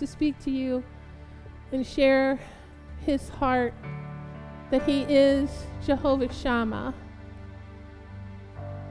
to 0.00 0.08
speak 0.08 0.36
to 0.42 0.50
you 0.50 0.82
and 1.70 1.86
share 1.86 2.36
his 3.06 3.28
heart 3.28 3.72
that 4.72 4.82
he 4.82 5.02
is 5.02 5.48
Jehovah 5.86 6.32
Shammah, 6.32 6.92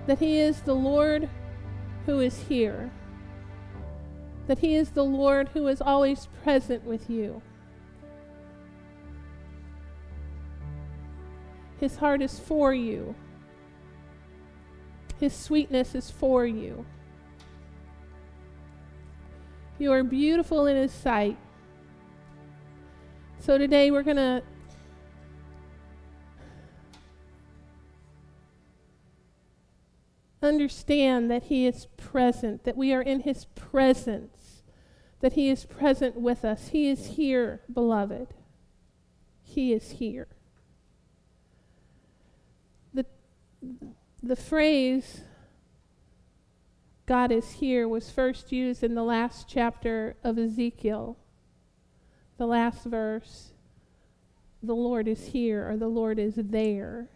that 0.08 0.20
he 0.20 0.40
is 0.40 0.62
the 0.62 0.74
Lord 0.74 1.28
who 2.06 2.22
is 2.22 2.44
here, 2.44 2.90
that 4.48 4.60
he 4.60 4.76
is 4.76 4.92
the 4.92 5.04
Lord 5.04 5.50
who 5.50 5.68
is 5.68 5.82
always 5.82 6.30
present 6.42 6.86
with 6.86 7.10
you. 7.10 7.42
His 11.82 11.98
heart 11.98 12.22
is 12.22 12.40
for 12.40 12.74
you. 12.74 13.14
His 15.20 15.36
sweetness 15.36 15.96
is 15.96 16.10
for 16.10 16.46
you. 16.46 16.86
You 19.80 19.92
are 19.92 20.04
beautiful 20.04 20.68
in 20.68 20.76
His 20.76 20.92
sight. 20.92 21.38
So 23.40 23.58
today 23.58 23.92
we're 23.92 24.04
going 24.04 24.18
to 24.18 24.44
understand 30.42 31.32
that 31.32 31.44
He 31.44 31.66
is 31.66 31.88
present, 31.98 32.64
that 32.66 32.78
we 32.78 32.94
are 32.94 33.02
in 33.02 33.22
His 33.22 33.46
presence, 33.56 34.62
that 35.22 35.34
He 35.34 35.50
is 35.50 35.66
present 35.66 36.16
with 36.16 36.46
us. 36.46 36.70
He 36.70 36.88
is 36.90 37.08
here, 37.08 37.62
beloved. 37.72 38.28
He 39.42 39.74
is 39.74 39.92
here. 39.92 40.28
The, 42.94 43.06
the 44.22 44.36
phrase 44.36 45.22
God 47.06 47.32
is 47.32 47.54
here 47.54 47.88
was 47.88 48.10
first 48.10 48.52
used 48.52 48.84
in 48.84 48.96
the 48.96 49.04
last 49.04 49.48
chapter 49.48 50.16
of 50.24 50.38
Ezekiel. 50.38 51.18
The 52.38 52.46
last 52.46 52.86
verse, 52.86 53.52
the 54.62 54.76
Lord 54.76 55.08
is 55.08 55.28
here 55.28 55.70
or 55.70 55.76
the 55.76 55.90
Lord 55.90 56.18
is 56.18 56.36
there. 56.38 57.10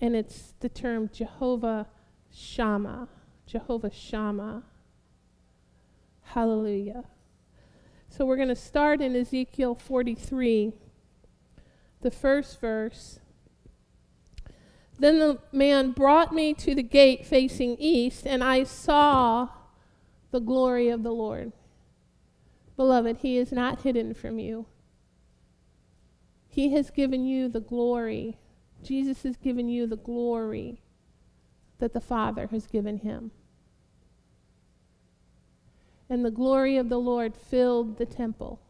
And 0.00 0.16
it's 0.16 0.54
the 0.60 0.70
term 0.70 1.10
Jehovah 1.12 1.88
Shammah. 2.32 3.08
Jehovah 3.46 3.92
Shammah. 3.92 4.62
Hallelujah. 6.22 7.04
So 8.08 8.24
we're 8.24 8.36
going 8.36 8.48
to 8.48 8.56
start 8.56 9.02
in 9.02 9.14
Ezekiel 9.14 9.74
43, 9.74 10.72
the 12.00 12.10
first 12.10 12.60
verse. 12.60 13.18
Then 14.98 15.18
the 15.18 15.38
man 15.52 15.90
brought 15.90 16.32
me 16.32 16.54
to 16.54 16.74
the 16.74 16.82
gate 16.82 17.26
facing 17.26 17.76
east, 17.78 18.26
and 18.26 18.44
I 18.44 18.64
saw 18.64 19.48
the 20.30 20.40
glory 20.40 20.88
of 20.88 21.02
the 21.02 21.12
Lord. 21.12 21.52
Beloved, 22.76 23.18
he 23.18 23.36
is 23.36 23.52
not 23.52 23.82
hidden 23.82 24.14
from 24.14 24.38
you. 24.38 24.66
He 26.48 26.72
has 26.72 26.90
given 26.90 27.24
you 27.24 27.48
the 27.48 27.60
glory. 27.60 28.38
Jesus 28.82 29.24
has 29.24 29.36
given 29.36 29.68
you 29.68 29.86
the 29.86 29.96
glory 29.96 30.80
that 31.78 31.92
the 31.92 32.00
Father 32.00 32.46
has 32.48 32.66
given 32.66 32.98
him. 32.98 33.32
And 36.08 36.24
the 36.24 36.30
glory 36.30 36.76
of 36.76 36.88
the 36.88 36.98
Lord 36.98 37.34
filled 37.36 37.98
the 37.98 38.06
temple. 38.06 38.60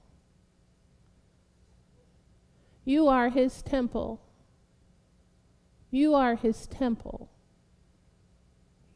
You 2.84 3.08
are 3.08 3.28
his 3.28 3.60
temple. 3.60 4.20
You 5.94 6.16
are 6.16 6.34
his 6.34 6.66
temple. 6.66 7.30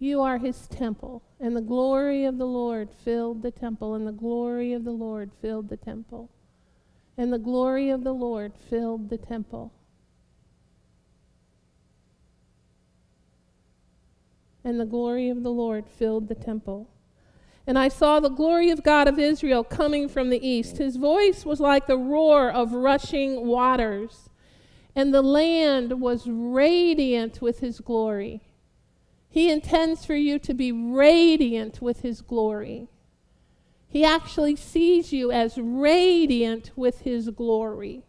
You 0.01 0.21
are 0.21 0.39
his 0.39 0.67
temple. 0.67 1.23
And 1.39 1.55
the 1.55 1.61
glory 1.61 2.25
of 2.25 2.39
the 2.39 2.45
Lord 2.45 2.89
filled 2.91 3.43
the 3.43 3.53
temple, 3.53 3.95
and 3.95 4.05
the 4.05 4.11
glory 4.11 4.73
of 4.73 4.83
the 4.83 4.91
Lord 4.91 5.31
filled 5.41 5.69
the 5.69 5.77
temple. 5.77 6.29
And 7.17 7.33
the 7.33 7.39
glory 7.39 7.89
of 7.89 8.03
the 8.03 8.13
Lord 8.13 8.55
filled 8.69 9.11
the 9.11 9.17
temple. 9.17 9.73
And 14.65 14.81
the 14.81 14.85
glory 14.85 15.29
of 15.29 15.45
the 15.45 15.53
Lord 15.53 15.87
filled 15.89 16.27
the 16.27 16.35
temple. 16.35 16.89
And 17.65 17.79
I 17.79 17.87
saw 17.87 18.19
the 18.19 18.29
glory 18.29 18.71
of 18.71 18.83
God 18.83 19.07
of 19.07 19.21
Israel 19.21 19.63
coming 19.63 20.09
from 20.09 20.31
the 20.31 20.45
east. 20.45 20.79
His 20.79 20.97
voice 20.97 21.45
was 21.45 21.61
like 21.61 21.87
the 21.87 21.97
roar 21.97 22.51
of 22.51 22.73
rushing 22.73 23.47
waters 23.47 24.29
and 24.99 25.15
the 25.15 25.23
land 25.23 26.01
was 26.01 26.27
radiant 26.27 27.41
with 27.41 27.61
his 27.61 27.79
glory. 27.79 28.41
He 29.29 29.49
intends 29.49 30.05
for 30.05 30.17
you 30.17 30.41
to 30.41 30.53
be 30.53 30.73
radiant 30.73 31.81
with 31.81 32.01
his 32.01 32.21
glory. 32.21 32.89
He 33.87 34.05
actually 34.05 34.57
sees 34.57 35.13
you 35.13 35.31
as 35.31 35.57
radiant 35.57 36.73
with 36.75 37.03
his 37.03 37.31
glory. 37.31 38.03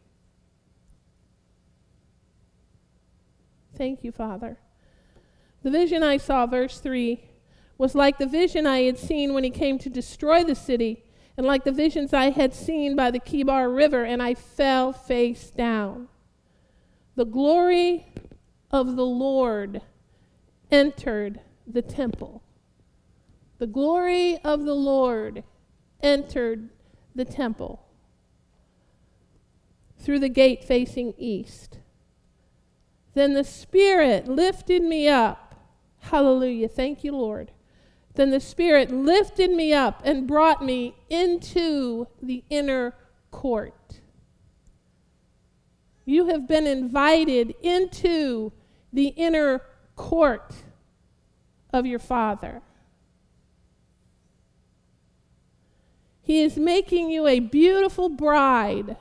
Thank 3.78 4.04
you, 4.04 4.12
Father. 4.12 4.58
The 5.62 5.70
vision 5.70 6.02
I 6.02 6.18
saw, 6.18 6.48
verse 6.48 6.80
3, 6.80 7.24
was 7.78 7.94
like 7.94 8.18
the 8.18 8.26
vision 8.26 8.66
I 8.66 8.80
had 8.80 8.98
seen 8.98 9.36
when 9.36 9.44
he 9.44 9.52
came 9.52 9.78
to 9.78 9.92
destroy 9.92 10.44
the 10.44 10.56
city, 10.56 11.04
and 11.38 11.46
like 11.46 11.66
the 11.66 11.72
visions 11.72 12.16
I 12.16 12.32
had 12.32 12.56
seen 12.56 12.96
by 12.96 13.12
the 13.12 13.20
Kebar 13.20 13.72
River, 13.72 14.04
and 14.04 14.24
I 14.24 14.34
fell 14.34 14.92
face 14.92 15.52
down. 15.52 16.09
The 17.20 17.26
glory 17.26 18.06
of 18.72 18.96
the 18.96 19.06
Lord 19.06 19.82
entered 20.72 21.42
the 21.68 21.82
temple. 21.82 22.42
The 23.58 23.68
glory 23.68 24.38
of 24.38 24.64
the 24.64 24.74
Lord 24.74 25.44
entered 26.02 26.70
the 27.14 27.26
temple 27.26 27.86
through 29.98 30.20
the 30.20 30.30
gate 30.30 30.64
facing 30.64 31.14
east. 31.18 31.80
Then 33.16 33.34
the 33.34 33.44
Spirit 33.44 34.30
lifted 34.30 34.82
me 34.82 35.10
up. 35.10 35.56
Hallelujah. 35.98 36.70
Thank 36.70 37.04
you, 37.04 37.12
Lord. 37.12 37.52
Then 38.16 38.30
the 38.30 38.40
Spirit 38.40 38.92
lifted 38.92 39.52
me 39.52 39.74
up 39.74 40.02
and 40.06 40.26
brought 40.26 40.64
me 40.64 40.96
into 41.10 42.08
the 42.22 42.46
inner 42.50 42.94
court. 43.30 43.74
You 46.10 46.26
have 46.30 46.48
been 46.48 46.66
invited 46.66 47.54
into 47.62 48.52
the 48.92 49.10
inner 49.10 49.62
court 49.96 50.56
of 51.72 51.86
your 51.86 52.00
Father. 52.00 52.64
He 56.24 56.42
is 56.42 56.58
making 56.58 57.12
you 57.12 57.28
a 57.28 57.40
beautiful 57.40 58.10
bride 58.10 58.98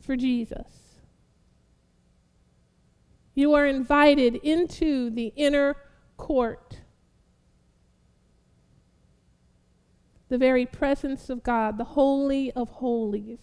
for 0.00 0.16
Jesus. 0.16 0.66
You 3.32 3.54
are 3.54 3.64
invited 3.64 4.34
into 4.34 5.08
the 5.08 5.32
inner 5.36 5.76
court. 6.16 6.80
The 10.36 10.44
very 10.44 10.66
presence 10.66 11.30
of 11.30 11.42
God, 11.42 11.78
the 11.78 11.84
Holy 11.84 12.52
of 12.52 12.68
Holies. 12.68 13.38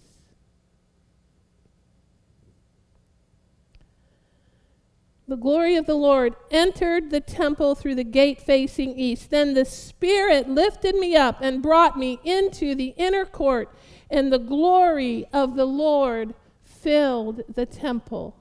The 5.27 5.35
glory 5.35 5.75
of 5.75 5.87
the 5.87 5.95
Lord 5.95 6.35
entered 6.51 7.09
the 7.09 7.19
temple 7.19 7.73
through 7.73 7.95
the 7.95 8.03
gate 8.03 8.39
facing 8.39 8.91
east. 8.95 9.31
Then 9.31 9.55
the 9.55 9.65
Spirit 9.65 10.47
lifted 10.47 10.93
me 10.93 11.15
up 11.15 11.37
and 11.41 11.63
brought 11.63 11.97
me 11.97 12.19
into 12.23 12.75
the 12.75 12.93
inner 12.95 13.25
court, 13.25 13.75
and 14.07 14.31
the 14.31 14.37
glory 14.37 15.25
of 15.33 15.55
the 15.55 15.65
Lord 15.65 16.35
filled 16.63 17.41
the 17.51 17.65
temple. 17.65 18.35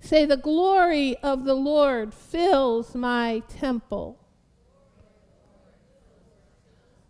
Say, 0.00 0.24
the 0.24 0.36
glory 0.36 1.16
of 1.18 1.44
the 1.44 1.54
Lord 1.54 2.12
fills 2.12 2.96
my 2.96 3.44
temple. 3.48 4.18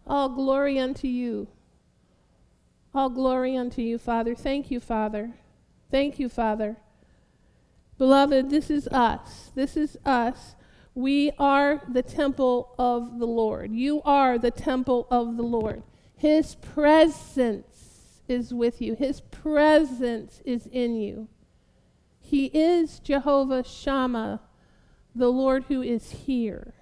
All 0.06 0.28
glory 0.28 0.78
unto 0.78 1.08
you. 1.08 1.48
All 2.94 3.08
glory 3.08 3.56
unto 3.56 3.82
you, 3.82 3.98
Father. 3.98 4.34
Thank 4.34 4.70
you, 4.70 4.80
Father. 4.80 5.32
Thank 5.90 6.18
you, 6.18 6.28
Father. 6.28 6.76
Beloved, 7.98 8.50
this 8.50 8.70
is 8.70 8.88
us. 8.88 9.50
This 9.54 9.76
is 9.76 9.96
us. 10.04 10.54
We 10.94 11.32
are 11.38 11.82
the 11.88 12.02
temple 12.02 12.74
of 12.78 13.18
the 13.18 13.26
Lord. 13.26 13.72
You 13.72 14.02
are 14.02 14.38
the 14.38 14.50
temple 14.50 15.06
of 15.10 15.36
the 15.36 15.42
Lord. 15.42 15.82
His 16.16 16.54
presence 16.54 18.22
is 18.28 18.54
with 18.54 18.80
you, 18.80 18.94
His 18.94 19.20
presence 19.20 20.40
is 20.44 20.66
in 20.66 20.96
you. 20.96 21.28
He 22.20 22.46
is 22.46 23.00
Jehovah 23.00 23.64
Shammah, 23.64 24.40
the 25.14 25.28
Lord 25.28 25.64
who 25.64 25.82
is 25.82 26.10
here. 26.10 26.74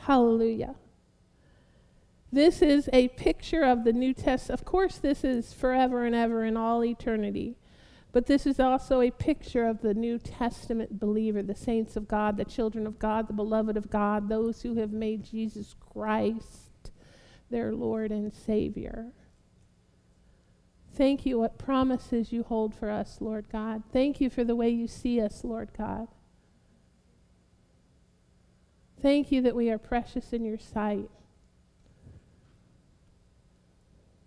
Hallelujah. 0.00 0.74
This 2.32 2.62
is 2.62 2.88
a 2.94 3.08
picture 3.08 3.62
of 3.62 3.84
the 3.84 3.92
New 3.92 4.14
Testament. 4.14 4.58
Of 4.58 4.64
course, 4.64 4.96
this 4.96 5.22
is 5.22 5.52
forever 5.52 6.06
and 6.06 6.14
ever 6.14 6.44
in 6.44 6.56
all 6.56 6.82
eternity. 6.82 7.58
But 8.10 8.26
this 8.26 8.46
is 8.46 8.58
also 8.58 9.00
a 9.00 9.10
picture 9.10 9.66
of 9.66 9.82
the 9.82 9.92
New 9.92 10.18
Testament 10.18 10.98
believer, 10.98 11.42
the 11.42 11.54
saints 11.54 11.94
of 11.94 12.08
God, 12.08 12.38
the 12.38 12.44
children 12.44 12.86
of 12.86 12.98
God, 12.98 13.28
the 13.28 13.34
beloved 13.34 13.76
of 13.76 13.90
God, 13.90 14.28
those 14.28 14.62
who 14.62 14.76
have 14.76 14.92
made 14.92 15.24
Jesus 15.24 15.74
Christ 15.78 16.90
their 17.50 17.74
Lord 17.74 18.10
and 18.10 18.32
Savior. 18.32 19.12
Thank 20.94 21.24
you, 21.24 21.38
what 21.38 21.58
promises 21.58 22.32
you 22.32 22.42
hold 22.42 22.74
for 22.74 22.90
us, 22.90 23.18
Lord 23.20 23.46
God. 23.50 23.82
Thank 23.92 24.20
you 24.20 24.28
for 24.28 24.44
the 24.44 24.56
way 24.56 24.68
you 24.68 24.86
see 24.86 25.20
us, 25.20 25.42
Lord 25.42 25.70
God. 25.76 26.08
Thank 29.00 29.32
you 29.32 29.40
that 29.42 29.56
we 29.56 29.70
are 29.70 29.78
precious 29.78 30.32
in 30.32 30.44
your 30.44 30.58
sight. 30.58 31.10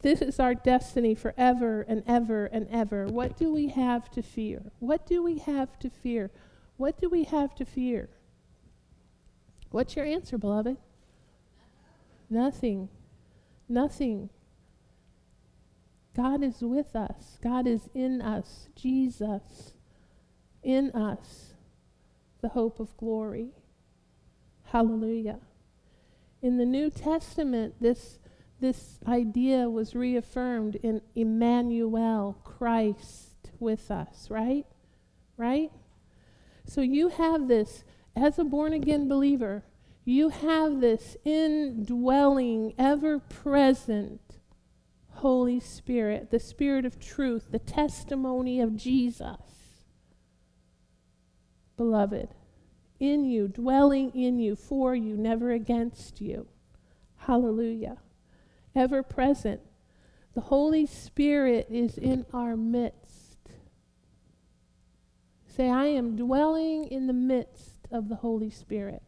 This 0.02 0.22
is 0.22 0.40
our 0.40 0.54
destiny 0.54 1.16
forever 1.16 1.82
and 1.88 2.04
ever 2.06 2.46
and 2.46 2.68
ever. 2.70 3.08
What 3.08 3.38
do 3.38 3.52
we 3.52 3.70
have 3.70 4.10
to 4.12 4.22
fear? 4.22 4.72
What 4.80 5.06
do 5.08 5.24
we 5.24 5.40
have 5.40 5.80
to 5.80 5.90
fear? 5.90 6.32
What 6.78 7.00
do 7.00 7.10
we 7.10 7.24
have 7.24 7.56
to 7.56 7.66
fear? 7.66 8.10
What's 9.72 9.96
your 9.96 10.06
answer, 10.06 10.38
beloved? 10.38 10.78
Nothing. 12.30 12.90
Nothing. 13.68 14.30
God 16.16 16.44
is 16.44 16.62
with 16.62 16.96
us. 16.96 17.40
God 17.42 17.68
is 17.68 17.90
in 17.94 18.22
us. 18.22 18.70
Jesus 18.76 19.74
in 20.66 20.92
us. 20.92 21.54
The 22.42 22.50
hope 22.50 22.80
of 22.80 22.96
glory. 22.98 23.50
Hallelujah. 24.66 25.40
In 26.42 26.58
the 26.58 26.66
New 26.66 26.90
Testament, 26.90 27.76
this 27.80 28.20
this 28.66 28.98
idea 29.08 29.70
was 29.70 29.94
reaffirmed 29.94 30.76
in 30.82 31.00
Emmanuel, 31.14 32.36
Christ 32.44 33.52
with 33.60 33.92
us, 33.92 34.28
right? 34.32 34.66
Right? 35.38 35.72
So 36.66 36.82
you 36.82 37.10
have 37.10 37.48
this, 37.48 37.84
as 38.16 38.40
a 38.40 38.44
born 38.44 38.74
again 38.74 39.08
believer, 39.08 39.64
you 40.04 40.30
have 40.30 40.82
this 40.82 41.16
indwelling, 41.24 42.74
ever 42.80 43.20
present 43.20 44.40
Holy 45.12 45.60
Spirit, 45.60 46.32
the 46.32 46.40
Spirit 46.40 46.86
of 46.86 47.00
truth, 47.00 47.52
the 47.52 47.60
testimony 47.60 48.60
of 48.60 48.76
Jesus. 48.76 49.84
Beloved, 51.78 52.30
in 53.00 53.26
you, 53.26 53.48
dwelling 53.48 54.10
in 54.16 54.40
you, 54.40 54.56
for 54.56 54.96
you, 54.96 55.16
never 55.16 55.52
against 55.52 56.20
you. 56.20 56.48
Hallelujah 57.18 57.98
ever 58.76 59.02
present. 59.02 59.62
The 60.34 60.42
Holy 60.42 60.86
Spirit 60.86 61.68
is 61.70 61.98
in 61.98 62.26
our 62.34 62.58
midst. 62.58 63.38
Say, 65.48 65.70
I 65.70 65.86
am 65.86 66.18
dwelling 66.18 66.86
in 66.86 67.08
the 67.08 67.14
midst 67.14 67.88
of 67.90 68.10
the 68.10 68.16
Holy 68.16 68.50
Spirit. 68.50 69.02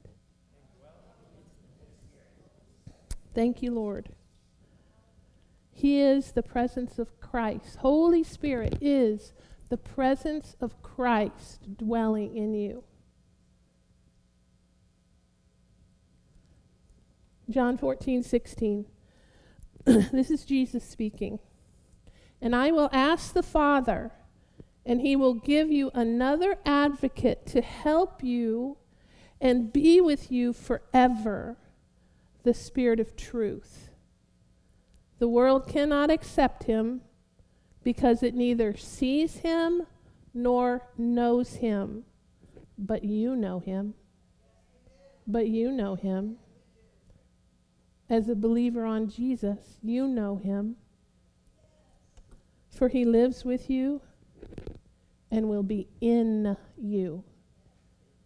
Thank 3.33 3.61
you, 3.61 3.71
Lord. 3.71 4.09
He 5.69 5.99
is 5.99 6.31
the 6.31 6.41
presence 6.41 6.97
of 6.97 7.19
Christ. 7.19 7.75
Holy 7.77 8.23
Spirit 8.23 8.77
is 8.81 9.33
the 9.69 9.77
presence 9.77 10.55
of 10.61 10.81
Christ 10.81 11.77
dwelling 11.77 12.35
in 12.35 12.53
you. 12.53 12.83
John 17.49 17.77
14, 17.77 18.23
16. 18.23 18.85
this 20.11 20.29
is 20.29 20.43
Jesus 20.43 20.83
speaking. 20.83 21.39
And 22.41 22.53
I 22.53 22.71
will 22.71 22.89
ask 22.91 23.31
the 23.31 23.41
Father, 23.41 24.11
and 24.85 24.99
he 24.99 25.15
will 25.15 25.33
give 25.33 25.71
you 25.71 25.91
another 25.93 26.57
advocate 26.65 27.45
to 27.47 27.61
help 27.61 28.21
you 28.21 28.77
and 29.39 29.71
be 29.71 30.01
with 30.01 30.29
you 30.29 30.51
forever 30.51 31.55
the 32.43 32.53
Spirit 32.53 32.99
of 32.99 33.15
truth. 33.15 33.91
The 35.19 35.29
world 35.29 35.67
cannot 35.67 36.11
accept 36.11 36.65
him 36.65 37.01
because 37.81 38.23
it 38.23 38.35
neither 38.35 38.75
sees 38.75 39.37
him 39.37 39.83
nor 40.33 40.85
knows 40.97 41.55
him. 41.55 42.03
But 42.77 43.05
you 43.05 43.37
know 43.37 43.59
him. 43.59 43.93
But 45.25 45.47
you 45.47 45.71
know 45.71 45.95
him 45.95 46.39
as 48.09 48.29
a 48.29 48.35
believer 48.35 48.85
on 48.85 49.09
Jesus, 49.09 49.77
you 49.83 50.07
know 50.07 50.37
him. 50.37 50.75
For 52.69 52.89
he 52.89 53.05
lives 53.05 53.43
with 53.43 53.69
you 53.69 54.01
and 55.31 55.49
will 55.49 55.63
be 55.63 55.87
in 55.99 56.55
you. 56.77 57.23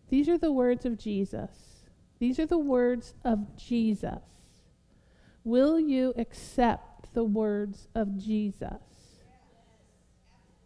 These 0.10 0.28
are 0.30 0.38
the 0.38 0.52
words 0.52 0.86
of 0.86 0.98
Jesus. 0.98 1.52
These 2.20 2.40
are 2.40 2.46
the 2.46 2.58
words 2.58 3.16
of 3.24 3.56
Jesus. 3.56 4.22
Will 5.44 5.80
you 5.80 6.14
accept 6.18 7.14
the 7.14 7.24
words 7.24 7.88
of 7.96 8.18
Jesus? 8.18 8.84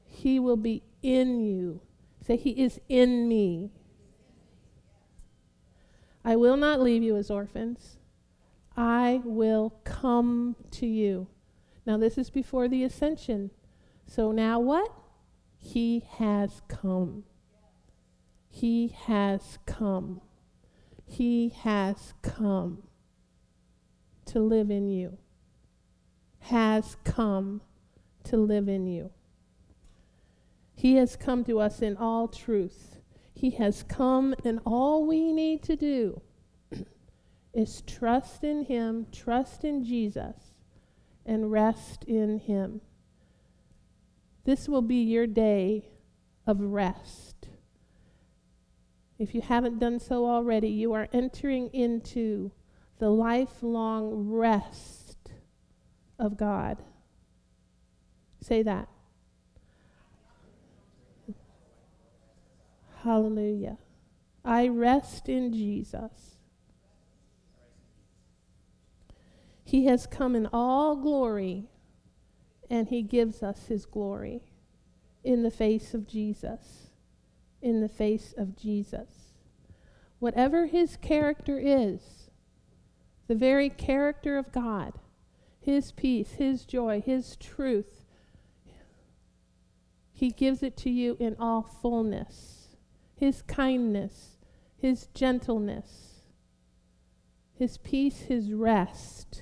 He 0.03 0.39
will 0.39 0.57
be 0.57 0.83
in 1.01 1.39
you. 1.39 1.81
Say, 2.25 2.35
He 2.37 2.51
is 2.51 2.79
in 2.89 3.27
me. 3.27 3.71
I 6.25 6.35
will 6.35 6.57
not 6.57 6.81
leave 6.81 7.03
you 7.03 7.15
as 7.15 7.29
orphans. 7.29 7.97
I 8.77 9.21
will 9.23 9.75
come 9.83 10.55
to 10.71 10.85
you. 10.85 11.27
Now, 11.85 11.97
this 11.97 12.17
is 12.17 12.29
before 12.29 12.67
the 12.67 12.83
ascension. 12.83 13.51
So 14.07 14.31
now 14.31 14.59
what? 14.59 14.91
He 15.57 16.03
has 16.17 16.61
come. 16.67 17.23
He 18.49 18.95
has 19.05 19.57
come. 19.65 20.21
He 21.05 21.49
has 21.49 22.13
come 22.21 22.83
to 24.25 24.39
live 24.39 24.71
in 24.71 24.89
you. 24.89 25.17
Has 26.39 26.97
come 27.03 27.61
to 28.25 28.37
live 28.37 28.67
in 28.67 28.87
you. 28.87 29.11
He 30.73 30.95
has 30.95 31.15
come 31.15 31.43
to 31.45 31.59
us 31.59 31.81
in 31.81 31.95
all 31.97 32.27
truth. 32.27 32.99
He 33.33 33.51
has 33.51 33.83
come, 33.83 34.35
and 34.43 34.59
all 34.65 35.05
we 35.05 35.31
need 35.31 35.63
to 35.63 35.75
do 35.75 36.21
is 37.55 37.81
trust 37.87 38.43
in 38.43 38.65
Him, 38.65 39.07
trust 39.11 39.63
in 39.63 39.83
Jesus, 39.83 40.35
and 41.25 41.51
rest 41.51 42.03
in 42.03 42.37
Him. 42.37 42.81
This 44.43 44.67
will 44.67 44.81
be 44.81 45.01
your 45.01 45.25
day 45.25 45.89
of 46.45 46.59
rest. 46.59 47.47
If 49.17 49.33
you 49.33 49.41
haven't 49.41 49.79
done 49.79 49.99
so 49.99 50.27
already, 50.27 50.67
you 50.67 50.91
are 50.93 51.07
entering 51.13 51.69
into 51.73 52.51
the 52.99 53.09
lifelong 53.09 54.29
rest 54.29 55.31
of 56.19 56.37
God. 56.37 56.83
Say 58.41 58.61
that. 58.63 58.89
Hallelujah. 63.03 63.77
I 64.43 64.67
rest 64.67 65.29
in 65.29 65.53
Jesus. 65.53 66.34
He 69.65 69.87
has 69.87 70.05
come 70.05 70.35
in 70.35 70.47
all 70.53 70.95
glory, 70.95 71.65
and 72.69 72.87
He 72.87 73.01
gives 73.01 73.41
us 73.41 73.65
His 73.65 73.87
glory 73.87 74.43
in 75.23 75.41
the 75.41 75.51
face 75.51 75.95
of 75.95 76.07
Jesus. 76.07 76.91
In 77.63 77.81
the 77.81 77.89
face 77.89 78.33
of 78.37 78.55
Jesus. 78.55 79.33
Whatever 80.19 80.67
His 80.67 80.97
character 80.97 81.59
is, 81.59 82.29
the 83.27 83.33
very 83.33 83.69
character 83.69 84.37
of 84.37 84.51
God, 84.51 84.93
His 85.59 85.91
peace, 85.91 86.33
His 86.33 86.63
joy, 86.63 87.01
His 87.01 87.35
truth, 87.35 88.05
He 90.13 90.29
gives 90.29 90.61
it 90.61 90.77
to 90.77 90.91
you 90.91 91.17
in 91.19 91.35
all 91.39 91.63
fullness. 91.63 92.77
His 93.15 93.41
kindness, 93.41 94.37
His 94.77 95.07
gentleness, 95.07 96.21
His 97.55 97.79
peace, 97.79 98.19
His 98.21 98.53
rest 98.53 99.41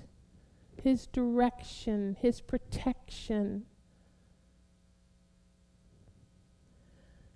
his 0.83 1.07
direction, 1.07 2.17
His 2.19 2.41
protection. 2.41 3.63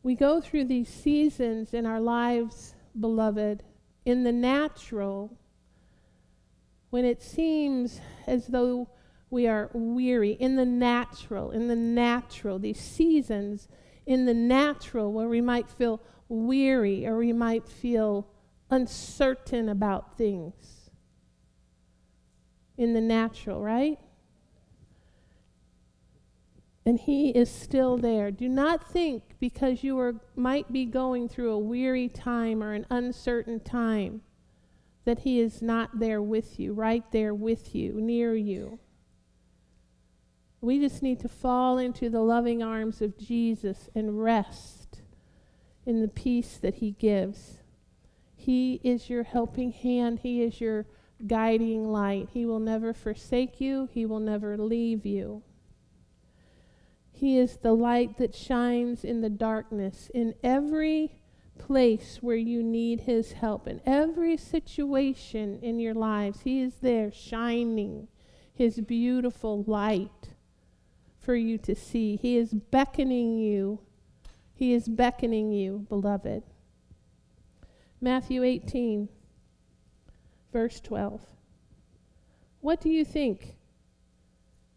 We 0.04 0.16
go 0.16 0.42
through 0.42 0.66
these 0.66 0.89
seasons 0.89 1.74
in 1.74 1.86
our 1.86 2.01
lives, 2.01 2.75
beloved, 3.00 3.63
in 4.04 4.24
the 4.24 4.34
natural, 4.34 5.38
when 6.89 7.06
it 7.06 7.22
seems 7.22 8.01
as 8.25 8.48
though 8.48 8.89
we 9.30 9.48
are 9.48 9.70
weary, 9.74 10.32
in 10.32 10.58
the 10.58 10.66
natural, 10.66 11.51
in 11.51 11.70
the 11.70 11.75
natural, 11.75 12.60
these 12.60 12.80
seasons 12.80 13.70
in 14.06 14.25
the 14.25 14.34
natural 14.34 15.12
where 15.13 15.27
we 15.30 15.42
might 15.42 15.70
feel 15.70 16.01
weary 16.27 17.06
or 17.06 17.18
we 17.18 17.32
might 17.32 17.68
feel 17.68 18.27
uncertain 18.70 19.70
about 19.70 20.18
things 20.18 20.77
in 22.78 22.94
the 22.94 23.02
natural, 23.02 23.62
right? 23.62 24.00
And 26.86 27.00
he 27.00 27.32
is 27.32 27.50
still 27.50 27.98
there. 27.98 28.32
Do 28.32 28.48
not 28.48 28.90
think 28.90 29.24
because 29.40 29.84
you 29.84 30.00
are, 30.00 30.16
might 30.36 30.72
be 30.72 30.86
going 30.86 31.28
through 31.28 31.52
a 31.52 31.60
weary 31.60 32.08
time 32.08 32.64
or 32.64 32.74
an 32.74 32.86
uncertain 32.90 33.60
time 33.60 34.22
that 35.04 35.20
he 35.20 35.40
is 35.40 35.62
not 35.62 36.00
there 36.00 36.22
with 36.22 36.60
you, 36.60 36.74
right 36.74 37.04
there 37.12 37.34
with 37.34 37.74
you, 37.76 37.94
near 37.94 38.36
you. 38.36 38.80
We 40.62 40.80
just 40.80 41.04
need 41.04 41.20
to 41.22 41.30
fall 41.30 41.78
into 41.78 42.10
the 42.10 42.22
loving 42.22 42.64
arms 42.64 43.02
of 43.02 43.18
Jesus 43.18 43.90
and 43.96 44.22
rest 44.22 45.02
in 45.86 46.02
the 46.02 46.08
peace 46.08 46.58
that 46.58 46.76
he 46.76 46.92
gives. 46.92 47.58
He 48.36 48.80
is 48.84 49.10
your 49.10 49.24
helping 49.24 49.72
hand, 49.72 50.20
he 50.20 50.42
is 50.42 50.60
your 50.60 50.86
guiding 51.26 51.92
light. 51.92 52.30
He 52.34 52.46
will 52.46 52.60
never 52.60 52.94
forsake 52.94 53.60
you, 53.60 53.90
he 53.92 54.06
will 54.06 54.20
never 54.20 54.58
leave 54.58 55.06
you. 55.06 55.44
He 57.12 57.40
is 57.40 57.58
the 57.58 57.74
light 57.74 58.18
that 58.18 58.36
shines 58.36 59.04
in 59.04 59.22
the 59.22 59.30
darkness 59.30 60.12
in 60.14 60.36
every 60.44 61.20
place 61.58 62.20
where 62.22 62.36
you 62.36 62.62
need 62.62 63.02
his 63.02 63.32
help. 63.32 63.68
In 63.68 63.82
every 63.86 64.38
situation 64.38 65.60
in 65.64 65.80
your 65.80 65.96
lives, 65.96 66.42
he 66.42 66.62
is 66.62 66.76
there 66.82 67.12
shining 67.12 68.08
his 68.54 68.80
beautiful 68.82 69.64
light 69.64 70.30
for 71.20 71.36
you 71.36 71.58
to 71.58 71.76
see. 71.76 72.16
He 72.16 72.38
is 72.38 72.54
beckoning 72.54 73.38
you. 73.40 73.80
He 74.54 74.74
is 74.74 74.88
beckoning 74.88 75.52
you, 75.52 75.86
beloved. 75.90 76.44
Matthew 78.00 78.44
18, 78.44 79.10
verse 80.58 80.80
12. 80.80 81.22
What 82.62 82.82
do 82.82 82.90
you 82.90 83.06
think? 83.06 83.58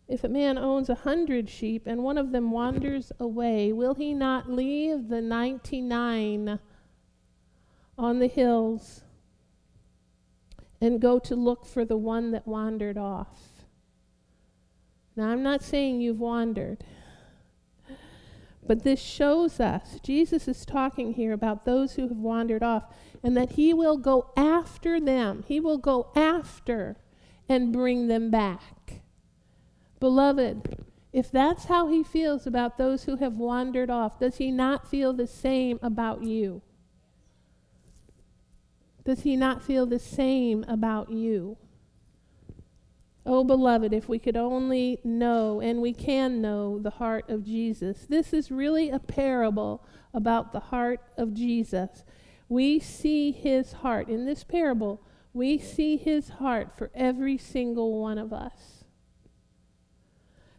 If 0.08 0.22
a 0.22 0.28
man 0.28 0.58
owns 0.58 0.90
a 0.90 0.94
hundred 0.94 1.48
sheep 1.48 1.86
and 1.86 2.04
one 2.04 2.18
of 2.18 2.32
them 2.32 2.50
wanders 2.50 3.12
away, 3.18 3.72
will 3.72 3.94
he 3.94 4.12
not 4.12 4.50
leave 4.50 5.08
the 5.08 5.22
99 5.22 6.58
on 7.96 8.18
the 8.18 8.26
hills 8.26 9.04
and 10.82 11.00
go 11.00 11.18
to 11.20 11.34
look 11.34 11.64
for 11.64 11.86
the 11.86 11.96
one 11.96 12.30
that 12.32 12.46
wandered 12.46 12.98
off? 12.98 13.64
Now, 15.16 15.28
I'm 15.30 15.42
not 15.42 15.62
saying 15.62 16.02
you've 16.02 16.20
wandered, 16.20 16.84
but 18.66 18.84
this 18.84 19.00
shows 19.00 19.58
us 19.58 19.98
Jesus 20.02 20.46
is 20.46 20.64
talking 20.64 21.14
here 21.14 21.32
about 21.32 21.64
those 21.64 21.94
who 21.94 22.02
have 22.08 22.16
wandered 22.16 22.62
off 22.62 22.84
and 23.22 23.36
that 23.36 23.52
he 23.52 23.74
will 23.74 23.96
go 23.96 24.30
after 24.36 25.00
them. 25.00 25.44
He 25.46 25.60
will 25.60 25.78
go 25.78 26.10
after 26.14 26.96
and 27.48 27.72
bring 27.72 28.08
them 28.08 28.30
back. 28.30 29.02
Beloved, 29.98 30.84
if 31.12 31.30
that's 31.30 31.64
how 31.64 31.88
he 31.88 32.02
feels 32.02 32.46
about 32.46 32.78
those 32.78 33.04
who 33.04 33.16
have 33.16 33.34
wandered 33.34 33.90
off, 33.90 34.18
does 34.18 34.36
he 34.36 34.50
not 34.50 34.88
feel 34.88 35.12
the 35.12 35.26
same 35.26 35.78
about 35.82 36.22
you? 36.22 36.62
Does 39.04 39.22
he 39.22 39.36
not 39.36 39.62
feel 39.62 39.86
the 39.86 39.98
same 39.98 40.64
about 40.68 41.10
you? 41.10 41.56
Oh, 43.32 43.44
beloved, 43.44 43.92
if 43.92 44.08
we 44.08 44.18
could 44.18 44.36
only 44.36 44.98
know, 45.04 45.60
and 45.60 45.80
we 45.80 45.92
can 45.92 46.42
know, 46.42 46.80
the 46.80 46.90
heart 46.90 47.30
of 47.30 47.44
Jesus. 47.44 48.04
This 48.08 48.32
is 48.32 48.50
really 48.50 48.90
a 48.90 48.98
parable 48.98 49.86
about 50.12 50.50
the 50.50 50.58
heart 50.58 50.98
of 51.16 51.32
Jesus. 51.32 52.04
We 52.48 52.80
see 52.80 53.30
his 53.30 53.70
heart. 53.70 54.08
In 54.08 54.24
this 54.26 54.42
parable, 54.42 55.00
we 55.32 55.58
see 55.58 55.96
his 55.96 56.28
heart 56.28 56.76
for 56.76 56.90
every 56.92 57.38
single 57.38 58.00
one 58.00 58.18
of 58.18 58.32
us. 58.32 58.82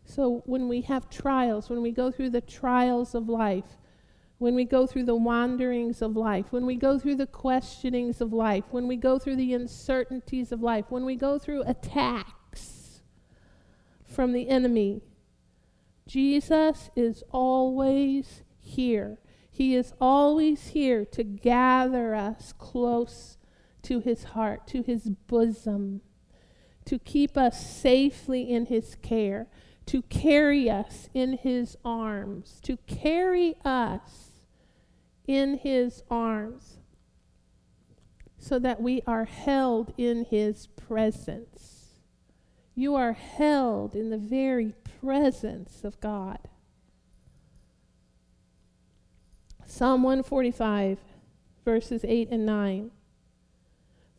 So 0.06 0.42
when 0.46 0.70
we 0.70 0.80
have 0.84 1.10
trials, 1.10 1.70
when 1.70 1.82
we 1.82 1.92
go 1.92 2.10
through 2.10 2.30
the 2.30 2.40
trials 2.40 3.14
of 3.14 3.28
life, 3.28 3.78
when 4.38 4.56
we 4.56 4.64
go 4.64 4.88
through 4.88 5.04
the 5.04 5.16
wanderings 5.16 6.02
of 6.02 6.16
life, 6.16 6.54
when 6.54 6.66
we 6.66 6.78
go 6.78 6.98
through 6.98 7.16
the 7.16 7.28
questionings 7.28 8.22
of 8.22 8.32
life, 8.32 8.64
when 8.72 8.88
we 8.88 8.96
go 8.96 9.20
through 9.20 9.36
the 9.36 9.54
uncertainties 9.54 10.54
of 10.54 10.62
life, 10.62 10.86
when 10.88 11.04
we 11.04 11.18
go 11.18 11.38
through 11.38 11.64
attack, 11.64 12.38
from 14.12 14.34
the 14.34 14.50
enemy. 14.50 15.02
Jesus 16.06 16.90
is 16.96 17.24
always 17.32 18.44
here. 18.60 19.20
He 19.50 19.76
is 19.76 19.94
always 20.00 20.68
here 20.70 21.06
to 21.06 21.24
gather 21.24 22.16
us 22.16 22.54
close 22.58 23.38
to 23.84 24.00
his 24.00 24.24
heart, 24.24 24.68
to 24.68 24.82
his 24.82 25.10
bosom, 25.28 26.02
to 26.86 27.00
keep 27.00 27.38
us 27.38 27.66
safely 27.66 28.52
in 28.52 28.68
his 28.68 28.96
care, 29.02 29.48
to 29.88 30.02
carry 30.04 30.70
us 30.70 31.10
in 31.14 31.38
his 31.38 31.78
arms, 31.84 32.60
to 32.64 32.78
carry 32.88 33.56
us 33.64 34.32
in 35.28 35.58
his 35.58 36.04
arms 36.10 36.78
so 38.38 38.58
that 38.58 38.82
we 38.82 39.04
are 39.06 39.26
held 39.26 39.94
in 39.98 40.26
his 40.26 40.68
presence. 40.68 41.71
You 42.76 42.96
are 42.96 43.14
held 43.14 43.96
in 43.96 44.10
the 44.10 44.18
very 44.18 44.74
presence 45.02 45.84
of 45.84 46.00
God. 46.00 46.40
Psalm 49.66 50.04
145, 50.04 51.00
verses 51.64 52.06
8 52.06 52.30
and 52.30 52.46
9. 52.46 52.92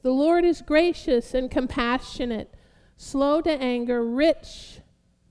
The 0.02 0.10
Lord 0.10 0.44
is 0.44 0.62
gracious 0.62 1.34
and 1.34 1.50
compassionate, 1.50 2.54
slow 2.96 3.40
to 3.42 3.50
anger, 3.50 4.04
rich, 4.04 4.80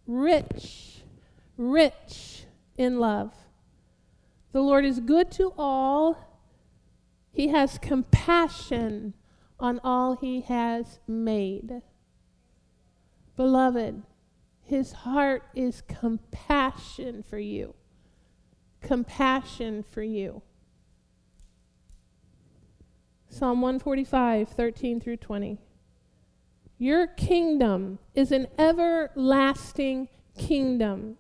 rich, 0.07 1.01
rich 1.57 2.45
in 2.77 2.99
love. 2.99 3.33
The 4.51 4.61
Lord 4.61 4.85
is 4.85 4.99
good 4.99 5.31
to 5.31 5.53
all. 5.57 6.39
He 7.31 7.49
has 7.49 7.77
compassion 7.77 9.13
on 9.59 9.79
all 9.83 10.15
he 10.15 10.41
has 10.41 10.99
made. 11.07 11.81
Beloved, 13.41 14.03
his 14.61 14.91
heart 14.91 15.41
is 15.55 15.81
compassion 15.87 17.23
for 17.27 17.39
you. 17.39 17.73
Compassion 18.81 19.81
for 19.81 20.03
you. 20.03 20.43
Psalm 23.27 23.61
145, 23.61 24.47
13 24.47 25.01
through 25.01 25.17
20. 25.17 25.57
Your 26.77 27.07
kingdom 27.07 27.97
is 28.13 28.31
an 28.31 28.45
everlasting 28.59 30.07
kingdom, 30.37 31.17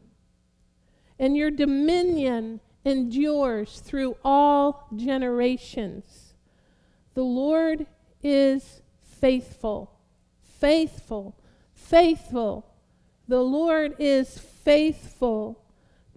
and 1.17 1.35
your 1.35 1.49
dominion 1.49 2.59
endures 2.85 3.79
through 3.79 4.15
all 4.23 4.85
generations. 4.95 6.35
The 7.15 7.23
Lord 7.23 7.87
is 8.21 8.83
faithful, 9.01 9.97
faithful 10.43 11.35
faithful. 11.91 12.65
The 13.27 13.41
Lord 13.41 13.95
is 13.99 14.39
faithful 14.39 15.61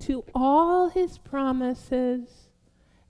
to 0.00 0.24
all 0.34 0.88
his 0.88 1.18
promises 1.18 2.48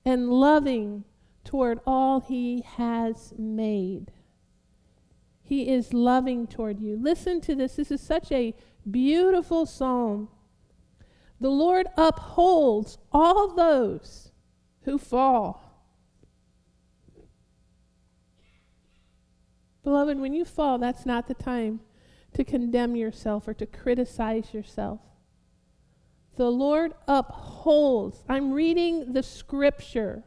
and 0.05 0.31
loving 0.31 1.05
toward 1.45 1.81
all 1.87 2.21
he 2.21 2.65
has 2.77 3.35
made. 3.39 4.13
He 5.43 5.69
is 5.69 5.93
loving 5.93 6.47
toward 6.47 6.81
you. 6.81 6.97
Listen 6.97 7.43
to 7.43 7.55
this. 7.55 7.77
This 7.77 7.91
is 7.91 8.01
such 8.01 8.33
a 8.33 8.55
beautiful 8.91 9.67
psalm. 9.67 10.29
The 11.41 11.51
Lord 11.51 11.87
upholds 11.99 12.97
all 13.13 13.49
those 13.49 14.33
who 14.85 14.97
fall. 14.97 15.61
Beloved, 19.83 20.19
when 20.19 20.33
you 20.33 20.47
fall, 20.47 20.79
that's 20.79 21.05
not 21.05 21.29
the 21.29 21.35
time 21.35 21.81
to 22.35 22.45
condemn 22.45 22.97
yourself 22.97 23.49
or 23.49 23.55
to 23.55 23.67
criticize 23.67 24.53
yourself. 24.53 25.01
The 26.37 26.51
Lord 26.51 26.95
upholds. 27.07 28.25
I'm 28.29 28.53
reading 28.53 29.13
the 29.13 29.23
scripture. 29.23 30.25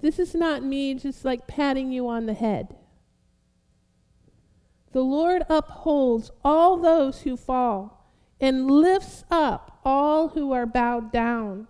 This 0.00 0.18
is 0.18 0.34
not 0.34 0.62
me 0.62 0.94
just 0.94 1.24
like 1.24 1.46
patting 1.46 1.90
you 1.90 2.08
on 2.08 2.26
the 2.26 2.34
head. 2.34 2.76
The 4.92 5.02
Lord 5.02 5.42
upholds 5.48 6.30
all 6.44 6.76
those 6.76 7.22
who 7.22 7.36
fall 7.36 8.12
and 8.40 8.70
lifts 8.70 9.24
up 9.30 9.80
all 9.84 10.28
who 10.28 10.52
are 10.52 10.66
bowed 10.66 11.10
down. 11.10 11.66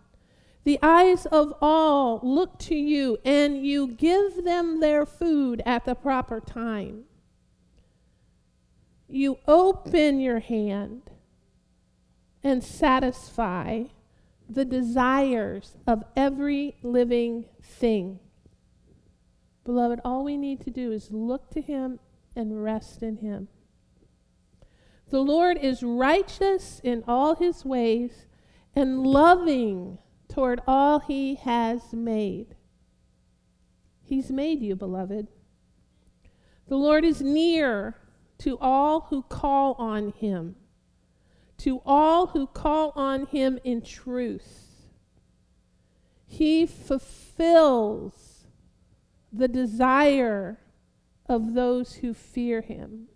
The 0.64 0.78
eyes 0.82 1.26
of 1.26 1.54
all 1.60 2.20
look 2.22 2.58
to 2.60 2.74
you, 2.74 3.18
and 3.24 3.66
you 3.66 3.88
give 3.88 4.44
them 4.44 4.80
their 4.80 5.04
food 5.04 5.62
at 5.66 5.84
the 5.84 5.94
proper 5.94 6.40
time 6.40 7.04
you 9.14 9.38
open 9.46 10.20
your 10.20 10.40
hand 10.40 11.02
and 12.42 12.62
satisfy 12.62 13.84
the 14.48 14.64
desires 14.64 15.76
of 15.86 16.04
every 16.16 16.76
living 16.82 17.46
thing. 17.62 18.18
Beloved, 19.64 20.00
all 20.04 20.24
we 20.24 20.36
need 20.36 20.60
to 20.60 20.70
do 20.70 20.92
is 20.92 21.10
look 21.10 21.50
to 21.50 21.62
Him 21.62 21.98
and 22.36 22.62
rest 22.62 23.02
in 23.02 23.16
Him. 23.18 23.48
The 25.10 25.20
Lord 25.20 25.58
is 25.58 25.82
righteous 25.82 26.80
in 26.82 27.04
all 27.06 27.36
his 27.36 27.64
ways 27.64 28.26
and 28.74 29.06
loving 29.06 29.98
toward 30.28 30.60
all 30.66 30.98
he 30.98 31.36
has 31.36 31.92
made. 31.92 32.56
He's 34.02 34.30
made 34.30 34.60
you, 34.60 34.74
beloved. 34.74 35.28
The 36.66 36.76
Lord 36.76 37.04
is 37.04 37.22
near 37.22 37.96
to 38.38 38.58
all 38.60 39.06
who 39.10 39.22
call 39.22 39.74
on 39.78 40.12
him, 40.12 40.56
to 41.58 41.80
all 41.84 42.28
who 42.28 42.46
call 42.46 42.92
on 42.96 43.26
him 43.26 43.58
in 43.64 43.82
truth. 43.82 44.64
He 46.26 46.66
fulfills 46.66 48.46
the 49.32 49.48
desire 49.48 50.58
of 51.26 51.54
those 51.54 51.94
who 51.94 52.12
fear 52.14 52.60
him. 52.60 53.08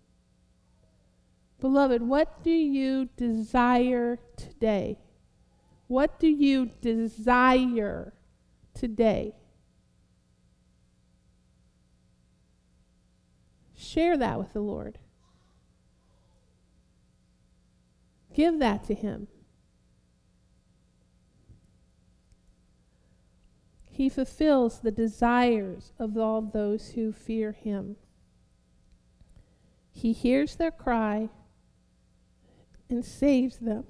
Beloved, 1.61 2.03
what 2.03 2.43
do 2.45 2.51
you 2.51 3.09
desire 3.17 4.19
today? 4.37 4.99
What 5.89 6.21
do 6.21 6.29
you 6.29 6.71
desire 6.81 8.13
today? 8.75 9.35
Share 13.75 14.17
that 14.17 14.39
with 14.39 14.53
the 14.53 14.61
Lord. 14.61 14.99
Give 18.39 18.61
that 18.61 18.85
to 18.85 18.95
Him. 18.95 19.27
He 23.83 24.09
fulfills 24.09 24.79
the 24.79 24.93
desires 24.93 25.93
of 25.99 26.17
all 26.17 26.41
those 26.41 26.91
who 26.91 27.11
fear 27.11 27.51
Him. 27.51 27.97
He 29.91 30.13
hears 30.13 30.55
their 30.55 30.71
cry 30.71 31.31
and 32.89 33.05
saves 33.05 33.57
them. 33.57 33.83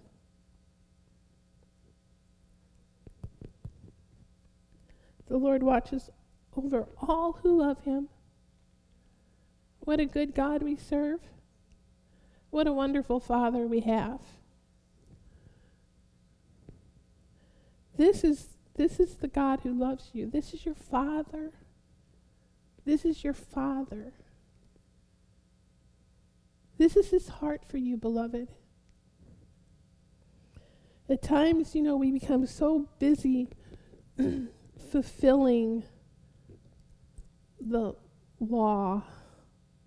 The 5.27 5.37
Lord 5.37 5.63
watches 5.63 6.09
over 6.57 6.87
all 7.07 7.41
who 7.43 7.59
love 7.59 7.85
him. 7.85 8.09
What 9.81 10.01
a 10.01 10.07
good 10.07 10.35
God 10.35 10.63
we 10.63 10.75
serve. 10.75 11.21
What 12.49 12.67
a 12.67 12.73
wonderful 12.73 13.21
Father 13.21 13.67
we 13.67 13.81
have. 13.81 14.21
This 17.99 18.23
is, 18.23 18.47
this 18.77 19.01
is 19.01 19.17
the 19.17 19.27
God 19.27 19.61
who 19.65 19.75
loves 19.75 20.11
you. 20.13 20.31
This 20.31 20.55
is 20.55 20.65
your 20.65 20.77
Father. 20.77 21.51
This 22.85 23.05
is 23.05 23.25
your 23.25 23.35
Father. 23.35 24.13
This 26.79 26.97
is 26.97 27.11
his 27.11 27.29
heart 27.29 27.65
for 27.69 27.77
you, 27.77 27.97
beloved. 27.97 28.49
At 31.11 31.23
times, 31.23 31.75
you 31.75 31.83
know, 31.83 31.97
we 31.97 32.13
become 32.13 32.47
so 32.47 32.89
busy 33.01 33.49
fulfilling 34.93 35.83
the 37.61 37.95
law 38.39 39.03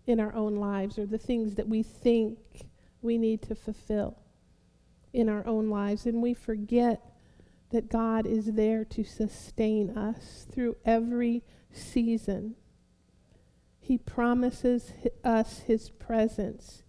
in 0.05 0.19
our 0.19 0.35
own 0.35 0.57
lives 0.57 0.99
or 0.99 1.05
the 1.05 1.17
things 1.17 1.55
that 1.55 1.69
we 1.69 1.81
think 1.81 2.37
we 3.01 3.17
need 3.17 3.41
to 3.43 3.55
fulfill 3.55 4.17
in 5.13 5.29
our 5.29 5.47
own 5.47 5.69
lives. 5.69 6.05
And 6.05 6.21
we 6.21 6.33
forget 6.33 7.10
that 7.71 7.89
God 7.89 8.25
is 8.25 8.53
there 8.53 8.85
to 8.85 9.03
sustain 9.03 9.97
us 9.97 10.45
through 10.51 10.77
every 10.85 11.43
season. 11.71 12.55
He 13.79 13.97
promises 13.97 14.93
us 15.23 15.59
His 15.59 15.89
presence. 15.89 16.83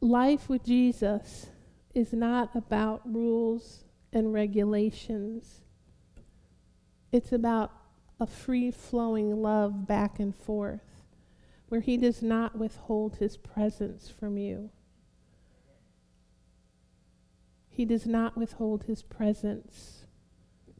Life 0.00 0.48
with 0.48 0.64
Jesus 0.64 1.46
is 1.94 2.12
not 2.12 2.54
about 2.54 3.02
rules 3.04 3.84
and 4.12 4.32
regulations. 4.32 5.60
It's 7.12 7.32
about 7.32 7.72
a 8.18 8.26
free 8.26 8.70
flowing 8.70 9.42
love 9.42 9.86
back 9.86 10.18
and 10.18 10.34
forth 10.34 11.04
where 11.68 11.80
He 11.80 11.96
does 11.96 12.22
not 12.22 12.58
withhold 12.58 13.16
His 13.16 13.36
presence 13.36 14.10
from 14.10 14.36
you. 14.36 14.70
He 17.72 17.86
does 17.86 18.06
not 18.06 18.36
withhold 18.36 18.84
His 18.84 19.02
presence 19.02 20.04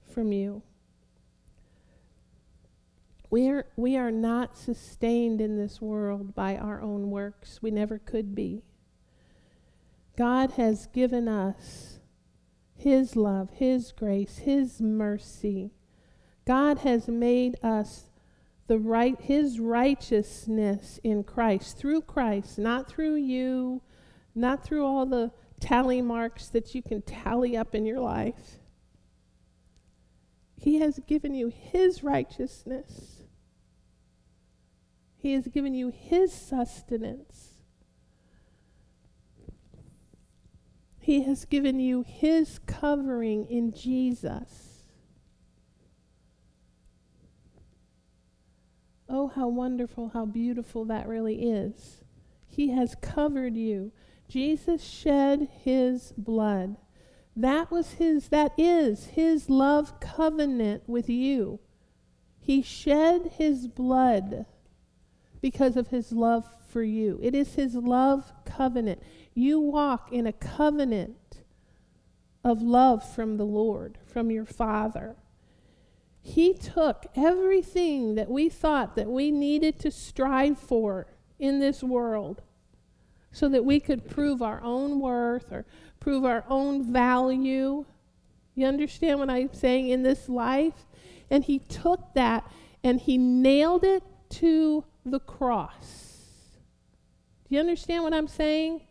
from 0.04 0.30
you. 0.30 0.62
We 3.30 3.48
are, 3.48 3.66
we 3.76 3.96
are 3.96 4.10
not 4.10 4.58
sustained 4.58 5.40
in 5.40 5.56
this 5.56 5.80
world 5.80 6.34
by 6.34 6.56
our 6.56 6.82
own 6.82 7.10
works. 7.10 7.62
We 7.62 7.70
never 7.70 7.98
could 7.98 8.34
be. 8.34 8.62
God 10.18 10.52
has 10.52 10.86
given 10.88 11.28
us 11.28 11.98
His 12.76 13.16
love, 13.16 13.48
His 13.54 13.90
grace, 13.90 14.38
His 14.38 14.82
mercy. 14.82 15.70
God 16.44 16.80
has 16.80 17.08
made 17.08 17.56
us 17.64 18.10
the 18.66 18.78
right 18.78 19.20
his 19.20 19.60
righteousness 19.60 20.98
in 21.04 21.24
Christ 21.24 21.76
through 21.76 22.02
Christ 22.02 22.58
not 22.58 22.88
through 22.88 23.16
you 23.16 23.82
not 24.34 24.64
through 24.64 24.86
all 24.86 25.04
the 25.04 25.30
tally 25.62 26.02
marks 26.02 26.48
that 26.48 26.74
you 26.74 26.82
can 26.82 27.00
tally 27.02 27.56
up 27.56 27.74
in 27.74 27.86
your 27.86 28.00
life 28.00 28.58
he 30.56 30.80
has 30.80 30.98
given 31.06 31.34
you 31.34 31.52
his 31.54 32.02
righteousness 32.02 33.22
he 35.16 35.32
has 35.34 35.46
given 35.48 35.74
you 35.74 35.92
his 35.94 36.32
sustenance 36.32 37.52
He 41.02 41.22
has 41.22 41.44
given 41.44 41.80
you 41.80 42.04
His 42.06 42.60
covering 42.60 43.46
in 43.50 43.72
Jesus. 43.72 44.86
Oh, 49.08 49.26
how 49.26 49.48
wonderful, 49.48 50.10
how 50.10 50.24
beautiful 50.24 50.84
that 50.84 51.08
really 51.08 51.50
is. 51.50 52.04
He 52.46 52.70
has 52.70 52.94
covered 53.02 53.56
you. 53.56 53.90
Jesus 54.32 54.82
shed 54.82 55.46
His 55.62 56.14
blood. 56.16 56.76
That 57.36 57.70
was 57.70 57.92
His, 57.92 58.28
that 58.28 58.52
is 58.56 59.08
His 59.08 59.50
love 59.50 60.00
covenant 60.00 60.84
with 60.86 61.10
you. 61.10 61.60
He 62.40 62.62
shed 62.62 63.32
His 63.36 63.68
blood 63.68 64.46
because 65.42 65.76
of 65.76 65.88
His 65.88 66.12
love 66.12 66.46
for 66.70 66.82
you. 66.82 67.20
It 67.22 67.34
is 67.34 67.56
His 67.56 67.74
love 67.74 68.32
covenant. 68.46 69.02
You 69.34 69.60
walk 69.60 70.10
in 70.10 70.26
a 70.26 70.32
covenant 70.32 71.42
of 72.42 72.62
love 72.62 73.06
from 73.06 73.36
the 73.36 73.44
Lord, 73.44 73.98
from 74.06 74.30
your 74.30 74.46
Father. 74.46 75.16
He 76.22 76.54
took 76.54 77.04
everything 77.14 78.14
that 78.14 78.30
we 78.30 78.48
thought 78.48 78.96
that 78.96 79.08
we 79.08 79.30
needed 79.30 79.78
to 79.80 79.90
strive 79.90 80.58
for 80.58 81.06
in 81.38 81.60
this 81.60 81.82
world 81.82 82.40
so 83.32 83.48
that 83.48 83.64
we 83.64 83.80
could 83.80 84.08
prove 84.08 84.42
our 84.42 84.62
own 84.62 85.00
worth 85.00 85.50
or 85.50 85.64
prove 85.98 86.24
our 86.24 86.44
own 86.48 86.92
value. 86.92 87.84
You 88.54 88.66
understand 88.66 89.18
what 89.18 89.30
I'm 89.30 89.52
saying 89.52 89.88
in 89.88 90.02
this 90.02 90.28
life? 90.28 90.86
And 91.30 91.42
he 91.42 91.58
took 91.58 92.14
that 92.14 92.50
and 92.84 93.00
he 93.00 93.16
nailed 93.16 93.84
it 93.84 94.02
to 94.30 94.84
the 95.04 95.20
cross. 95.20 96.12
Do 97.48 97.54
you 97.54 97.60
understand 97.60 98.04
what 98.04 98.14
I'm 98.14 98.28
saying? 98.28 98.82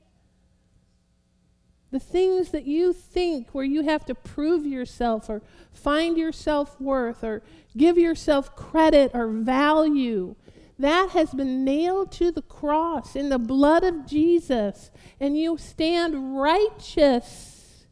The 1.91 1.99
things 1.99 2.49
that 2.51 2.65
you 2.65 2.93
think 2.93 3.49
where 3.51 3.65
you 3.65 3.83
have 3.83 4.05
to 4.05 4.15
prove 4.15 4.65
yourself 4.65 5.29
or 5.29 5.41
find 5.71 6.17
your 6.17 6.31
self 6.31 6.79
worth 6.79 7.23
or 7.23 7.43
give 7.77 7.97
yourself 7.97 8.55
credit 8.55 9.11
or 9.13 9.27
value, 9.27 10.35
that 10.81 11.09
has 11.11 11.31
been 11.31 11.63
nailed 11.63 12.11
to 12.13 12.31
the 12.31 12.41
cross 12.41 13.15
in 13.15 13.29
the 13.29 13.39
blood 13.39 13.83
of 13.83 14.05
Jesus, 14.05 14.91
and 15.19 15.37
you 15.37 15.57
stand 15.57 16.39
righteous 16.39 17.85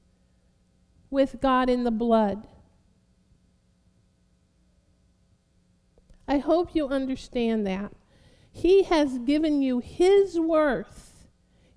with 1.10 1.38
God 1.42 1.70
in 1.70 1.84
the 1.84 1.92
blood. 1.92 2.48
I 6.28 6.38
hope 6.38 6.76
you 6.76 6.88
understand 6.88 7.66
that. 7.66 7.92
He 8.52 8.84
has 8.84 9.18
given 9.20 9.62
you 9.62 9.80
His 9.80 10.40
worth 10.40 11.28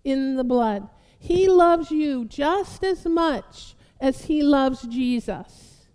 in 0.04 0.36
the 0.36 0.44
blood. 0.44 0.88
He 1.18 1.48
loves 1.48 1.90
you 1.90 2.24
just 2.24 2.82
as 2.82 3.06
much 3.06 3.76
as 4.00 4.24
he 4.24 4.42
loves 4.42 4.82
Jesus. 4.82 5.86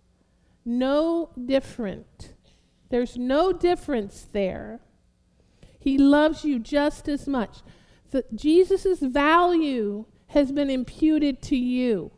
No 0.63 1.31
different. 1.45 2.33
There's 2.89 3.17
no 3.17 3.51
difference 3.51 4.27
there. 4.31 4.79
He 5.87 5.97
loves 5.97 6.43
you 6.43 6.59
just 6.59 7.07
as 7.07 7.29
much. 7.29 7.59
Jesus' 8.35 8.99
value 8.99 10.03
has 10.27 10.51
been 10.51 10.69
imputed 10.69 11.41
to 11.43 11.55
you. 11.55 12.11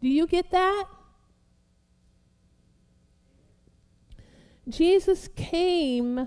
Do 0.00 0.08
you 0.08 0.26
get 0.26 0.50
that? 0.50 0.86
Jesus 4.68 5.28
came 5.36 6.26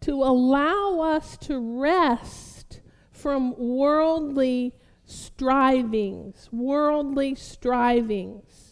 to 0.00 0.14
allow 0.24 0.98
us 1.00 1.36
to 1.36 1.60
rest 1.80 2.80
from 3.12 3.56
worldly 3.56 4.74
strivings, 5.04 6.48
worldly 6.50 7.36
strivings. 7.36 8.67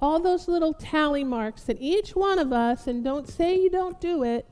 All 0.00 0.20
those 0.20 0.48
little 0.48 0.72
tally 0.72 1.24
marks 1.24 1.62
that 1.64 1.78
each 1.80 2.10
one 2.10 2.38
of 2.38 2.52
us, 2.52 2.86
and 2.86 3.02
don't 3.02 3.28
say 3.28 3.60
you 3.60 3.70
don't 3.70 4.00
do 4.00 4.22
it, 4.22 4.46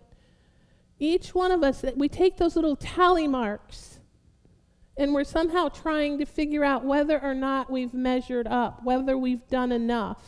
each 0.99 1.35
one 1.35 1.53
of 1.53 1.63
us, 1.63 1.81
that 1.83 1.97
we 1.97 2.09
take 2.09 2.37
those 2.37 2.57
little 2.57 2.77
tally 2.77 3.29
marks 3.29 3.97
and 4.97 5.13
we're 5.13 5.25
somehow 5.25 5.69
trying 5.69 6.19
to 6.19 6.25
figure 6.25 6.65
out 6.65 6.85
whether 6.85 7.23
or 7.23 7.35
not 7.35 7.71
we've 7.71 7.93
measured 7.93 8.47
up, 8.47 8.83
whether 8.83 9.17
we've 9.17 9.47
done 9.49 9.71
enough. 9.71 10.23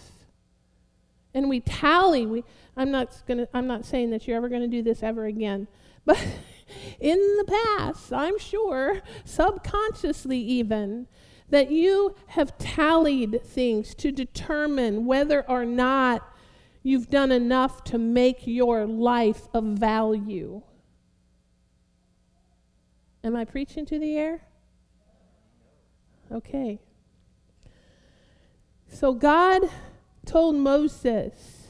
And 1.33 1.49
we 1.49 1.61
tally. 1.61 2.27
We, 2.27 2.45
I'm 2.77 2.91
not 2.91 3.23
gonna. 3.27 3.49
I'm 3.55 3.67
not 3.67 3.85
saying 3.85 4.11
that 4.11 4.27
you're 4.27 4.37
ever 4.37 4.49
going 4.49 4.63
to 4.63 4.69
do 4.69 4.83
this 4.83 5.03
ever 5.03 5.27
again, 5.27 5.69
but 6.05 6.23
in 7.01 7.19
the 7.19 7.45
past, 7.45 8.13
I'm 8.13 8.39
sure, 8.39 9.01
subconsciously 9.25 10.39
even, 10.39 11.07
that 11.51 11.71
you 11.71 12.15
have 12.29 12.59
tallied 12.59 13.43
things 13.43 13.95
to 13.97 14.13
determine 14.13 15.07
whether 15.07 15.49
or 15.49 15.65
not 15.65 16.29
you've 16.83 17.09
done 17.11 17.33
enough 17.33 17.85
to 17.85 17.99
make 17.99 18.47
your 18.47 18.87
life 18.87 19.49
of 19.55 19.65
value. 19.65 20.63
Am 23.25 23.35
I 23.35 23.45
preaching 23.45 23.87
to 23.87 23.99
the 23.99 24.17
air? 24.17 24.43
Okay. 26.31 26.81
So 28.89 29.13
God 29.15 29.63
told 30.27 30.57
Moses 30.57 31.69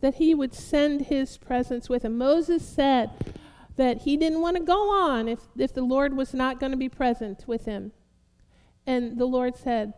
that 0.00 0.16
he 0.16 0.34
would 0.34 0.54
send 0.54 1.02
his 1.06 1.38
presence 1.38 1.88
with 1.88 2.04
him. 2.04 2.18
Moses 2.18 2.66
said 2.66 3.10
that 3.76 4.02
he 4.02 4.16
didn't 4.16 4.40
want 4.40 4.56
to 4.56 4.62
go 4.62 4.90
on 4.90 5.28
if, 5.28 5.40
if 5.58 5.72
the 5.72 5.82
Lord 5.82 6.16
was 6.16 6.34
not 6.34 6.60
going 6.60 6.72
to 6.72 6.78
be 6.78 6.88
present 6.88 7.44
with 7.46 7.64
him. 7.64 7.92
And 8.86 9.18
the 9.18 9.26
Lord 9.26 9.56
said 9.56 9.94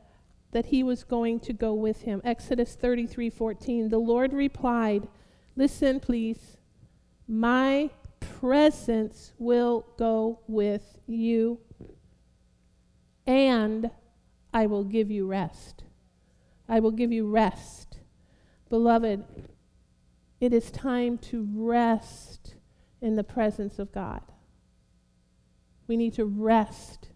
that 0.52 0.66
he 0.66 0.82
was 0.82 1.04
going 1.04 1.40
to 1.40 1.52
go 1.52 1.74
with 1.74 2.02
him. 2.02 2.20
Exodus 2.24 2.74
33 2.74 3.30
14. 3.30 3.88
The 3.88 3.98
Lord 3.98 4.32
replied, 4.32 5.08
Listen, 5.56 6.00
please. 6.00 6.56
My 7.28 7.90
presence 8.20 9.32
will 9.38 9.86
go 9.98 10.40
with 10.46 10.98
you 11.06 11.58
and 13.26 13.90
I 14.54 14.66
will 14.66 14.84
give 14.84 15.10
you 15.10 15.26
rest. 15.26 15.82
I 16.68 16.80
will 16.80 16.92
give 16.92 17.12
you 17.12 17.28
rest. 17.28 17.98
Beloved, 18.68 19.24
it 20.40 20.52
is 20.52 20.70
time 20.70 21.18
to 21.18 21.48
rest 21.52 22.54
in 23.00 23.16
the 23.16 23.24
presence 23.24 23.78
of 23.78 23.92
God. 23.92 24.22
We 25.88 25.96
need 25.96 26.14
to 26.14 26.24
rest 26.24 27.08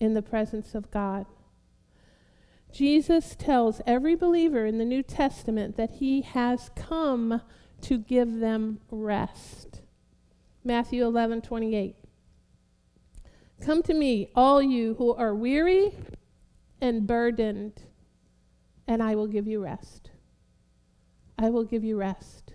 in 0.00 0.14
the 0.14 0.22
presence 0.22 0.74
of 0.74 0.90
God. 0.90 1.26
Jesus 2.72 3.34
tells 3.34 3.80
every 3.86 4.14
believer 4.14 4.66
in 4.66 4.78
the 4.78 4.84
New 4.84 5.02
Testament 5.02 5.76
that 5.76 5.92
he 5.92 6.22
has 6.22 6.70
come 6.76 7.40
to 7.82 7.98
give 7.98 8.40
them 8.40 8.80
rest. 8.90 9.80
Matthew 10.64 11.04
11, 11.04 11.42
28. 11.42 11.96
Come 13.60 13.82
to 13.84 13.94
me, 13.94 14.30
all 14.34 14.60
you 14.60 14.94
who 14.94 15.14
are 15.14 15.34
weary 15.34 15.94
and 16.80 17.06
burdened, 17.06 17.82
and 18.86 19.02
I 19.02 19.14
will 19.14 19.26
give 19.26 19.46
you 19.46 19.62
rest. 19.62 20.10
I 21.38 21.50
will 21.50 21.64
give 21.64 21.84
you 21.84 21.96
rest. 21.96 22.52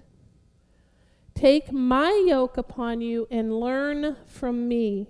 Take 1.34 1.72
my 1.72 2.24
yoke 2.28 2.58
upon 2.58 3.02
you 3.02 3.28
and 3.32 3.60
learn 3.60 4.18
from 4.28 4.68
me, 4.68 5.10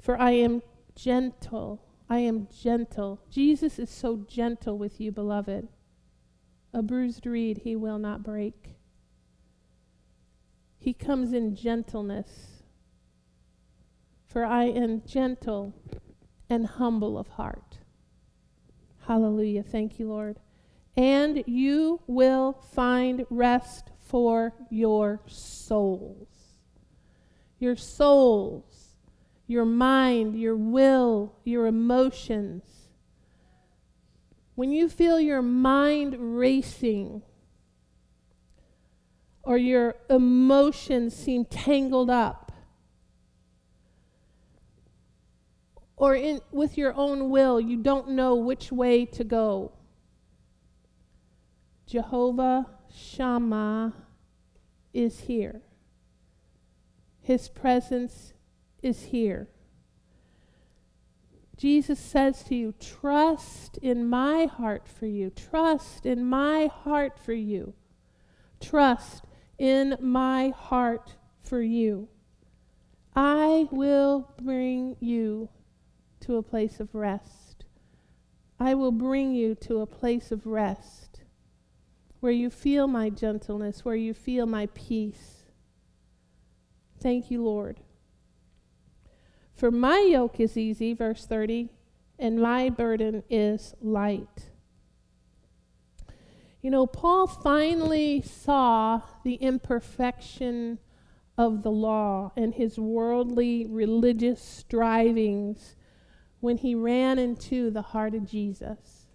for 0.00 0.20
I 0.20 0.32
am 0.32 0.62
gentle. 0.96 1.84
I 2.10 2.18
am 2.18 2.48
gentle. 2.48 3.20
Jesus 3.30 3.78
is 3.78 3.90
so 3.90 4.24
gentle 4.28 4.76
with 4.76 5.00
you, 5.00 5.12
beloved. 5.12 5.68
A 6.72 6.82
bruised 6.82 7.26
reed 7.26 7.58
he 7.58 7.76
will 7.76 7.98
not 7.98 8.24
break. 8.24 8.74
He 10.78 10.92
comes 10.92 11.32
in 11.32 11.54
gentleness 11.54 12.56
for 14.36 14.44
I 14.44 14.64
am 14.64 15.00
gentle 15.06 15.72
and 16.50 16.66
humble 16.66 17.16
of 17.16 17.26
heart. 17.26 17.78
Hallelujah. 19.06 19.62
Thank 19.62 19.98
you, 19.98 20.08
Lord. 20.08 20.38
And 20.94 21.42
you 21.46 22.02
will 22.06 22.52
find 22.52 23.24
rest 23.30 23.92
for 23.98 24.52
your 24.68 25.22
souls. 25.26 26.28
Your 27.58 27.76
souls, 27.76 28.85
your 29.46 29.64
mind, 29.64 30.38
your 30.38 30.56
will, 30.56 31.34
your 31.44 31.66
emotions. 31.66 32.62
When 34.54 34.72
you 34.72 34.88
feel 34.88 35.20
your 35.20 35.42
mind 35.42 36.16
racing, 36.38 37.22
or 39.42 39.56
your 39.56 39.94
emotions 40.10 41.14
seem 41.14 41.44
tangled 41.44 42.10
up, 42.10 42.52
or 45.96 46.14
in, 46.14 46.40
with 46.50 46.76
your 46.76 46.92
own 46.94 47.30
will, 47.30 47.60
you 47.60 47.76
don't 47.76 48.10
know 48.10 48.34
which 48.34 48.72
way 48.72 49.06
to 49.06 49.24
go. 49.24 49.72
Jehovah 51.86 52.66
Shammah 52.92 53.94
is 54.92 55.20
here. 55.20 55.62
His 57.20 57.48
presence 57.48 58.32
is 58.82 59.04
here. 59.04 59.48
Jesus 61.56 61.98
says 61.98 62.42
to 62.44 62.54
you, 62.54 62.74
Trust 62.78 63.78
in 63.78 64.08
my 64.08 64.44
heart 64.44 64.86
for 64.86 65.06
you. 65.06 65.30
Trust 65.30 66.04
in 66.04 66.24
my 66.24 66.66
heart 66.66 67.18
for 67.18 67.32
you. 67.32 67.74
Trust 68.60 69.24
in 69.58 69.96
my 70.00 70.50
heart 70.50 71.16
for 71.40 71.62
you. 71.62 72.08
I 73.14 73.68
will 73.70 74.34
bring 74.42 74.96
you 75.00 75.48
to 76.20 76.36
a 76.36 76.42
place 76.42 76.80
of 76.80 76.94
rest. 76.94 77.64
I 78.60 78.74
will 78.74 78.92
bring 78.92 79.34
you 79.34 79.54
to 79.56 79.80
a 79.80 79.86
place 79.86 80.30
of 80.30 80.46
rest 80.46 81.22
where 82.20 82.32
you 82.32 82.50
feel 82.50 82.86
my 82.86 83.08
gentleness, 83.08 83.84
where 83.84 83.96
you 83.96 84.12
feel 84.12 84.46
my 84.46 84.66
peace. 84.74 85.44
Thank 86.98 87.30
you, 87.30 87.42
Lord. 87.42 87.80
For 89.56 89.70
my 89.70 90.00
yoke 90.00 90.38
is 90.38 90.58
easy, 90.58 90.92
verse 90.92 91.24
30, 91.24 91.70
and 92.18 92.38
my 92.38 92.68
burden 92.68 93.22
is 93.30 93.74
light. 93.80 94.50
You 96.60 96.70
know, 96.70 96.86
Paul 96.86 97.26
finally 97.26 98.20
saw 98.20 99.00
the 99.24 99.36
imperfection 99.36 100.78
of 101.38 101.62
the 101.62 101.70
law 101.70 102.32
and 102.36 102.54
his 102.54 102.78
worldly 102.78 103.66
religious 103.66 104.42
strivings 104.42 105.74
when 106.40 106.58
he 106.58 106.74
ran 106.74 107.18
into 107.18 107.70
the 107.70 107.82
heart 107.82 108.14
of 108.14 108.28
Jesus. 108.28 109.06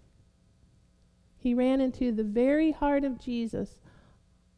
He 1.36 1.54
ran 1.54 1.80
into 1.80 2.10
the 2.10 2.24
very 2.24 2.72
heart 2.72 3.04
of 3.04 3.20
Jesus 3.20 3.78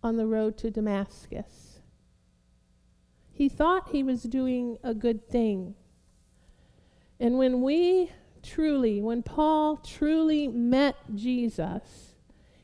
on 0.02 0.16
the 0.16 0.26
road 0.26 0.56
to 0.58 0.70
Damascus. 0.70 1.63
He 3.36 3.48
thought 3.48 3.88
he 3.88 4.04
was 4.04 4.22
doing 4.22 4.78
a 4.84 4.94
good 4.94 5.28
thing. 5.28 5.74
And 7.18 7.36
when 7.36 7.62
we 7.62 8.12
truly, 8.44 9.02
when 9.02 9.24
Paul 9.24 9.76
truly 9.78 10.46
met 10.46 10.94
Jesus, 11.12 12.14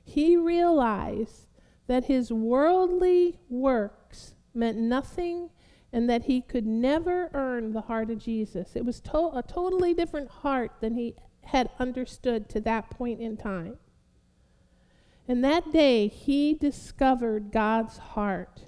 he 0.04 0.36
realized 0.36 1.48
that 1.88 2.04
his 2.04 2.32
worldly 2.32 3.40
works 3.48 4.36
meant 4.54 4.78
nothing 4.78 5.50
and 5.92 6.08
that 6.08 6.26
he 6.26 6.40
could 6.40 6.66
never 6.66 7.30
earn 7.34 7.72
the 7.72 7.80
heart 7.82 8.08
of 8.08 8.18
Jesus. 8.18 8.76
It 8.76 8.84
was 8.84 9.00
to- 9.00 9.36
a 9.36 9.42
totally 9.42 9.92
different 9.92 10.28
heart 10.28 10.70
than 10.80 10.94
he 10.94 11.16
had 11.46 11.68
understood 11.80 12.48
to 12.50 12.60
that 12.60 12.90
point 12.90 13.20
in 13.20 13.36
time. 13.36 13.78
And 15.26 15.42
that 15.42 15.72
day, 15.72 16.06
he 16.06 16.54
discovered 16.54 17.50
God's 17.50 17.98
heart. 17.98 18.66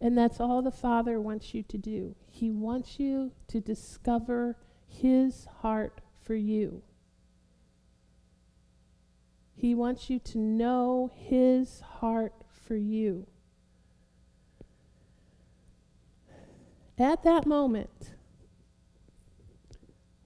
And 0.00 0.16
that's 0.16 0.40
all 0.40 0.62
the 0.62 0.70
Father 0.70 1.20
wants 1.20 1.54
you 1.54 1.62
to 1.64 1.78
do. 1.78 2.14
He 2.30 2.50
wants 2.50 3.00
you 3.00 3.32
to 3.48 3.60
discover 3.60 4.56
his 4.86 5.46
heart 5.60 6.00
for 6.22 6.34
you. 6.34 6.82
He 9.54 9.74
wants 9.74 10.08
you 10.08 10.20
to 10.20 10.38
know 10.38 11.10
his 11.14 11.80
heart 11.80 12.32
for 12.48 12.76
you. 12.76 13.26
at 17.00 17.22
that 17.22 17.46
moment, 17.46 18.14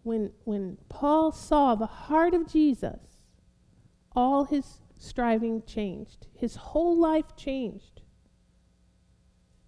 when, 0.03 0.33
when 0.45 0.79
Paul 0.89 1.31
saw 1.31 1.75
the 1.75 1.87
heart 1.87 2.35
of 2.35 2.51
Jesus, 2.51 2.99
all 4.17 4.45
his 4.45 4.81
striving 4.97 5.63
changed. 5.67 6.27
His 6.35 6.57
whole 6.57 6.97
life 6.97 7.37
changed. 7.37 7.92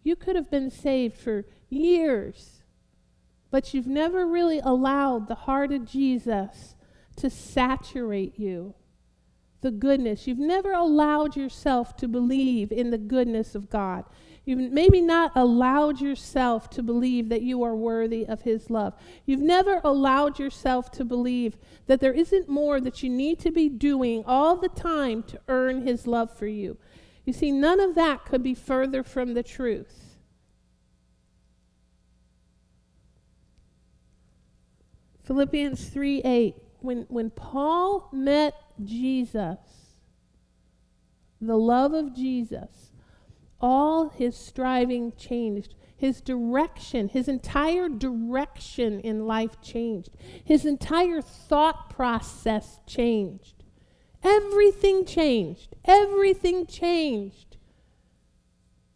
You 0.05 0.15
could 0.15 0.37
have 0.37 0.51
been 0.51 0.71
saved 0.71 1.17
for 1.17 1.47
years, 1.71 2.63
but 3.51 3.75
you've 3.75 3.87
never 3.87 4.27
really 4.27 4.61
allowed 4.61 5.27
the 5.27 5.35
heart 5.35 5.73
of 5.73 5.87
Jesus 5.87 6.77
to 7.17 7.31
saturate 7.31 8.39
you. 8.39 8.75
The 9.63 9.71
goodness. 9.71 10.27
You've 10.27 10.39
never 10.39 10.73
allowed 10.73 11.37
yourself 11.37 11.97
to 11.97 12.07
believe 12.07 12.71
in 12.71 12.91
the 12.91 12.99
goodness 12.99 13.55
of 13.55 13.71
God. 13.71 14.05
You've 14.45 14.71
maybe 14.71 15.01
not 15.01 15.33
allowed 15.35 16.03
yourself 16.03 16.69
to 16.71 16.83
believe 16.83 17.31
that 17.31 17.41
you 17.41 17.63
are 17.63 17.75
worthy 17.75 18.27
of 18.27 18.43
His 18.43 18.69
love. 18.69 18.93
You've 19.25 19.41
never 19.41 19.81
allowed 19.83 20.39
yourself 20.39 20.91
to 20.93 21.05
believe 21.05 21.57
that 21.87 22.01
there 22.01 22.13
isn't 22.13 22.47
more 22.47 22.79
that 22.79 23.03
you 23.03 23.09
need 23.09 23.39
to 23.39 23.51
be 23.51 23.71
doing 23.71 24.23
all 24.27 24.57
the 24.57 24.69
time 24.69 25.23
to 25.25 25.41
earn 25.49 25.87
His 25.87 26.07
love 26.07 26.31
for 26.37 26.47
you. 26.47 26.77
You 27.25 27.33
see, 27.33 27.53
none 27.53 27.81
of 27.81 27.95
that 27.95 28.25
could 28.25 28.43
be 28.43 28.55
further 28.55 29.03
from 29.03 29.35
the 29.35 29.43
truth. 29.43 30.17
Philippians 35.25 35.89
3 35.89 36.21
8. 36.23 36.55
When, 36.81 37.07
when 37.09 37.31
Paul 37.31 38.11
met 38.13 38.55
Jesus, 38.83 39.59
the 41.41 41.57
love 41.57 41.95
of 41.95 42.15
Jesus, 42.15 42.93
all 43.61 44.11
his 44.11 44.37
striving 44.37 45.13
changed. 45.17 45.75
His 45.97 46.21
direction, 46.21 47.09
his 47.09 47.29
entire 47.29 47.89
direction 47.89 49.01
in 49.01 49.27
life 49.27 49.63
changed. 49.63 50.11
His 50.45 50.67
entire 50.67 51.23
thought 51.23 51.89
process 51.89 52.81
changed. 52.87 53.54
Everything 54.25 55.05
changed. 55.05 55.77
Everything 55.85 56.67
changed. 56.67 57.59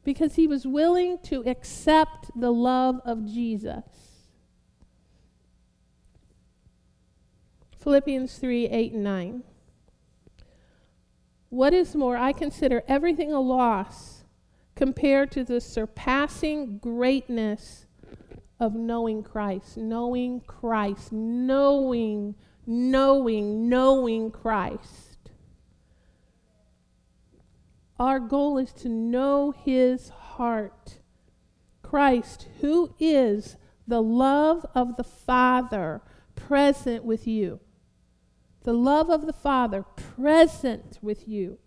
Because 0.02 0.36
he 0.36 0.46
was 0.46 0.66
willing 0.66 1.18
to 1.24 1.42
accept 1.46 2.30
the 2.34 2.50
love 2.50 3.00
of 3.04 3.26
Jesus. 3.26 3.84
Philippians 7.78 8.38
3 8.38 8.68
8 8.68 8.92
and 8.94 9.04
9. 9.04 9.42
What 11.50 11.74
is 11.74 11.94
more, 11.94 12.16
I 12.16 12.32
consider 12.32 12.82
everything 12.88 13.32
a 13.32 13.40
loss 13.40 14.24
compared 14.74 15.30
to 15.32 15.44
the 15.44 15.60
surpassing 15.60 16.78
greatness 16.78 17.86
of 18.60 18.74
knowing 18.74 19.22
Christ. 19.22 19.76
Knowing 19.76 20.40
Christ. 20.40 21.12
Knowing, 21.12 22.34
knowing, 22.66 23.68
knowing 23.68 24.30
Christ. 24.30 25.07
Our 27.98 28.20
goal 28.20 28.58
is 28.58 28.72
to 28.74 28.88
know 28.88 29.50
his 29.50 30.10
heart. 30.10 30.98
Christ, 31.82 32.48
who 32.60 32.94
is 32.98 33.56
the 33.86 34.02
love 34.02 34.66
of 34.74 34.96
the 34.96 35.04
Father 35.04 36.02
present 36.36 37.04
with 37.04 37.26
you 37.26 37.60
the 38.68 38.74
love 38.74 39.08
of 39.08 39.24
the 39.24 39.32
Father 39.32 39.82
present 39.82 40.98
with 41.00 41.26
you. 41.26 41.58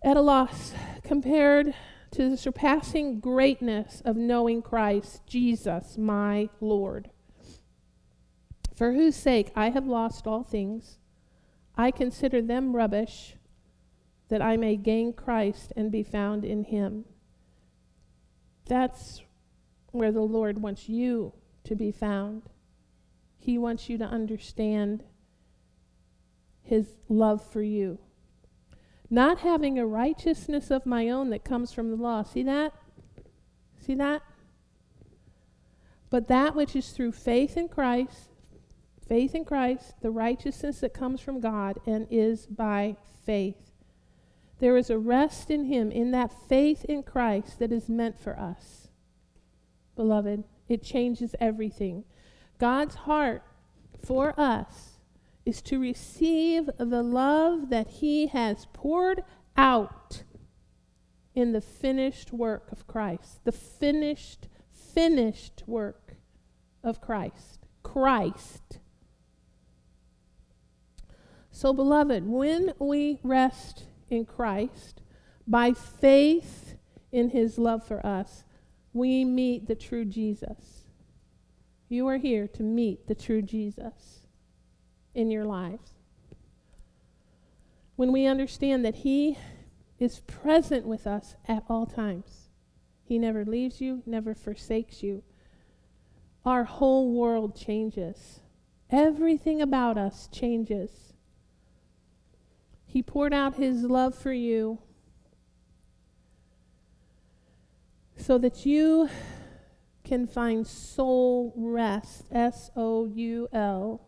At 0.00 0.16
a 0.16 0.20
loss 0.20 0.74
compared 1.02 1.74
to 2.12 2.30
the 2.30 2.36
surpassing 2.36 3.18
greatness 3.18 4.00
of 4.04 4.16
knowing 4.16 4.62
Christ, 4.62 5.26
Jesus, 5.26 5.98
my 5.98 6.50
Lord. 6.60 7.10
For 8.76 8.92
whose 8.92 9.16
sake 9.16 9.50
I 9.56 9.70
have 9.70 9.88
lost 9.88 10.24
all 10.24 10.44
things, 10.44 10.98
I 11.76 11.90
consider 11.90 12.40
them 12.40 12.76
rubbish, 12.76 13.34
that 14.28 14.42
I 14.42 14.56
may 14.56 14.76
gain 14.76 15.12
Christ 15.12 15.72
and 15.76 15.90
be 15.90 16.02
found 16.02 16.44
in 16.44 16.64
him. 16.64 17.04
That's 18.66 19.22
where 19.92 20.12
the 20.12 20.20
Lord 20.20 20.60
wants 20.60 20.88
you 20.88 21.32
to 21.64 21.74
be 21.74 21.90
found. 21.90 22.42
He 23.38 23.58
wants 23.58 23.88
you 23.88 23.96
to 23.98 24.04
understand 24.04 25.04
His 26.62 26.96
love 27.08 27.44
for 27.44 27.62
you. 27.62 27.98
Not 29.08 29.38
having 29.38 29.78
a 29.78 29.86
righteousness 29.86 30.70
of 30.70 30.84
my 30.84 31.08
own 31.08 31.30
that 31.30 31.44
comes 31.44 31.72
from 31.72 31.90
the 31.90 31.96
law. 31.96 32.24
See 32.24 32.42
that? 32.42 32.72
See 33.78 33.94
that? 33.94 34.22
But 36.10 36.26
that 36.28 36.56
which 36.56 36.74
is 36.74 36.90
through 36.90 37.12
faith 37.12 37.56
in 37.56 37.68
Christ, 37.68 38.30
faith 39.08 39.34
in 39.34 39.44
Christ, 39.44 39.94
the 40.02 40.10
righteousness 40.10 40.80
that 40.80 40.92
comes 40.92 41.20
from 41.20 41.40
God 41.40 41.78
and 41.86 42.08
is 42.10 42.46
by 42.46 42.96
faith. 43.24 43.65
There 44.58 44.76
is 44.76 44.90
a 44.90 44.98
rest 44.98 45.50
in 45.50 45.64
Him, 45.64 45.90
in 45.90 46.10
that 46.12 46.32
faith 46.48 46.84
in 46.84 47.02
Christ 47.02 47.58
that 47.58 47.72
is 47.72 47.88
meant 47.88 48.18
for 48.18 48.38
us. 48.38 48.88
Beloved, 49.96 50.44
it 50.68 50.82
changes 50.82 51.34
everything. 51.40 52.04
God's 52.58 52.94
heart 52.94 53.42
for 54.04 54.38
us 54.38 54.98
is 55.44 55.60
to 55.62 55.78
receive 55.78 56.70
the 56.78 57.02
love 57.02 57.70
that 57.70 57.88
He 57.88 58.28
has 58.28 58.66
poured 58.72 59.22
out 59.56 60.22
in 61.34 61.52
the 61.52 61.60
finished 61.60 62.32
work 62.32 62.72
of 62.72 62.86
Christ. 62.86 63.44
The 63.44 63.52
finished, 63.52 64.48
finished 64.72 65.62
work 65.66 66.16
of 66.82 67.00
Christ. 67.00 67.66
Christ. 67.82 68.80
So, 71.50 71.72
beloved, 71.72 72.26
when 72.26 72.72
we 72.78 73.20
rest 73.22 73.84
in 74.10 74.24
Christ 74.24 75.00
by 75.46 75.72
faith 75.72 76.74
in 77.12 77.30
His 77.30 77.58
love 77.58 77.86
for 77.86 78.04
us, 78.04 78.44
we 78.92 79.24
meet 79.24 79.66
the 79.66 79.74
true 79.74 80.04
Jesus. 80.04 80.86
You 81.88 82.06
are 82.08 82.18
here 82.18 82.48
to 82.48 82.62
meet 82.62 83.06
the 83.06 83.14
true 83.14 83.42
Jesus 83.42 84.26
in 85.14 85.30
your 85.30 85.44
lives. 85.44 85.92
When 87.94 88.12
we 88.12 88.26
understand 88.26 88.84
that 88.84 88.96
He 88.96 89.38
is 89.98 90.20
present 90.20 90.86
with 90.86 91.06
us 91.06 91.36
at 91.46 91.64
all 91.68 91.86
times, 91.86 92.48
He 93.04 93.18
never 93.18 93.44
leaves 93.44 93.80
you, 93.80 94.02
never 94.04 94.34
forsakes 94.34 95.02
you, 95.02 95.22
our 96.44 96.64
whole 96.64 97.12
world 97.12 97.56
changes. 97.56 98.40
Everything 98.90 99.60
about 99.60 99.96
us 99.96 100.28
changes. 100.30 101.05
He 102.96 103.02
poured 103.02 103.34
out 103.34 103.56
His 103.56 103.82
love 103.82 104.14
for 104.14 104.32
you 104.32 104.78
so 108.16 108.38
that 108.38 108.64
you 108.64 109.10
can 110.02 110.26
find 110.26 110.66
soul 110.66 111.52
rest. 111.58 112.24
S 112.32 112.70
O 112.74 113.04
U 113.04 113.48
L. 113.52 114.00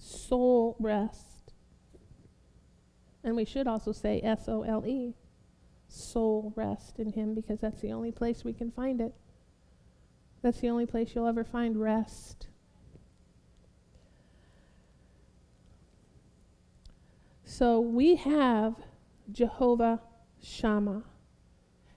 Soul 0.00 0.74
rest. 0.80 1.52
And 3.22 3.36
we 3.36 3.44
should 3.44 3.68
also 3.68 3.92
say 3.92 4.20
S 4.20 4.48
O 4.48 4.62
L 4.62 4.84
E. 4.84 5.14
Soul 5.86 6.52
rest 6.56 6.98
in 6.98 7.12
Him 7.12 7.36
because 7.36 7.60
that's 7.60 7.82
the 7.82 7.92
only 7.92 8.10
place 8.10 8.42
we 8.42 8.52
can 8.52 8.72
find 8.72 9.00
it. 9.00 9.14
That's 10.42 10.58
the 10.58 10.70
only 10.70 10.86
place 10.86 11.14
you'll 11.14 11.28
ever 11.28 11.44
find 11.44 11.80
rest. 11.80 12.48
So 17.48 17.78
we 17.78 18.16
have 18.16 18.74
Jehovah 19.30 20.00
Shammah. 20.42 21.04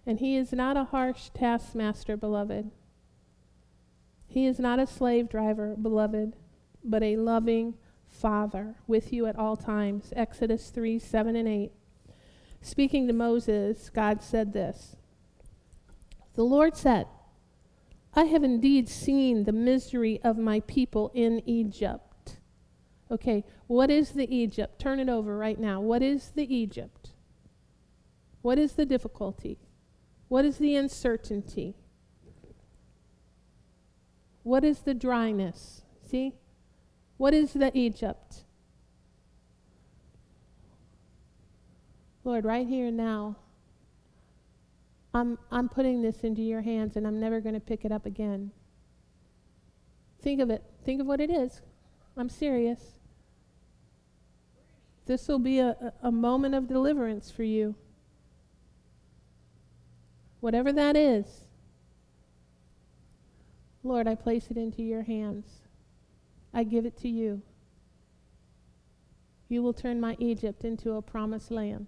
And 0.05 0.19
he 0.19 0.37
is 0.37 0.53
not 0.53 0.77
a 0.77 0.85
harsh 0.85 1.29
taskmaster, 1.33 2.15
beloved. 2.15 2.69
He 4.27 4.45
is 4.45 4.59
not 4.59 4.79
a 4.79 4.87
slave 4.87 5.27
driver, 5.27 5.75
beloved, 5.75 6.35
but 6.83 7.01
a 7.01 7.17
loving 7.17 7.73
Father 8.07 8.75
with 8.87 9.11
you 9.11 9.25
at 9.25 9.37
all 9.37 9.57
times. 9.57 10.13
Exodus 10.15 10.69
3 10.69 10.99
7 10.99 11.35
and 11.35 11.47
8. 11.47 11.71
Speaking 12.61 13.07
to 13.07 13.13
Moses, 13.13 13.89
God 13.89 14.21
said 14.21 14.53
this 14.53 14.95
The 16.35 16.43
Lord 16.43 16.77
said, 16.77 17.07
I 18.13 18.25
have 18.25 18.43
indeed 18.43 18.87
seen 18.87 19.45
the 19.45 19.51
misery 19.51 20.21
of 20.23 20.37
my 20.37 20.59
people 20.61 21.11
in 21.15 21.41
Egypt. 21.47 22.08
Okay, 23.11 23.43
what 23.67 23.89
is 23.89 24.11
the 24.11 24.33
Egypt? 24.33 24.79
Turn 24.79 24.99
it 24.99 25.09
over 25.09 25.35
right 25.37 25.59
now. 25.59 25.81
What 25.81 26.03
is 26.03 26.31
the 26.35 26.53
Egypt? 26.53 27.11
What 28.41 28.59
is 28.59 28.73
the 28.73 28.85
difficulty? 28.85 29.57
What 30.27 30.45
is 30.45 30.57
the 30.57 30.75
uncertainty? 30.75 31.75
What 34.43 34.63
is 34.63 34.79
the 34.79 34.93
dryness? 34.93 35.81
See? 36.09 36.33
What 37.17 37.33
is 37.33 37.53
the 37.53 37.75
Egypt? 37.77 38.43
Lord, 42.23 42.45
right 42.45 42.67
here 42.67 42.91
now, 42.91 43.37
I'm, 45.13 45.39
I'm 45.51 45.67
putting 45.67 46.03
this 46.03 46.19
into 46.21 46.43
your 46.43 46.61
hands 46.61 46.95
and 46.95 47.07
I'm 47.07 47.19
never 47.19 47.41
going 47.41 47.55
to 47.55 47.59
pick 47.59 47.85
it 47.85 47.91
up 47.91 48.05
again. 48.05 48.51
Think 50.21 50.39
of 50.39 50.51
it. 50.51 50.63
Think 50.85 51.01
of 51.01 51.07
what 51.07 51.19
it 51.19 51.31
is. 51.31 51.61
I'm 52.15 52.29
serious. 52.29 52.98
This 55.09 55.27
will 55.27 55.39
be 55.39 55.57
a, 55.57 55.91
a 56.03 56.11
moment 56.11 56.53
of 56.53 56.67
deliverance 56.67 57.31
for 57.31 57.41
you. 57.41 57.73
whatever 60.39 60.71
that 60.71 60.95
is, 60.95 61.45
Lord, 63.83 64.07
I 64.07 64.13
place 64.13 64.51
it 64.51 64.57
into 64.57 64.83
your 64.83 65.01
hands. 65.01 65.61
I 66.53 66.63
give 66.63 66.85
it 66.85 66.95
to 66.97 67.09
you. 67.09 67.41
You 69.47 69.63
will 69.63 69.73
turn 69.73 69.99
my 69.99 70.15
Egypt 70.19 70.63
into 70.63 70.91
a 70.91 71.01
promised 71.01 71.49
land. 71.49 71.87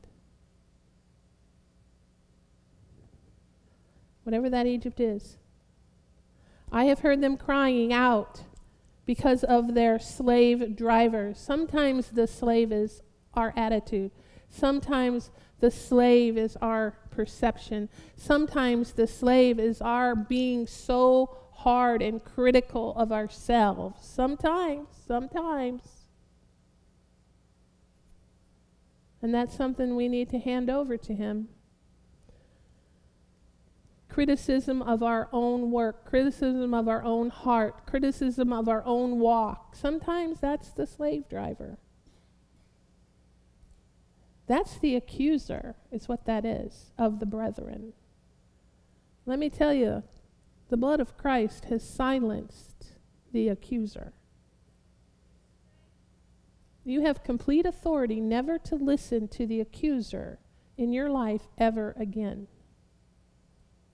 Whatever 4.23 4.49
that 4.49 4.65
Egypt 4.65 4.99
is. 4.99 5.37
I 6.71 6.85
have 6.85 7.01
heard 7.01 7.21
them 7.21 7.37
crying 7.37 7.93
out 7.93 8.45
because 9.05 9.43
of 9.43 9.75
their 9.75 9.99
slave 9.99 10.75
drivers. 10.75 11.37
Sometimes 11.37 12.07
the 12.07 12.25
slave 12.25 12.71
is 12.71 13.03
our 13.33 13.53
attitude. 13.55 14.11
Sometimes 14.49 15.31
the 15.59 15.71
slave 15.71 16.37
is 16.37 16.57
our 16.61 16.95
perception. 17.11 17.87
Sometimes 18.15 18.93
the 18.93 19.07
slave 19.07 19.59
is 19.59 19.81
our 19.81 20.15
being 20.15 20.67
so 20.67 21.37
hard 21.53 22.01
and 22.01 22.23
critical 22.23 22.93
of 22.95 23.11
ourselves. 23.11 24.05
Sometimes, 24.05 24.87
sometimes. 25.07 26.05
And 29.21 29.33
that's 29.33 29.55
something 29.55 29.95
we 29.95 30.07
need 30.07 30.29
to 30.31 30.39
hand 30.39 30.69
over 30.69 30.97
to 30.97 31.13
Him. 31.13 31.49
Criticism 34.09 34.81
of 34.81 35.03
our 35.03 35.29
own 35.31 35.71
work, 35.71 36.05
criticism 36.05 36.73
of 36.73 36.87
our 36.89 37.03
own 37.03 37.29
heart, 37.29 37.85
criticism 37.85 38.51
of 38.51 38.67
our 38.67 38.83
own 38.83 39.19
walk. 39.19 39.75
Sometimes 39.75 40.41
that's 40.41 40.71
the 40.71 40.85
slave 40.87 41.29
driver. 41.29 41.77
That's 44.51 44.77
the 44.79 44.97
accuser, 44.97 45.75
is 45.93 46.09
what 46.09 46.25
that 46.25 46.43
is, 46.43 46.91
of 46.97 47.21
the 47.21 47.25
brethren. 47.25 47.93
Let 49.25 49.39
me 49.39 49.49
tell 49.49 49.73
you, 49.73 50.03
the 50.67 50.75
blood 50.75 50.99
of 50.99 51.15
Christ 51.15 51.63
has 51.69 51.87
silenced 51.87 52.95
the 53.31 53.47
accuser. 53.47 54.11
You 56.83 56.99
have 56.99 57.23
complete 57.23 57.65
authority 57.65 58.19
never 58.19 58.59
to 58.59 58.75
listen 58.75 59.29
to 59.29 59.47
the 59.47 59.61
accuser 59.61 60.39
in 60.77 60.91
your 60.91 61.09
life 61.09 61.47
ever 61.57 61.95
again 61.97 62.47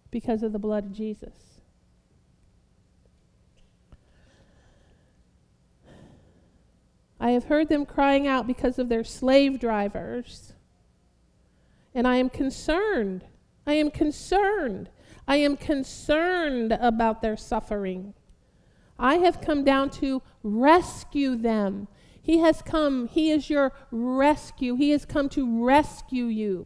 because 0.09 0.41
of 0.41 0.53
the 0.53 0.57
blood 0.57 0.85
of 0.85 0.91
Jesus. 0.91 1.56
I 7.27 7.31
have 7.31 7.43
heard 7.43 7.67
them 7.67 7.85
crying 7.85 8.25
out 8.25 8.47
because 8.47 8.79
of 8.79 8.87
their 8.87 9.03
slave 9.03 9.59
drivers. 9.59 10.53
And 11.93 12.07
I 12.07 12.15
am 12.15 12.29
concerned. 12.29 13.25
I 13.65 13.73
am 13.73 13.91
concerned. 13.91 14.89
I 15.27 15.35
am 15.35 15.57
concerned 15.57 16.71
about 16.79 17.21
their 17.21 17.35
suffering. 17.35 18.13
I 18.97 19.15
have 19.15 19.41
come 19.41 19.65
down 19.65 19.89
to 19.99 20.21
rescue 20.41 21.35
them. 21.35 21.89
He 22.21 22.37
has 22.37 22.61
come, 22.61 23.09
He 23.09 23.29
is 23.29 23.49
your 23.49 23.73
rescue. 23.91 24.77
He 24.77 24.91
has 24.91 25.03
come 25.03 25.27
to 25.31 25.65
rescue 25.65 26.27
you 26.27 26.65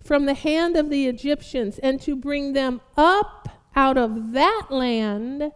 from 0.00 0.26
the 0.26 0.34
hand 0.34 0.76
of 0.76 0.90
the 0.90 1.08
Egyptians 1.08 1.80
and 1.80 2.00
to 2.02 2.14
bring 2.14 2.52
them 2.52 2.82
up 2.96 3.48
out 3.74 3.98
of 3.98 4.30
that 4.30 4.66
land. 4.70 5.50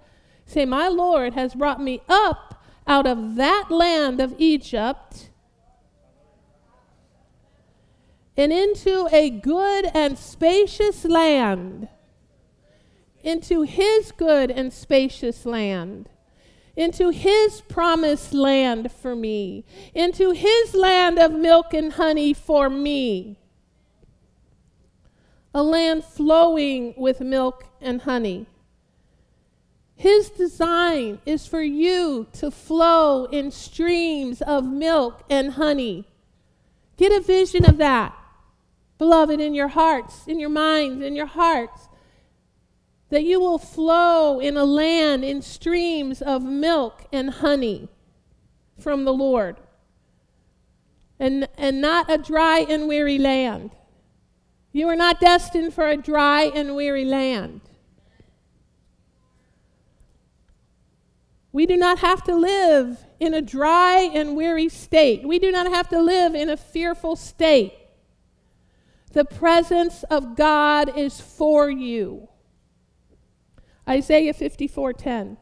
Say, 0.46 0.64
My 0.64 0.88
Lord 0.88 1.35
has 1.35 1.55
brought 1.55 1.81
me 1.81 2.03
up 2.09 2.50
out 2.90 3.07
of 3.07 3.37
that 3.37 3.66
land 3.70 4.20
of 4.20 4.35
Egypt 4.37 5.31
and 8.37 8.53
into 8.53 9.09
a 9.12 9.31
good 9.31 9.88
and 9.94 10.18
spacious 10.18 11.05
land, 11.05 11.88
into 13.22 13.62
his 13.62 14.11
good 14.11 14.50
and 14.50 14.72
spacious 14.72 15.46
land, 15.46 16.09
into 16.74 17.11
his 17.11 17.61
promised 17.61 18.35
land 18.35 18.90
for 18.90 19.14
me, 19.14 19.64
into 19.94 20.33
his 20.33 20.74
land 20.74 21.16
of 21.16 21.31
milk 21.31 21.72
and 21.72 21.92
honey 21.92 22.35
for 22.35 22.68
me, 22.68 23.38
a 25.55 25.62
land 25.62 26.03
flowing 26.03 26.92
with 26.96 27.20
milk 27.20 27.66
and 27.81 28.00
honey. 28.00 28.46
His 30.01 30.31
design 30.31 31.19
is 31.27 31.47
for 31.47 31.61
you 31.61 32.27
to 32.33 32.51
flow 32.51 33.27
in 33.27 33.51
streams 33.51 34.41
of 34.41 34.65
milk 34.65 35.25
and 35.29 35.53
honey. 35.53 36.07
Get 36.97 37.13
a 37.13 37.21
vision 37.21 37.67
of 37.67 37.77
that, 37.77 38.17
beloved, 38.97 39.43
in 39.43 39.53
your 39.53 39.69
hearts, 39.69 40.27
in 40.27 40.41
your 40.41 40.49
minds, 40.49 41.05
in 41.05 41.15
your 41.15 41.27
hearts. 41.27 41.91
That 43.11 43.25
you 43.25 43.41
will 43.41 43.59
flow 43.59 44.41
in 44.41 44.57
a 44.57 44.65
land 44.65 45.23
in 45.23 45.43
streams 45.43 46.23
of 46.23 46.43
milk 46.43 47.05
and 47.13 47.29
honey 47.29 47.91
from 48.79 49.05
the 49.05 49.13
Lord. 49.13 49.59
And, 51.19 51.47
and 51.59 51.83
not 51.83 52.11
a 52.11 52.17
dry 52.17 52.61
and 52.61 52.89
weary 52.89 53.19
land. 53.19 53.73
You 54.73 54.89
are 54.89 54.97
not 54.97 55.21
destined 55.21 55.75
for 55.75 55.87
a 55.87 55.99
dry 55.99 56.45
and 56.45 56.75
weary 56.75 57.05
land. 57.05 57.61
We 61.53 61.67
do 61.67 61.77
not 61.77 61.99
have 61.99 62.23
to 62.25 62.35
live 62.35 63.05
in 63.19 63.35
a 63.35 63.43
dry 63.43 64.09
and 64.15 64.37
weary 64.37 64.69
state. 64.69 65.27
We 65.27 65.39
do 65.39 65.51
not 65.51 65.67
have 65.69 65.89
to 65.89 66.01
live 66.01 66.35
in 66.35 66.49
a 66.49 66.57
fearful 66.57 67.17
state. 67.17 67.75
The 69.13 69.25
presence 69.25 70.05
of 70.05 70.37
God 70.37 70.97
is 70.97 71.21
for 71.21 71.69
you. 71.69 72.29
Isaiah 73.89 74.33
54:10 74.33 75.37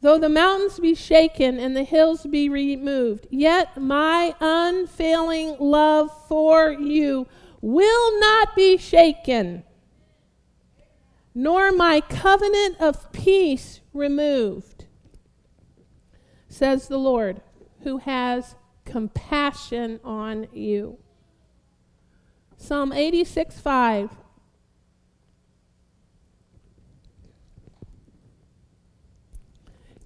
Though 0.00 0.18
the 0.18 0.30
mountains 0.30 0.78
be 0.78 0.94
shaken 0.94 1.58
and 1.58 1.76
the 1.76 1.82
hills 1.82 2.24
be 2.24 2.48
removed, 2.48 3.26
yet 3.30 3.76
my 3.76 4.34
unfailing 4.40 5.56
love 5.58 6.10
for 6.28 6.70
you 6.70 7.26
will 7.60 8.20
not 8.20 8.54
be 8.54 8.76
shaken, 8.78 9.64
nor 11.34 11.72
my 11.72 12.00
covenant 12.00 12.80
of 12.80 13.10
peace 13.12 13.80
removed 13.92 14.75
says 16.56 16.88
the 16.88 16.96
Lord, 16.96 17.42
who 17.82 17.98
has 17.98 18.56
compassion 18.86 20.00
on 20.02 20.48
you. 20.54 20.96
Psalm 22.56 22.94
86 22.94 23.60
5. 23.60 24.10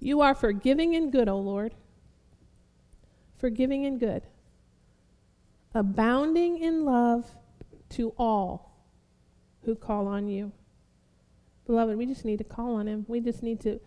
You 0.01 0.19
are 0.19 0.35
forgiving 0.35 0.93
and 0.93 1.09
good, 1.09 1.29
O 1.29 1.37
Lord. 1.37 1.73
Forgiving 3.37 3.85
and 3.85 3.97
good. 3.97 4.23
Abounding 5.73 6.57
in 6.57 6.83
love 6.83 7.31
to 7.91 8.13
all 8.17 8.75
who 9.63 9.75
call 9.75 10.05
on 10.07 10.27
you. 10.27 10.51
Beloved, 11.65 11.97
we 11.97 12.05
just 12.05 12.25
need 12.25 12.39
to 12.39 12.43
call 12.43 12.75
on 12.75 12.87
him. 12.87 13.05
We 13.07 13.21
just 13.21 13.41
need 13.41 13.61
to 13.61 13.79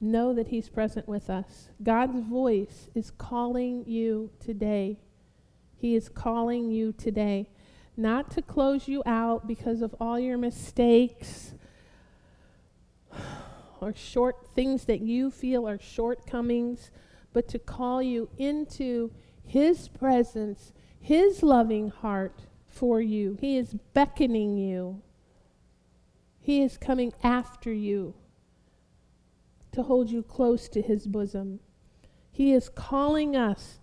know 0.00 0.34
that 0.34 0.48
He's 0.48 0.68
present 0.68 1.08
with 1.08 1.30
us. 1.30 1.70
God's 1.82 2.20
voice 2.20 2.88
is 2.94 3.10
calling 3.10 3.84
you 3.86 4.30
today. 4.40 4.98
He 5.76 5.94
is 5.94 6.08
calling 6.08 6.70
you 6.70 6.92
today. 6.92 7.48
Not 7.96 8.30
to 8.32 8.42
close 8.42 8.88
you 8.88 9.02
out 9.06 9.46
because 9.46 9.80
of 9.80 9.94
all 9.98 10.18
your 10.18 10.36
mistakes 10.36 11.54
or 13.80 13.94
short 13.94 14.48
things 14.54 14.84
that 14.84 15.00
you 15.00 15.30
feel 15.30 15.66
are 15.66 15.78
shortcomings, 15.78 16.90
but 17.32 17.48
to 17.48 17.58
call 17.58 18.02
you 18.02 18.28
into 18.36 19.10
His 19.44 19.88
presence, 19.88 20.72
His 21.00 21.42
loving 21.42 21.88
heart 21.88 22.42
for 22.66 23.00
you. 23.00 23.38
He 23.40 23.56
is 23.56 23.74
beckoning 23.94 24.58
you, 24.58 25.00
He 26.38 26.62
is 26.62 26.76
coming 26.76 27.14
after 27.22 27.72
you 27.72 28.14
to 29.76 29.82
hold 29.82 30.10
you 30.10 30.22
close 30.22 30.70
to 30.70 30.80
his 30.80 31.06
bosom. 31.06 31.60
He 32.32 32.54
is 32.54 32.70
calling 32.70 33.36
us, 33.36 33.78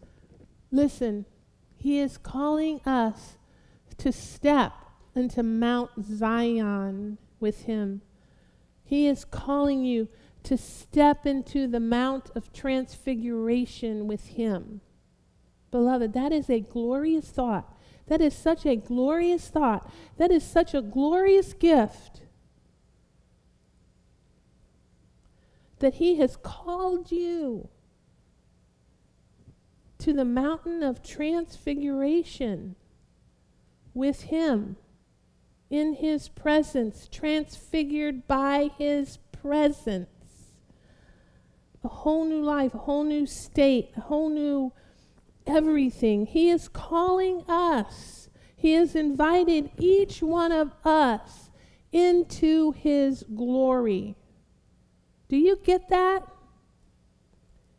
listen, 0.71 1.27
he 1.75 1.99
is 1.99 2.17
calling 2.17 2.81
us 2.83 3.37
to 3.99 4.11
step 4.11 4.73
into 5.13 5.43
Mount 5.43 5.91
Zion 6.03 7.19
with 7.39 7.65
him. 7.65 8.01
He 8.83 9.05
is 9.07 9.23
calling 9.23 9.85
you 9.85 10.07
to 10.41 10.57
step 10.57 11.27
into 11.27 11.67
the 11.67 11.79
Mount 11.79 12.31
of 12.35 12.51
Transfiguration 12.51 14.07
with 14.07 14.29
him. 14.29 14.81
Beloved, 15.69 16.13
that 16.13 16.31
is 16.31 16.49
a 16.49 16.59
glorious 16.59 17.29
thought. 17.29 17.77
That 18.07 18.19
is 18.19 18.35
such 18.35 18.65
a 18.65 18.75
glorious 18.75 19.47
thought. 19.47 19.87
That 20.17 20.31
is 20.31 20.43
such 20.43 20.73
a 20.73 20.81
glorious 20.81 21.53
gift. 21.53 22.22
That 25.83 25.95
He 25.95 26.15
has 26.15 26.37
called 26.37 27.11
you 27.11 27.67
to 29.97 30.13
the 30.13 30.23
mountain 30.23 30.81
of 30.81 31.03
transfiguration 31.03 32.77
with 33.93 34.21
Him 34.23 34.77
in 35.69 35.95
his 35.95 36.29
presence, 36.29 37.09
transfigured 37.11 38.27
by 38.27 38.69
his 38.77 39.17
presence. 39.33 40.07
A 41.83 41.89
whole 41.89 42.23
new 42.23 42.41
life, 42.41 42.73
a 42.73 42.77
whole 42.77 43.03
new 43.03 43.25
state, 43.25 43.89
a 43.97 44.01
whole 44.01 44.29
new 44.29 44.71
everything. 45.45 46.27
He 46.27 46.49
is 46.49 46.69
calling 46.69 47.43
us. 47.49 48.29
He 48.55 48.71
has 48.73 48.95
invited 48.95 49.71
each 49.77 50.21
one 50.21 50.53
of 50.53 50.71
us 50.85 51.49
into 51.91 52.71
his 52.71 53.25
glory. 53.35 54.15
Do 55.29 55.37
you 55.37 55.57
get 55.63 55.89
that? 55.89 56.23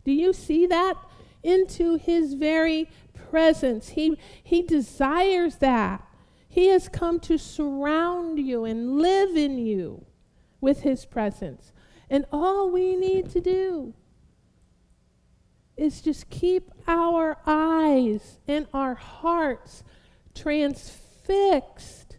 Do 0.05 0.13
you 0.13 0.33
see 0.33 0.67
that? 0.67 0.97
Into 1.43 1.97
his 1.97 2.35
very 2.35 2.89
presence. 3.31 3.91
He, 3.91 4.19
he 4.43 4.63
desires 4.63 5.57
that. 5.57 6.07
He 6.49 6.69
has 6.69 6.89
come 6.89 7.19
to 7.21 7.37
surround 7.37 8.39
you 8.39 8.65
and 8.65 8.99
live 8.99 9.37
in 9.37 9.59
you 9.59 10.05
with 10.61 10.81
his 10.81 11.05
presence. 11.05 11.73
And 12.09 12.27
all 12.33 12.71
we 12.71 12.97
need 12.97 13.31
to 13.31 13.41
do 13.41 13.95
is 15.77 16.01
just 16.01 16.31
keep 16.31 16.71
our 16.87 17.39
eyes 17.47 18.39
and 18.47 18.67
our 18.73 18.95
hearts 18.95 19.83
transfixed 20.35 22.19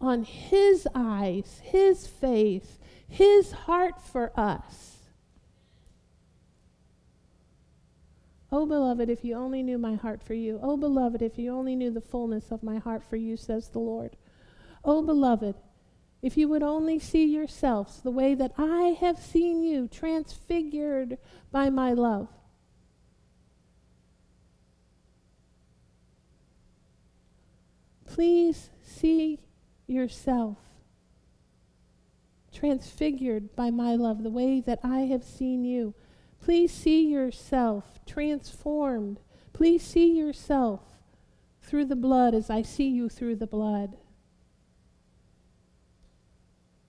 on 0.00 0.24
his 0.24 0.86
eyes, 0.94 1.60
his 1.64 2.06
face, 2.06 2.78
his 3.12 3.52
heart 3.52 4.00
for 4.00 4.32
us. 4.40 4.96
Oh, 8.50 8.64
beloved, 8.64 9.10
if 9.10 9.22
you 9.22 9.34
only 9.34 9.62
knew 9.62 9.76
my 9.76 9.96
heart 9.96 10.22
for 10.22 10.32
you. 10.32 10.58
Oh, 10.62 10.78
beloved, 10.78 11.20
if 11.20 11.38
you 11.38 11.52
only 11.52 11.76
knew 11.76 11.90
the 11.90 12.00
fullness 12.00 12.50
of 12.50 12.62
my 12.62 12.78
heart 12.78 13.04
for 13.04 13.16
you, 13.16 13.36
says 13.36 13.68
the 13.68 13.80
Lord. 13.80 14.16
Oh, 14.82 15.02
beloved, 15.02 15.56
if 16.22 16.38
you 16.38 16.48
would 16.48 16.62
only 16.62 16.98
see 16.98 17.26
yourselves 17.26 18.00
the 18.00 18.10
way 18.10 18.34
that 18.34 18.52
I 18.56 18.96
have 18.98 19.18
seen 19.18 19.62
you, 19.62 19.88
transfigured 19.88 21.18
by 21.50 21.68
my 21.68 21.92
love. 21.92 22.28
Please 28.06 28.70
see 28.82 29.40
yourself 29.86 30.56
transfigured 32.52 33.56
by 33.56 33.70
my 33.70 33.94
love, 33.94 34.22
the 34.22 34.30
way 34.30 34.60
that 34.60 34.80
I 34.82 35.00
have 35.00 35.24
seen 35.24 35.64
you. 35.64 35.94
Please 36.40 36.72
see 36.72 37.08
yourself 37.08 38.00
transformed. 38.06 39.20
Please 39.52 39.82
see 39.82 40.12
yourself 40.12 40.80
through 41.62 41.86
the 41.86 41.96
blood 41.96 42.34
as 42.34 42.50
I 42.50 42.62
see 42.62 42.88
you 42.88 43.08
through 43.08 43.36
the 43.36 43.46
blood. 43.46 43.96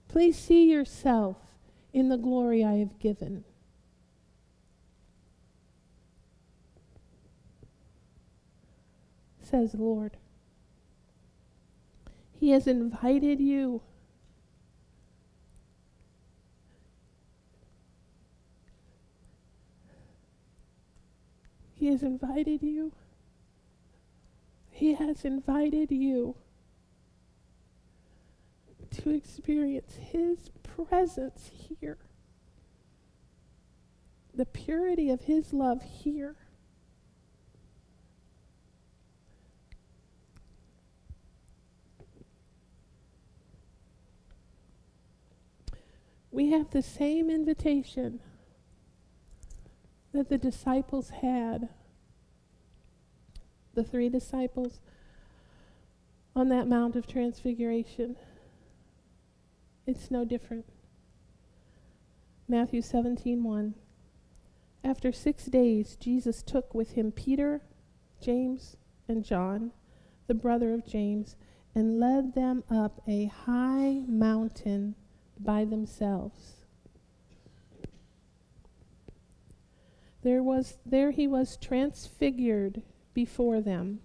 Please 0.08 0.38
see 0.38 0.70
yourself 0.70 1.38
in 1.92 2.10
the 2.10 2.18
glory 2.18 2.64
I 2.64 2.76
have 2.76 3.00
given. 3.00 3.44
Says 9.42 9.74
the 9.74 9.84
Lord. 9.84 10.18
He 12.32 12.50
has 12.52 12.68
invited 12.68 13.40
you 13.40 13.82
He 21.84 21.90
has 21.90 22.02
invited 22.02 22.64
you. 22.64 22.94
He 24.72 24.94
has 24.94 25.26
invited 25.26 25.92
you 25.92 26.38
to 28.92 29.10
experience 29.10 29.96
His 29.96 30.50
presence 30.64 31.52
here, 31.54 31.98
the 34.34 34.46
purity 34.46 35.10
of 35.10 35.24
His 35.24 35.52
love 35.52 35.82
here. 35.84 36.38
We 46.32 46.52
have 46.52 46.70
the 46.70 46.82
same 46.82 47.30
invitation 47.30 48.22
that 50.14 50.30
the 50.30 50.38
disciples 50.38 51.10
had, 51.10 51.70
the 53.74 53.84
three 53.84 54.10
disciples, 54.10 54.80
on 56.36 56.50
that 56.50 56.68
Mount 56.68 56.96
of 56.96 57.08
Transfiguration. 57.08 58.16
It's 59.86 60.10
no 60.10 60.24
different. 60.24 60.66
Matthew 62.48 62.82
17 62.82 63.44
1. 63.44 63.76
After 64.84 65.12
six 65.12 65.46
days, 65.46 65.96
Jesus 65.96 66.44
took 66.44 66.74
with 66.74 66.92
him 66.92 67.12
Peter, 67.12 67.62
James, 68.22 68.76
and 69.08 69.24
John, 69.24 69.72
the 70.28 70.34
brother 70.34 70.74
of 70.74 70.86
James, 70.86 71.36
and 71.74 72.00
led 72.00 72.36
them 72.36 72.64
up 72.70 73.02
a 73.08 73.26
high 73.26 74.04
mountain 74.08 74.96
by 75.40 75.66
themselves. 75.66 76.63
There 80.24 80.42
was 80.42 80.78
there 80.86 81.12
he 81.12 81.28
was 81.28 81.58
transfigured 81.58 82.82
before 83.14 83.62
them. 83.62 84.00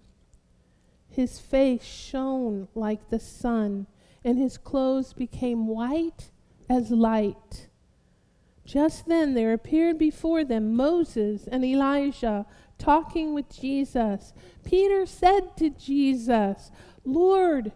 His 1.09 1.39
face 1.39 1.85
shone 1.85 2.69
like 2.75 3.09
the 3.09 3.21
sun, 3.21 3.87
and 4.25 4.37
his 4.37 4.59
clothes 4.59 5.13
became 5.13 5.67
white 5.67 6.31
as 6.69 6.91
light. 6.91 7.69
Just 8.65 9.07
then 9.07 9.33
there 9.33 9.53
appeared 9.53 9.97
before 9.97 10.45
them 10.45 10.75
Moses 10.77 11.47
and 11.47 11.65
Elijah 11.65 12.45
talking 12.77 13.33
with 13.33 13.49
Jesus. 13.49 14.35
Peter 14.65 15.07
said 15.07 15.57
to 15.57 15.71
Jesus, 15.71 16.71
Lord, 17.05 17.73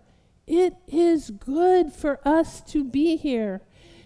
it 0.47 0.75
is 0.87 1.31
good 1.31 1.93
for 1.93 2.21
us 2.29 2.61
to 2.73 2.85
be 2.85 3.17
here. 3.17 3.63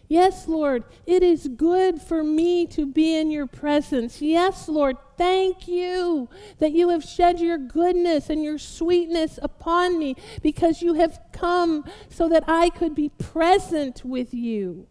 Yes, 0.08 0.46
Lord, 0.46 0.84
it 1.04 1.22
is 1.22 1.48
good 1.48 2.00
for 2.00 2.22
me 2.22 2.66
to 2.68 2.86
be 2.86 3.16
in 3.16 3.30
your 3.30 3.46
presence. 3.46 4.22
Yes, 4.22 4.68
Lord, 4.68 4.96
thank 5.16 5.66
you 5.66 6.28
that 6.58 6.72
you 6.72 6.90
have 6.90 7.02
shed 7.02 7.40
your 7.40 7.58
goodness 7.58 8.30
and 8.30 8.44
your 8.44 8.58
sweetness 8.58 9.38
upon 9.42 9.98
me 9.98 10.14
because 10.42 10.80
you 10.80 10.94
have 10.94 11.18
come 11.32 11.84
so 12.08 12.28
that 12.28 12.44
I 12.46 12.70
could 12.70 12.94
be 12.94 13.08
present 13.08 14.04
with 14.04 14.32
you. 14.32 14.86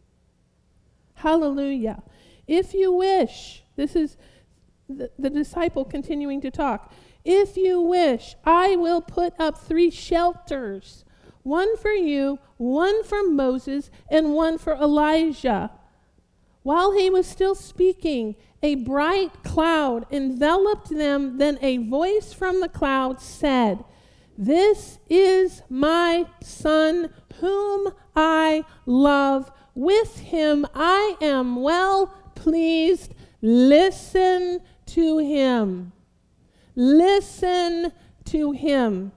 Hallelujah. 1.16 2.04
If 2.46 2.74
you 2.74 2.92
wish, 2.92 3.64
this 3.78 3.96
is 3.96 4.18
the, 4.90 5.12
the 5.18 5.30
disciple 5.30 5.86
continuing 5.86 6.42
to 6.42 6.52
talk. 6.52 6.92
If 7.24 7.56
you 7.56 7.80
wish, 7.80 8.36
I 8.44 8.76
will 8.76 9.02
put 9.02 9.34
up 9.40 9.58
three 9.58 9.90
shelters 9.90 11.05
one 11.46 11.78
for 11.78 11.92
you, 11.92 12.40
one 12.58 13.04
for 13.04 13.24
Moses, 13.24 13.92
and 14.10 14.34
one 14.34 14.58
for 14.58 14.74
Elijah. 14.74 15.70
While 16.64 16.94
he 16.94 17.12
was 17.12 17.28
still 17.28 17.54
speaking, 17.54 18.36
a 18.64 18.74
bright 18.74 19.44
cloud 19.44 20.08
enveloped 20.12 20.90
them. 20.90 21.38
Then 21.38 21.60
a 21.62 21.78
voice 21.78 22.34
from 22.34 22.62
the 22.62 22.68
cloud 22.68 23.22
said, 23.22 23.86
This 24.36 24.98
is 25.08 25.62
my 25.70 26.26
son, 26.42 27.14
whom 27.40 27.94
I 28.16 28.66
love. 28.88 29.52
With 29.76 30.18
him 30.18 30.66
I 30.74 31.16
am 31.22 31.62
well 31.62 32.08
pleased. 32.34 33.14
Listen 33.44 34.62
to 34.88 35.20
him. 35.20 35.92
Listen 36.76 37.92
to 38.26 38.52
him. 38.52 39.12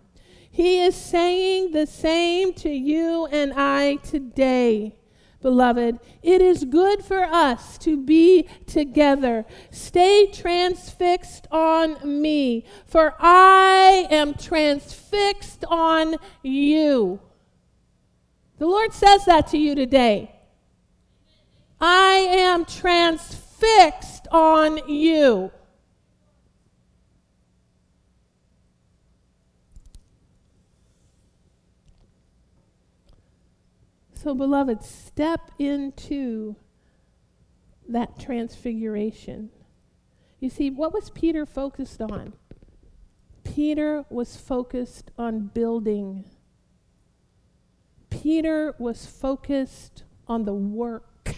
He 0.58 0.80
is 0.80 0.96
saying 0.96 1.70
the 1.70 1.86
same 1.86 2.52
to 2.54 2.68
you 2.68 3.26
and 3.26 3.52
I 3.54 3.94
today. 4.02 4.96
Beloved, 5.40 6.00
it 6.20 6.42
is 6.42 6.64
good 6.64 7.04
for 7.04 7.22
us 7.22 7.78
to 7.78 7.96
be 7.96 8.48
together. 8.66 9.46
Stay 9.70 10.26
transfixed 10.26 11.46
on 11.52 11.98
me, 12.02 12.64
for 12.86 13.14
I 13.20 14.08
am 14.10 14.34
transfixed 14.34 15.64
on 15.68 16.16
you. 16.42 17.20
The 18.58 18.66
Lord 18.66 18.92
says 18.92 19.26
that 19.26 19.46
to 19.50 19.58
you 19.58 19.76
today. 19.76 20.34
I 21.80 22.14
am 22.36 22.64
transfixed 22.64 24.26
on 24.32 24.88
you. 24.88 25.52
So, 34.28 34.34
beloved, 34.34 34.82
step 34.82 35.50
into 35.58 36.54
that 37.88 38.18
transfiguration. 38.20 39.48
You 40.38 40.50
see, 40.50 40.68
what 40.68 40.92
was 40.92 41.08
Peter 41.08 41.46
focused 41.46 42.02
on? 42.02 42.34
Peter 43.42 44.04
was 44.10 44.36
focused 44.36 45.10
on 45.16 45.46
building. 45.54 46.26
Peter 48.10 48.74
was 48.78 49.06
focused 49.06 50.02
on 50.26 50.44
the 50.44 50.52
work. 50.52 51.36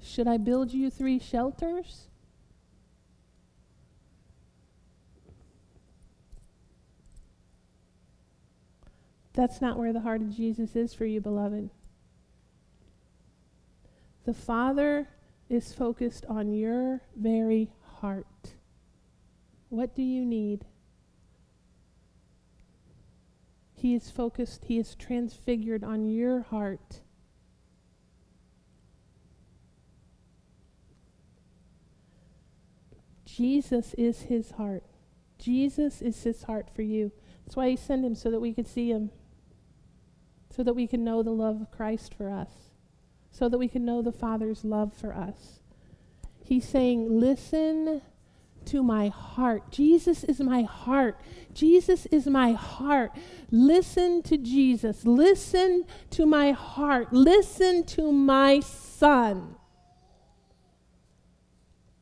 Should 0.00 0.28
I 0.28 0.36
build 0.36 0.72
you 0.72 0.88
three 0.88 1.18
shelters? 1.18 2.06
That's 9.38 9.60
not 9.60 9.78
where 9.78 9.92
the 9.92 10.00
heart 10.00 10.20
of 10.20 10.34
Jesus 10.34 10.74
is 10.74 10.92
for 10.92 11.04
you, 11.04 11.20
beloved. 11.20 11.70
The 14.24 14.34
Father 14.34 15.10
is 15.48 15.72
focused 15.72 16.26
on 16.28 16.52
your 16.52 17.02
very 17.14 17.70
heart. 18.00 18.26
What 19.68 19.94
do 19.94 20.02
you 20.02 20.24
need? 20.24 20.64
He 23.76 23.94
is 23.94 24.10
focused, 24.10 24.64
He 24.64 24.76
is 24.76 24.96
transfigured 24.96 25.84
on 25.84 26.04
your 26.04 26.40
heart. 26.40 27.02
Jesus 33.24 33.94
is 33.94 34.22
His 34.22 34.50
heart. 34.50 34.82
Jesus 35.38 36.02
is 36.02 36.24
His 36.24 36.42
heart 36.42 36.68
for 36.74 36.82
you. 36.82 37.12
That's 37.46 37.54
why 37.54 37.70
He 37.70 37.76
sent 37.76 38.04
Him 38.04 38.16
so 38.16 38.32
that 38.32 38.40
we 38.40 38.52
could 38.52 38.66
see 38.66 38.90
Him, 38.90 39.12
so 40.58 40.64
that 40.64 40.74
we 40.74 40.88
can 40.88 41.04
know 41.04 41.22
the 41.22 41.30
love 41.30 41.60
of 41.60 41.70
Christ 41.70 42.12
for 42.12 42.28
us, 42.28 42.50
so 43.30 43.48
that 43.48 43.58
we 43.58 43.68
can 43.68 43.84
know 43.84 44.02
the 44.02 44.10
Father's 44.10 44.64
love 44.64 44.92
for 44.92 45.14
us. 45.14 45.60
He's 46.42 46.68
saying, 46.68 47.20
Listen 47.20 48.02
to 48.64 48.82
my 48.82 49.06
heart. 49.06 49.70
Jesus 49.70 50.24
is 50.24 50.40
my 50.40 50.62
heart. 50.62 51.20
Jesus 51.54 52.06
is 52.06 52.26
my 52.26 52.54
heart. 52.54 53.12
Listen 53.52 54.20
to 54.24 54.36
Jesus. 54.36 55.06
Listen 55.06 55.84
to 56.10 56.26
my 56.26 56.50
heart. 56.50 57.12
Listen 57.12 57.84
to 57.84 58.10
my 58.10 58.58
son. 58.58 59.54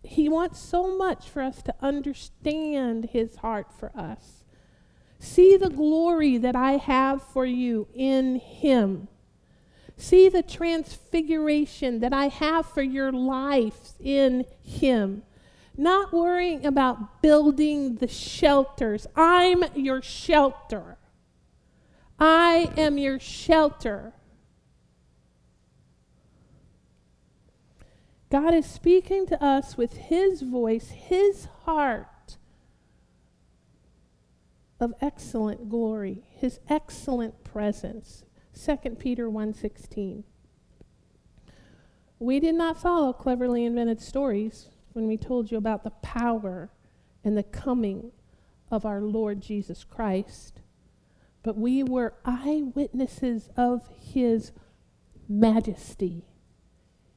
He 0.03 0.31
wants 0.31 0.59
so 0.59 0.97
much 0.97 1.29
for 1.29 1.43
us 1.43 1.61
to 1.61 1.75
understand 1.83 3.11
his 3.13 3.37
heart 3.37 3.71
for 3.71 3.93
us. 3.95 4.46
See 5.19 5.57
the 5.57 5.71
glory 5.71 6.39
that 6.39 6.57
I 6.57 6.73
have 6.73 7.23
for 7.23 7.47
you 7.47 7.89
in 7.95 8.37
him. 8.37 9.09
See 9.97 10.29
the 10.29 10.43
transfiguration 10.43 12.01
that 12.01 12.13
I 12.13 12.29
have 12.29 12.67
for 12.67 12.83
your 12.83 13.13
lives 13.13 13.95
in 14.01 14.45
him 14.63 15.23
not 15.77 16.13
worrying 16.13 16.65
about 16.65 17.23
building 17.23 17.97
the 17.97 18.09
shelters. 18.09 19.07
I'm 19.15 19.65
your 19.75 20.03
shelter. 20.03 20.97
I 22.19 22.73
am 22.77 22.97
your 22.99 23.21
shelter. 23.21 24.15
God 28.31 28.55
is 28.55 28.67
speaking 28.67 29.27
to 29.27 29.43
us 29.43 29.77
with 29.77 29.97
His 29.97 30.43
voice, 30.43 30.89
His 30.89 31.47
heart 31.65 32.09
of 34.79 34.95
excellent 35.01 35.69
glory, 35.69 36.25
His 36.31 36.61
excellent 36.69 37.45
presence. 37.45 38.25
2 38.55 38.97
Peter 38.99 39.29
1:16. 39.29 40.25
We 42.19 42.41
did 42.41 42.55
not 42.55 42.79
follow 42.79 43.13
cleverly 43.13 43.65
invented 43.65 44.01
stories 44.01 44.71
when 44.93 45.07
we 45.07 45.19
told 45.19 45.51
you 45.51 45.59
about 45.59 45.85
the 45.85 45.91
power 45.91 46.71
and 47.23 47.37
the 47.37 47.43
coming 47.43 48.13
of 48.71 48.87
our 48.87 49.03
Lord 49.03 49.41
Jesus 49.41 49.85
Christ, 49.85 50.61
but 51.43 51.57
we 51.57 51.83
were 51.83 52.15
eyewitnesses 52.25 53.51
of 53.57 53.89
his 53.89 54.53
majesty. 55.29 56.25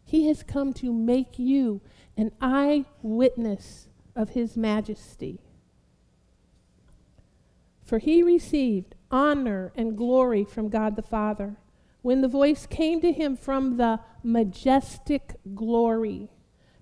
He 0.03 0.27
has 0.27 0.43
come 0.43 0.73
to 0.73 0.91
make 0.91 1.39
you 1.39 1.81
an 2.17 2.31
eyewitness 2.41 3.87
of 4.15 4.31
his 4.31 4.57
majesty. 4.57 5.39
For 7.89 7.97
he 7.97 8.21
received 8.21 8.93
honor 9.09 9.73
and 9.75 9.97
glory 9.97 10.43
from 10.43 10.69
God 10.69 10.95
the 10.95 11.01
Father 11.01 11.57
when 12.03 12.21
the 12.21 12.27
voice 12.27 12.67
came 12.67 13.01
to 13.01 13.11
him 13.11 13.35
from 13.35 13.77
the 13.77 13.99
majestic 14.21 15.37
glory, 15.55 16.29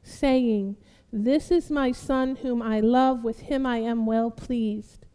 saying, 0.03 0.75
this 1.13 1.49
is 1.49 1.71
my 1.71 1.93
Son 1.93 2.35
whom 2.35 2.61
I 2.61 2.81
love, 2.81 3.23
with 3.23 3.39
him 3.39 3.65
I 3.65 3.77
am 3.77 4.05
well 4.05 4.29
pleased. 4.29 5.05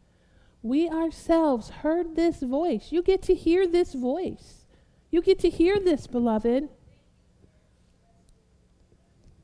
We 0.63 0.89
ourselves 0.89 1.69
heard 1.69 2.17
this 2.17 2.41
voice. 2.41 2.91
You 2.91 3.03
get 3.03 3.21
to 3.25 3.35
hear 3.35 3.67
this 3.67 3.93
voice. 3.93 4.65
You 5.11 5.21
get 5.21 5.41
to 5.41 5.51
hear 5.51 5.79
this, 5.79 6.07
beloved, 6.07 6.71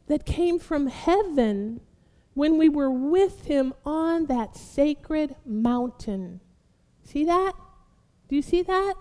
that 0.06 0.24
came 0.24 0.58
from 0.58 0.86
heaven 0.86 1.82
when 2.38 2.56
we 2.56 2.68
were 2.68 2.90
with 2.90 3.46
him 3.46 3.74
on 3.84 4.26
that 4.26 4.56
sacred 4.56 5.34
mountain. 5.44 6.40
See 7.02 7.24
that? 7.24 7.52
Do 8.28 8.36
you 8.36 8.42
see 8.42 8.62
that? 8.62 8.94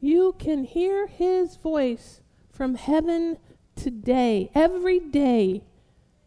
You 0.00 0.34
can 0.38 0.64
hear 0.64 1.06
his 1.06 1.56
voice 1.56 2.20
from 2.50 2.74
heaven 2.74 3.38
today, 3.74 4.50
every 4.54 4.98
day, 5.00 5.62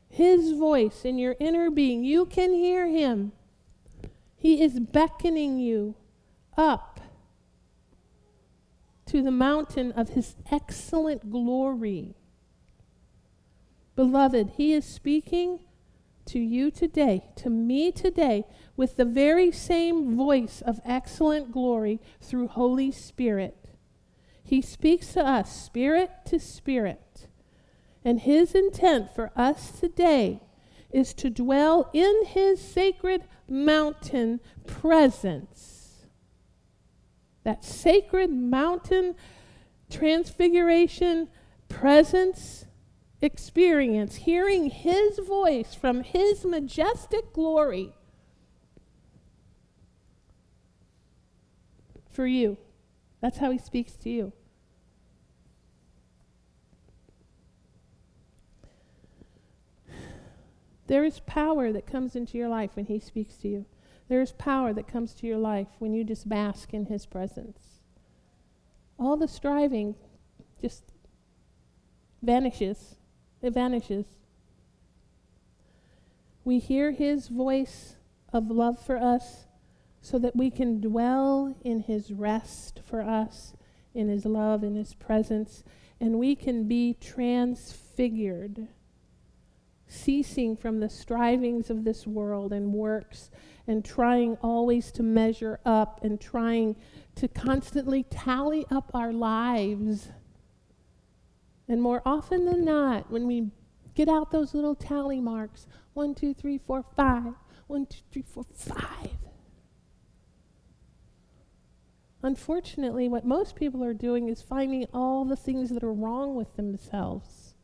His 0.09 0.53
voice 0.53 1.05
in 1.05 1.17
your 1.17 1.35
inner 1.39 1.69
being. 1.69 2.03
You 2.03 2.25
can 2.25 2.53
hear 2.53 2.87
Him. 2.87 3.31
He 4.35 4.61
is 4.61 4.79
beckoning 4.79 5.59
you 5.59 5.95
up 6.57 6.99
to 9.05 9.21
the 9.21 9.31
mountain 9.31 9.91
of 9.91 10.09
His 10.09 10.35
excellent 10.51 11.29
glory. 11.29 12.15
Beloved, 13.95 14.53
He 14.57 14.73
is 14.73 14.85
speaking 14.85 15.59
to 16.25 16.39
you 16.39 16.71
today, 16.71 17.25
to 17.35 17.49
me 17.49 17.91
today, 17.91 18.45
with 18.75 18.95
the 18.95 19.05
very 19.05 19.51
same 19.51 20.15
voice 20.15 20.61
of 20.65 20.79
excellent 20.85 21.51
glory 21.51 21.99
through 22.21 22.47
Holy 22.47 22.91
Spirit. 22.91 23.63
He 24.43 24.61
speaks 24.61 25.13
to 25.13 25.25
us 25.25 25.55
spirit 25.55 26.11
to 26.25 26.39
spirit. 26.39 27.27
And 28.05 28.19
his 28.19 28.53
intent 28.53 29.15
for 29.15 29.31
us 29.35 29.79
today 29.79 30.41
is 30.91 31.13
to 31.15 31.29
dwell 31.29 31.89
in 31.93 32.25
his 32.25 32.61
sacred 32.61 33.23
mountain 33.49 34.41
presence. 34.67 36.05
That 37.43 37.63
sacred 37.63 38.29
mountain 38.29 39.15
transfiguration 39.89 41.29
presence 41.69 42.65
experience, 43.23 44.15
hearing 44.15 44.69
his 44.69 45.17
voice 45.19 45.73
from 45.73 46.03
his 46.03 46.45
majestic 46.45 47.31
glory 47.33 47.93
for 52.11 52.27
you. 52.27 52.57
That's 53.21 53.37
how 53.37 53.51
he 53.51 53.57
speaks 53.57 53.93
to 53.93 54.09
you. 54.09 54.33
There 60.87 61.05
is 61.05 61.21
power 61.21 61.71
that 61.71 61.87
comes 61.87 62.15
into 62.15 62.37
your 62.37 62.49
life 62.49 62.71
when 62.75 62.85
he 62.85 62.99
speaks 62.99 63.37
to 63.37 63.47
you. 63.47 63.65
There 64.09 64.21
is 64.21 64.33
power 64.33 64.73
that 64.73 64.87
comes 64.87 65.13
to 65.15 65.27
your 65.27 65.37
life 65.37 65.69
when 65.79 65.93
you 65.93 66.03
just 66.03 66.27
bask 66.27 66.73
in 66.73 66.87
his 66.87 67.05
presence. 67.05 67.79
All 68.99 69.15
the 69.15 69.29
striving 69.29 69.95
just 70.61 70.83
vanishes. 72.21 72.95
It 73.43 73.53
vanishes. 73.53 74.05
We 76.45 76.59
hear 76.59 76.91
his 76.91 77.27
voice 77.27 77.97
of 78.31 78.49
love 78.49 78.79
for 78.79 78.97
us 78.97 79.47
so 80.01 80.17
that 80.19 80.35
we 80.35 80.49
can 80.49 80.79
dwell 80.79 81.53
in 81.61 81.81
his 81.81 82.13
rest 82.13 82.79
for 82.85 83.01
us, 83.01 83.53
in 83.93 84.07
his 84.07 84.25
love, 84.25 84.63
in 84.63 84.75
his 84.75 84.93
presence, 84.93 85.63
and 85.99 86.19
we 86.19 86.35
can 86.35 86.69
be 86.69 86.93
transfigured, 86.99 88.69
ceasing 89.87 90.55
from 90.55 90.79
the 90.79 90.89
strivings 90.89 91.69
of 91.69 91.83
this 91.83 92.07
world 92.07 92.53
and 92.53 92.73
works, 92.73 93.29
and 93.67 93.83
trying 93.83 94.37
always 94.41 94.89
to 94.93 95.03
measure 95.03 95.59
up 95.65 96.01
and 96.01 96.19
trying 96.19 96.77
to 97.15 97.27
constantly 97.27 98.03
tally 98.03 98.65
up 98.71 98.89
our 98.93 99.11
lives. 99.11 100.09
And 101.73 101.81
more 101.81 102.03
often 102.05 102.45
than 102.45 102.63
not, 102.63 103.09
when 103.09 103.25
we 103.25 103.49
get 103.95 104.07
out 104.07 104.29
those 104.29 104.53
little 104.53 104.75
tally 104.75 105.19
marks 105.19 105.65
one, 105.95 106.13
two, 106.13 106.31
three, 106.31 106.59
four, 106.59 106.85
five, 106.95 107.33
one, 107.65 107.87
two, 107.87 108.01
three, 108.11 108.21
four, 108.21 108.45
five 108.53 109.17
Unfortunately, 112.21 113.09
what 113.09 113.25
most 113.25 113.55
people 113.55 113.83
are 113.83 113.95
doing 113.95 114.29
is 114.29 114.39
finding 114.39 114.85
all 114.93 115.25
the 115.25 115.35
things 115.35 115.71
that 115.71 115.83
are 115.83 115.91
wrong 115.91 116.35
with 116.35 116.55
themselves. 116.57 117.55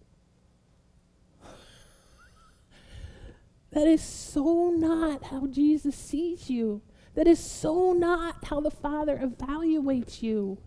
That 3.70 3.88
is 3.88 4.01
so 4.01 4.72
not 4.76 5.26
how 5.26 5.45
Jesus 5.45 5.95
sees 5.95 6.49
you. 6.49 6.82
That 7.14 7.28
is 7.28 7.39
so 7.39 7.93
not 7.93 8.43
how 8.45 8.60
the 8.60 8.72
Father 8.72 9.18
evaluates 9.24 10.24
you. 10.24 10.57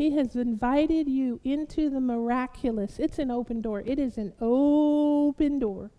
He 0.00 0.12
has 0.12 0.34
invited 0.34 1.10
you 1.10 1.40
into 1.44 1.90
the 1.90 2.00
miraculous. 2.00 2.98
It's 2.98 3.18
an 3.18 3.30
open 3.30 3.60
door. 3.60 3.82
It 3.84 3.98
is 3.98 4.16
an 4.16 4.32
open 4.40 5.58
door. 5.58 5.90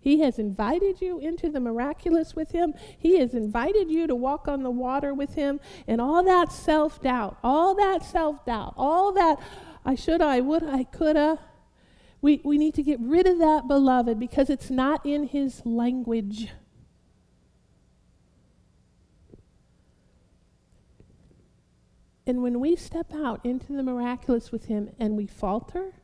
He 0.00 0.20
has 0.20 0.38
invited 0.38 1.00
you 1.00 1.18
into 1.18 1.50
the 1.50 1.58
miraculous 1.58 2.36
with 2.36 2.52
Him. 2.52 2.72
He 2.96 3.18
has 3.18 3.34
invited 3.34 3.90
you 3.90 4.06
to 4.06 4.14
walk 4.14 4.46
on 4.46 4.62
the 4.62 4.70
water 4.70 5.12
with 5.12 5.34
Him. 5.34 5.58
And 5.88 6.00
all 6.00 6.22
that 6.22 6.52
self 6.52 7.02
doubt, 7.02 7.36
all 7.42 7.74
that 7.74 8.04
self 8.04 8.46
doubt, 8.46 8.74
all 8.76 9.10
that 9.14 9.40
I 9.84 9.96
should, 9.96 10.22
I 10.22 10.38
would, 10.38 10.62
I 10.62 10.84
coulda, 10.84 11.40
we, 12.22 12.40
we 12.44 12.58
need 12.58 12.74
to 12.74 12.84
get 12.84 13.00
rid 13.00 13.26
of 13.26 13.40
that, 13.40 13.66
beloved, 13.66 14.20
because 14.20 14.50
it's 14.50 14.70
not 14.70 15.04
in 15.04 15.24
His 15.24 15.66
language. 15.66 16.48
And 22.28 22.42
when 22.42 22.60
we 22.60 22.76
step 22.76 23.14
out 23.14 23.40
into 23.42 23.72
the 23.72 23.82
miraculous 23.82 24.52
with 24.52 24.66
Him 24.66 24.90
and 24.98 25.16
we 25.16 25.26
falter, 25.26 25.94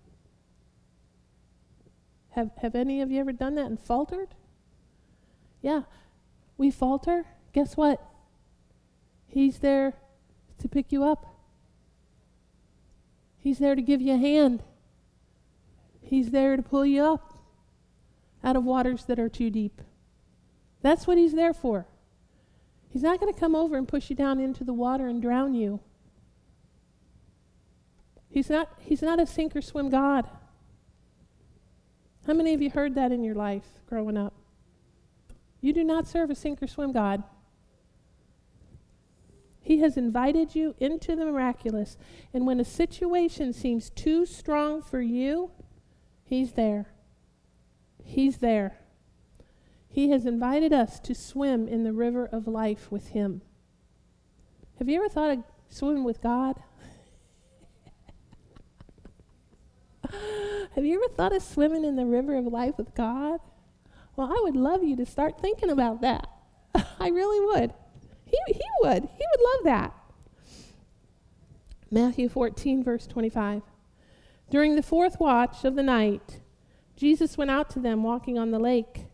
have, 2.31 2.51
have 2.63 2.75
any 2.75 3.03
of 3.03 3.11
you 3.11 3.21
ever 3.21 3.31
done 3.31 3.57
that 3.57 3.67
and 3.67 3.79
faltered? 3.79 4.29
Yeah, 5.61 5.83
we 6.57 6.71
falter. 6.71 7.27
Guess 7.53 7.77
what? 7.77 8.03
He's 9.27 9.59
there 9.59 9.93
to 10.61 10.67
pick 10.67 10.93
you 10.93 11.05
up. 11.05 11.27
He's 13.39 13.59
there 13.59 13.75
to 13.75 13.83
give 13.83 14.01
you 14.01 14.15
a 14.15 14.19
hand. 14.19 14.63
He's 16.01 16.31
there 16.31 16.57
to 16.57 16.63
pull 16.63 16.87
you 16.87 17.05
up 17.05 17.35
out 18.43 18.57
of 18.57 18.65
waters 18.65 19.05
that 19.05 19.19
are 19.19 19.29
too 19.29 19.51
deep. 19.51 19.83
That's 20.81 21.07
what 21.07 21.19
he's 21.19 21.35
there 21.35 21.53
for. 21.53 21.87
He's 22.89 23.03
not 23.03 23.21
going 23.21 23.33
to 23.33 23.39
come 23.39 23.55
over 23.55 23.77
and 23.77 23.87
push 23.87 24.09
you 24.09 24.17
down 24.17 24.41
into 24.41 24.65
the 24.65 24.73
water 24.73 25.07
and 25.07 25.21
drown 25.21 25.53
you. 25.53 25.81
He's 28.35 28.51
not, 28.51 28.69
he's 28.81 29.01
not 29.01 29.21
a 29.21 29.27
sink 29.27 29.55
or 29.55 29.63
swim 29.63 29.91
God. 29.91 30.29
How 32.27 32.33
many 32.33 32.53
of 32.53 32.61
you 32.61 32.69
heard 32.69 32.97
that 32.97 33.13
in 33.13 33.23
your 33.23 33.37
life 33.37 33.63
growing 33.87 34.17
up? 34.17 34.35
You 35.61 35.73
do 35.73 35.85
not 35.85 36.09
serve 36.09 36.31
a 36.31 36.35
sink 36.35 36.61
or 36.61 36.67
swim 36.67 36.91
God. 36.91 37.23
He 39.61 39.79
has 39.79 39.97
invited 39.97 40.57
you 40.57 40.75
into 40.81 41.15
the 41.15 41.25
miraculous. 41.25 41.97
And 42.33 42.45
when 42.45 42.59
a 42.59 42.65
situation 42.65 43.53
seems 43.53 43.89
too 43.89 44.27
strong 44.27 44.83
for 44.83 45.01
you, 45.01 45.53
He's 46.25 46.55
there. 46.55 46.89
He's 48.03 48.39
there. 48.39 48.81
He 49.89 50.11
has 50.11 50.27
invited 50.27 50.73
us 50.73 50.99
to 50.99 51.15
swim 51.15 51.69
in 51.69 51.85
the 51.85 51.93
river 51.93 52.27
of 52.27 52.49
life 52.49 52.91
with 52.91 53.11
Him. 53.11 53.43
Have 54.81 54.89
you 54.89 54.97
ever 54.97 55.09
thought 55.09 55.31
of 55.31 55.45
swimming 55.69 56.03
with 56.03 56.21
God? 56.21 56.61
Have 60.75 60.85
you 60.85 60.97
ever 60.97 61.13
thought 61.15 61.35
of 61.35 61.43
swimming 61.43 61.85
in 61.85 61.95
the 61.95 62.05
river 62.05 62.37
of 62.37 62.47
life 62.47 62.77
with 62.77 62.95
God? 62.95 63.39
Well, 64.17 64.27
I 64.29 64.41
would 64.43 64.57
love 64.57 64.83
you 64.83 64.97
to 64.97 65.07
start 65.07 65.41
thinking 65.41 65.71
about 65.71 66.01
that. 66.01 66.29
I 66.75 67.09
really 67.09 67.41
would. 67.41 67.73
He, 68.25 68.39
he 68.47 68.65
would. 68.83 69.03
He 69.03 69.25
would 69.31 69.41
love 69.55 69.65
that. 69.65 69.95
Matthew 71.93 72.29
14, 72.29 72.83
verse 72.83 73.07
25. 73.07 73.63
During 74.51 74.75
the 74.75 74.83
fourth 74.83 75.21
watch 75.21 75.65
of 75.65 75.77
the 75.77 75.83
night, 75.83 76.41
Jesus 76.97 77.39
went 77.39 77.53
out 77.53 77.71
to 77.71 77.79
them 77.79 78.03
walking 78.03 78.37
on 78.37 78.51
the 78.51 78.59
lake. 78.59 79.07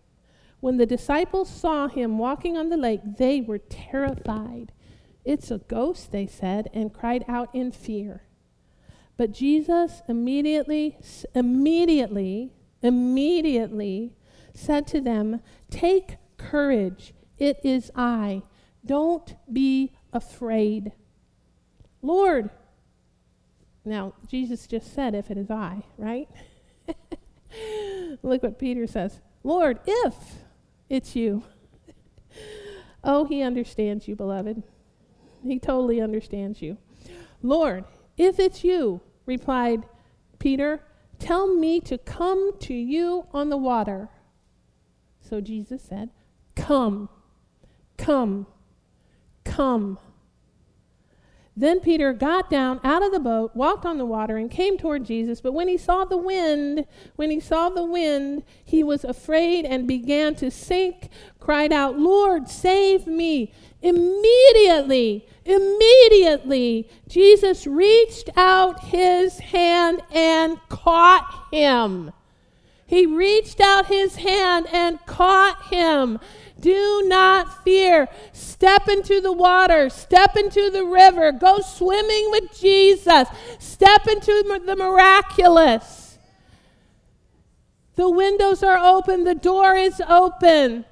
When 0.60 0.78
the 0.78 0.86
disciples 0.86 1.50
saw 1.50 1.88
him 1.88 2.16
walking 2.16 2.56
on 2.56 2.70
the 2.70 2.76
lake, 2.78 3.00
they 3.18 3.42
were 3.42 3.58
terrified. 3.58 4.72
It's 5.26 5.50
a 5.50 5.58
ghost, 5.58 6.10
they 6.10 6.26
said, 6.26 6.70
and 6.72 6.92
cried 6.92 7.24
out 7.28 7.54
in 7.54 7.70
fear. 7.70 8.22
But 9.20 9.32
Jesus 9.32 10.00
immediately, 10.08 10.96
immediately, 11.34 12.54
immediately 12.80 14.14
said 14.54 14.86
to 14.86 15.00
them, 15.02 15.42
Take 15.68 16.16
courage, 16.38 17.12
it 17.36 17.60
is 17.62 17.90
I. 17.94 18.40
Don't 18.82 19.34
be 19.52 19.92
afraid. 20.10 20.92
Lord, 22.00 22.48
now 23.84 24.14
Jesus 24.26 24.66
just 24.66 24.94
said, 24.94 25.14
If 25.14 25.30
it 25.30 25.36
is 25.36 25.50
I, 25.50 25.82
right? 25.98 26.30
Look 28.22 28.42
what 28.42 28.58
Peter 28.58 28.86
says 28.86 29.20
Lord, 29.44 29.80
if 29.86 30.14
it's 30.88 31.14
you. 31.14 31.42
oh, 33.04 33.26
he 33.26 33.42
understands 33.42 34.08
you, 34.08 34.16
beloved. 34.16 34.62
He 35.44 35.58
totally 35.58 36.00
understands 36.00 36.62
you. 36.62 36.78
Lord, 37.42 37.84
if 38.16 38.38
it's 38.38 38.64
you, 38.64 39.02
replied 39.26 39.84
Peter, 40.38 40.82
Tell 41.18 41.46
me 41.54 41.80
to 41.80 41.98
come 41.98 42.58
to 42.60 42.74
you 42.74 43.26
on 43.32 43.50
the 43.50 43.56
water. 43.56 44.08
So 45.20 45.40
Jesus 45.40 45.82
said, 45.82 46.10
Come, 46.56 47.08
come, 47.98 48.46
come. 49.44 49.98
Then 51.56 51.80
Peter 51.80 52.14
got 52.14 52.48
down 52.48 52.80
out 52.82 53.02
of 53.02 53.12
the 53.12 53.20
boat, 53.20 53.54
walked 53.54 53.84
on 53.84 53.98
the 53.98 54.06
water, 54.06 54.38
and 54.38 54.50
came 54.50 54.78
toward 54.78 55.04
Jesus. 55.04 55.42
But 55.42 55.52
when 55.52 55.68
he 55.68 55.76
saw 55.76 56.06
the 56.06 56.16
wind, 56.16 56.86
when 57.16 57.30
he 57.30 57.38
saw 57.38 57.68
the 57.68 57.84
wind, 57.84 58.44
he 58.64 58.82
was 58.82 59.04
afraid 59.04 59.66
and 59.66 59.86
began 59.86 60.34
to 60.36 60.50
sink, 60.50 61.10
cried 61.38 61.70
out, 61.70 61.98
Lord, 61.98 62.48
save 62.48 63.06
me. 63.06 63.52
Immediately, 63.82 65.26
immediately, 65.44 66.88
Jesus 67.08 67.66
reached 67.66 68.28
out 68.36 68.84
his 68.84 69.38
hand 69.38 70.02
and 70.12 70.58
caught 70.68 71.48
him. 71.50 72.12
He 72.86 73.06
reached 73.06 73.60
out 73.60 73.86
his 73.86 74.16
hand 74.16 74.66
and 74.72 74.98
caught 75.06 75.66
him. 75.66 76.18
Do 76.58 77.04
not 77.06 77.64
fear. 77.64 78.08
Step 78.32 78.88
into 78.88 79.20
the 79.20 79.32
water. 79.32 79.88
Step 79.88 80.36
into 80.36 80.70
the 80.70 80.84
river. 80.84 81.32
Go 81.32 81.60
swimming 81.60 82.30
with 82.30 82.58
Jesus. 82.58 83.28
Step 83.58 84.06
into 84.08 84.60
the 84.66 84.76
miraculous. 84.76 86.18
The 87.94 88.10
windows 88.10 88.62
are 88.62 88.78
open. 88.78 89.24
The 89.24 89.34
door 89.34 89.74
is 89.76 90.02
open. 90.06 90.84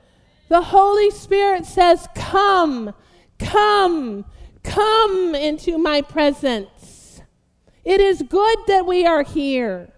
The 0.49 0.63
Holy 0.63 1.11
Spirit 1.11 1.67
says, 1.67 2.09
Come, 2.15 2.95
come, 3.39 4.25
come 4.63 5.35
into 5.35 5.79
my 5.79 6.03
presence. 6.03 7.21
It 7.85 8.01
is 8.01 8.23
good 8.23 8.59
that 8.67 8.87
we 8.87 9.07
are 9.07 9.23
here. 9.23 9.93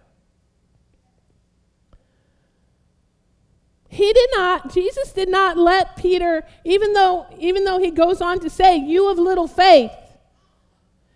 he 3.93 4.13
did 4.13 4.31
not 4.37 4.73
jesus 4.73 5.13
did 5.13 5.29
not 5.29 5.59
let 5.59 5.97
peter 5.97 6.47
even 6.65 6.93
though 6.93 7.27
even 7.39 7.65
though 7.65 7.79
he 7.79 7.91
goes 7.91 8.21
on 8.21 8.39
to 8.39 8.49
say 8.49 8.77
you 8.77 9.11
of 9.11 9.19
little 9.19 9.49
faith 9.49 9.91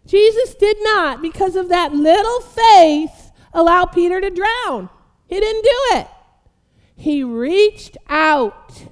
jesus 0.06 0.56
did 0.56 0.76
not 0.80 1.22
because 1.22 1.54
of 1.54 1.68
that 1.68 1.94
little 1.94 2.40
faith 2.40 3.30
allow 3.52 3.84
peter 3.84 4.20
to 4.20 4.28
drown 4.28 4.90
he 5.28 5.38
didn't 5.38 5.62
do 5.62 5.98
it 5.98 6.08
he 6.96 7.22
reached 7.22 7.96
out 8.08 8.86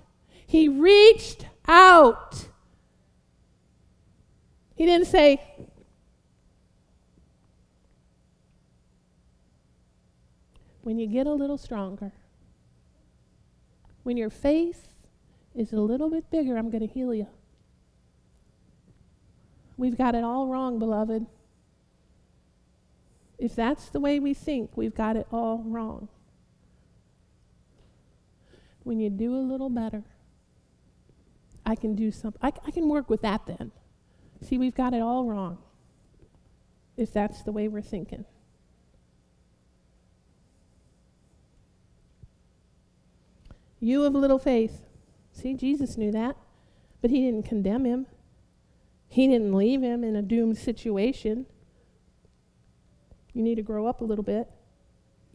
he 0.52 0.68
reached 0.68 1.46
out 1.66 2.48
he 4.76 4.86
didn't 4.86 5.06
say 5.06 5.40
when 10.82 10.98
you 10.98 11.06
get 11.06 11.26
a 11.26 11.32
little 11.32 11.58
stronger 11.58 12.12
when 14.02 14.16
your 14.16 14.30
faith 14.30 14.88
is 15.54 15.72
a 15.72 15.80
little 15.80 16.10
bit 16.10 16.30
bigger, 16.30 16.56
I'm 16.56 16.70
going 16.70 16.86
to 16.86 16.92
heal 16.92 17.14
you. 17.14 17.26
We've 19.76 19.96
got 19.96 20.14
it 20.14 20.24
all 20.24 20.46
wrong, 20.46 20.78
beloved. 20.78 21.26
If 23.38 23.54
that's 23.54 23.88
the 23.88 24.00
way 24.00 24.20
we 24.20 24.34
think, 24.34 24.70
we've 24.76 24.94
got 24.94 25.16
it 25.16 25.26
all 25.32 25.62
wrong. 25.66 26.08
When 28.84 29.00
you 29.00 29.10
do 29.10 29.34
a 29.34 29.38
little 29.38 29.70
better, 29.70 30.02
I 31.64 31.74
can 31.74 31.94
do 31.94 32.10
something. 32.10 32.40
I, 32.42 32.70
can 32.70 32.88
work 32.88 33.08
with 33.08 33.22
that 33.22 33.46
then. 33.46 33.72
See, 34.40 34.58
we've 34.58 34.74
got 34.74 34.94
it 34.94 35.00
all 35.02 35.24
wrong 35.24 35.58
if 36.96 37.12
that's 37.12 37.42
the 37.42 37.52
way 37.52 37.68
we're 37.68 37.82
thinking. 37.82 38.24
You 43.80 44.04
of 44.04 44.14
little 44.14 44.38
faith. 44.38 44.82
See, 45.32 45.54
Jesus 45.54 45.96
knew 45.96 46.12
that, 46.12 46.36
but 47.00 47.10
he 47.10 47.20
didn't 47.22 47.46
condemn 47.46 47.84
him. 47.84 48.06
He 49.08 49.26
didn't 49.26 49.54
leave 49.54 49.82
him 49.82 50.04
in 50.04 50.14
a 50.14 50.22
doomed 50.22 50.58
situation. 50.58 51.46
You 53.32 53.42
need 53.42 53.56
to 53.56 53.62
grow 53.62 53.86
up 53.86 54.00
a 54.00 54.04
little 54.04 54.24
bit. 54.24 54.48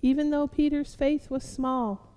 Even 0.02 0.30
though 0.30 0.48
Peter's 0.48 0.96
faith 0.96 1.30
was 1.30 1.44
small, 1.44 2.08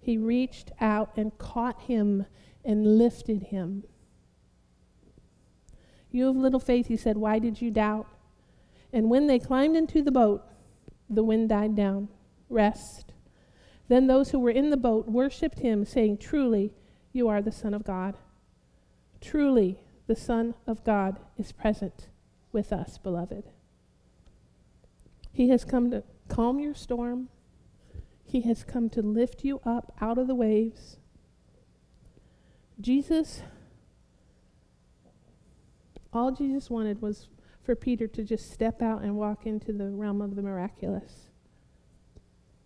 he 0.00 0.16
reached 0.16 0.70
out 0.80 1.10
and 1.16 1.36
caught 1.36 1.82
him 1.82 2.24
and 2.68 2.98
lifted 2.98 3.44
him. 3.44 3.82
You 6.10 6.26
have 6.26 6.36
little 6.36 6.60
faith, 6.60 6.86
he 6.86 6.98
said. 6.98 7.16
Why 7.16 7.38
did 7.38 7.62
you 7.62 7.70
doubt? 7.70 8.06
And 8.92 9.08
when 9.08 9.26
they 9.26 9.38
climbed 9.38 9.74
into 9.74 10.02
the 10.02 10.12
boat, 10.12 10.44
the 11.08 11.24
wind 11.24 11.48
died 11.48 11.74
down. 11.74 12.08
Rest. 12.50 13.12
Then 13.88 14.06
those 14.06 14.30
who 14.30 14.38
were 14.38 14.50
in 14.50 14.68
the 14.68 14.76
boat 14.76 15.08
worshipped 15.08 15.60
him, 15.60 15.86
saying, 15.86 16.18
Truly, 16.18 16.74
you 17.10 17.26
are 17.26 17.40
the 17.40 17.50
Son 17.50 17.72
of 17.72 17.84
God. 17.84 18.18
Truly, 19.20 19.78
the 20.06 20.16
Son 20.16 20.54
of 20.66 20.84
God 20.84 21.18
is 21.38 21.52
present 21.52 22.08
with 22.52 22.70
us, 22.70 22.98
beloved. 22.98 23.44
He 25.32 25.48
has 25.48 25.64
come 25.64 25.90
to 25.90 26.02
calm 26.28 26.58
your 26.58 26.74
storm. 26.74 27.30
He 28.24 28.42
has 28.42 28.62
come 28.62 28.90
to 28.90 29.00
lift 29.00 29.42
you 29.42 29.60
up 29.64 29.94
out 30.02 30.18
of 30.18 30.26
the 30.26 30.34
waves. 30.34 30.98
Jesus, 32.80 33.42
all 36.12 36.30
Jesus 36.30 36.70
wanted 36.70 37.02
was 37.02 37.28
for 37.62 37.74
Peter 37.74 38.06
to 38.06 38.22
just 38.22 38.50
step 38.50 38.80
out 38.80 39.02
and 39.02 39.16
walk 39.16 39.46
into 39.46 39.72
the 39.72 39.90
realm 39.90 40.22
of 40.22 40.36
the 40.36 40.42
miraculous. 40.42 41.28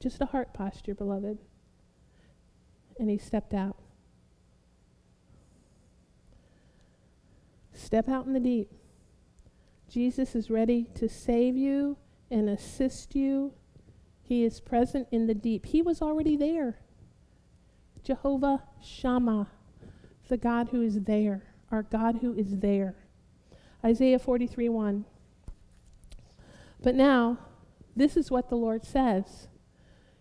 Just 0.01 0.21
a 0.21 0.27
heart 0.27 0.53
posture, 0.53 0.95
beloved. 0.95 1.39
And 2.99 3.09
he 3.09 3.19
stepped 3.19 3.55
out. 3.55 3.77
Step 7.73 8.09
out 8.09 8.27
in 8.27 8.33
the 8.33 8.41
deep. 8.41 8.71
Jesus 9.89 10.35
is 10.35 10.51
ready 10.51 10.89
to 10.95 11.09
save 11.09 11.57
you 11.57 11.97
and 12.31 12.49
assist 12.49 13.15
you. 13.15 13.53
He 14.23 14.45
is 14.45 14.61
present 14.61 15.09
in 15.11 15.27
the 15.27 15.35
deep. 15.35 15.67
He 15.67 15.83
was 15.83 16.01
already 16.01 16.37
there. 16.37 16.79
Jehovah 18.03 18.63
Shammah, 18.83 19.49
the 20.29 20.37
God 20.37 20.68
who 20.70 20.83
is 20.83 21.03
there, 21.03 21.43
our 21.70 21.83
God 21.83 22.18
who 22.20 22.35
is 22.35 22.59
there. 22.59 22.95
Isaiah 23.85 24.18
43 24.18 24.68
1. 24.68 25.05
But 26.83 26.95
now, 26.95 27.39
this 27.95 28.16
is 28.16 28.31
what 28.31 28.49
the 28.49 28.57
Lord 28.57 28.85
says 28.85 29.49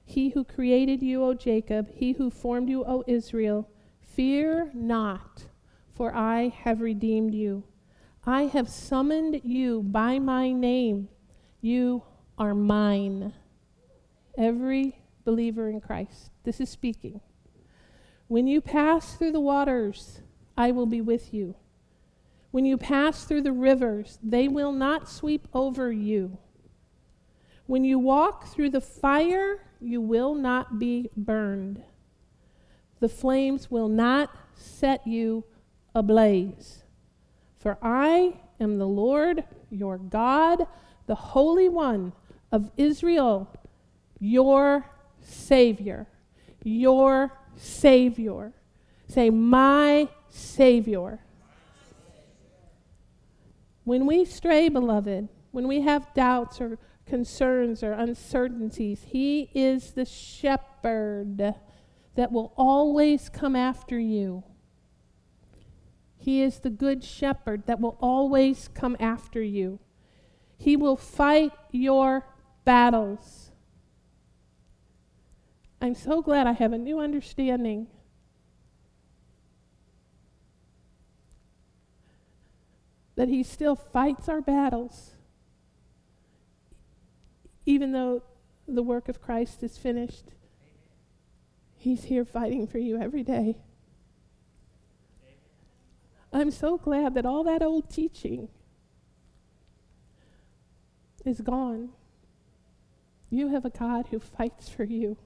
He 0.04 0.30
who 0.30 0.44
created 0.44 1.02
you, 1.02 1.24
O 1.24 1.34
Jacob, 1.34 1.90
he 1.94 2.14
who 2.14 2.30
formed 2.30 2.70
you, 2.70 2.84
O 2.86 3.04
Israel, 3.08 3.70
fear 4.02 4.72
not, 4.74 5.46
for 5.94 6.14
I 6.14 6.50
have 6.50 6.82
redeemed 6.82 7.34
you. 7.34 7.64
I 8.26 8.44
have 8.44 8.70
summoned 8.70 9.42
you 9.44 9.82
by 9.82 10.20
my 10.20 10.52
name. 10.52 11.10
You 11.60 12.04
are 12.38 12.54
mine. 12.54 13.34
Every 14.38 14.96
believer 15.24 15.70
in 15.70 15.82
Christ. 15.82 16.30
This 16.44 16.60
is 16.60 16.70
speaking. 16.70 17.22
When 18.32 18.48
you 18.48 18.62
pass 18.62 19.16
through 19.16 19.34
the 19.34 19.42
waters, 19.42 20.22
I 20.56 20.72
will 20.72 20.86
be 20.86 21.02
with 21.02 21.34
you. 21.34 21.54
When 22.52 22.66
you 22.66 22.78
pass 22.78 23.26
through 23.26 23.42
the 23.42 23.52
rivers, 23.52 24.20
they 24.24 24.48
will 24.48 24.72
not 24.72 25.10
sweep 25.10 25.50
over 25.54 25.92
you. 25.92 26.38
When 27.66 27.84
you 27.84 28.00
walk 28.00 28.48
through 28.48 28.70
the 28.70 28.80
fire, 28.80 29.66
you 29.82 30.00
will 30.00 30.34
not 30.34 30.80
be 30.80 31.10
burned. 31.18 31.84
The 33.02 33.10
flames 33.10 33.70
will 33.70 33.90
not 33.90 34.34
set 34.56 35.06
you 35.06 35.44
ablaze. 35.94 36.86
For 37.60 37.78
I 37.82 38.40
am 38.62 38.78
the 38.78 38.88
Lord 38.88 39.44
your 39.70 39.98
God, 39.98 40.68
the 41.06 41.16
Holy 41.16 41.68
One 41.68 42.14
of 42.50 42.72
Israel, 42.78 43.50
your 44.22 44.90
Savior. 45.20 46.08
Your 46.64 47.34
Savior. 47.58 48.54
Say, 49.08 49.30
my 49.30 50.08
Savior. 50.30 51.20
When 53.84 54.06
we 54.06 54.26
stray, 54.26 54.70
beloved, 54.70 55.28
when 55.52 55.68
we 55.68 55.82
have 55.82 56.14
doubts 56.14 56.62
or 56.62 56.78
concerns 57.06 57.84
or 57.84 57.92
uncertainties, 57.94 59.06
He 59.08 59.50
is 59.54 59.92
the 59.92 60.06
shepherd 60.06 61.56
that 62.16 62.32
will 62.32 62.54
always 62.56 63.28
come 63.28 63.56
after 63.56 64.00
you. 64.00 64.44
He 66.18 66.44
is 66.44 66.60
the 66.60 66.70
good 66.70 67.04
shepherd 67.04 67.66
that 67.66 67.80
will 67.82 67.98
always 68.00 68.68
come 68.68 68.96
after 69.00 69.42
you. 69.42 69.80
He 70.56 70.76
will 70.76 70.96
fight 70.96 71.52
your 71.72 72.28
battles. 72.64 73.41
I'm 75.82 75.96
so 75.96 76.22
glad 76.22 76.46
I 76.46 76.52
have 76.52 76.74
a 76.74 76.78
new 76.78 77.00
understanding 77.00 77.88
that 83.16 83.28
He 83.28 83.42
still 83.42 83.76
fights 83.76 84.30
our 84.30 84.42
battles, 84.42 85.16
even 87.66 87.92
though 87.94 88.22
the 88.68 88.84
work 88.84 89.10
of 89.10 89.22
Christ 89.22 89.64
is 89.64 89.76
finished. 89.78 90.26
He's 91.78 92.04
here 92.04 92.26
fighting 92.26 92.68
for 92.68 92.78
you 92.78 93.02
every 93.02 93.24
day. 93.24 93.58
I'm 96.32 96.52
so 96.52 96.78
glad 96.78 97.16
that 97.16 97.26
all 97.26 97.44
that 97.46 97.64
old 97.64 97.90
teaching 97.90 98.50
is 101.26 101.42
gone. 101.42 101.90
You 103.32 103.48
have 103.50 103.66
a 103.66 103.72
God 103.72 104.08
who 104.12 104.20
fights 104.20 104.70
for 104.70 104.84
you. 104.84 105.18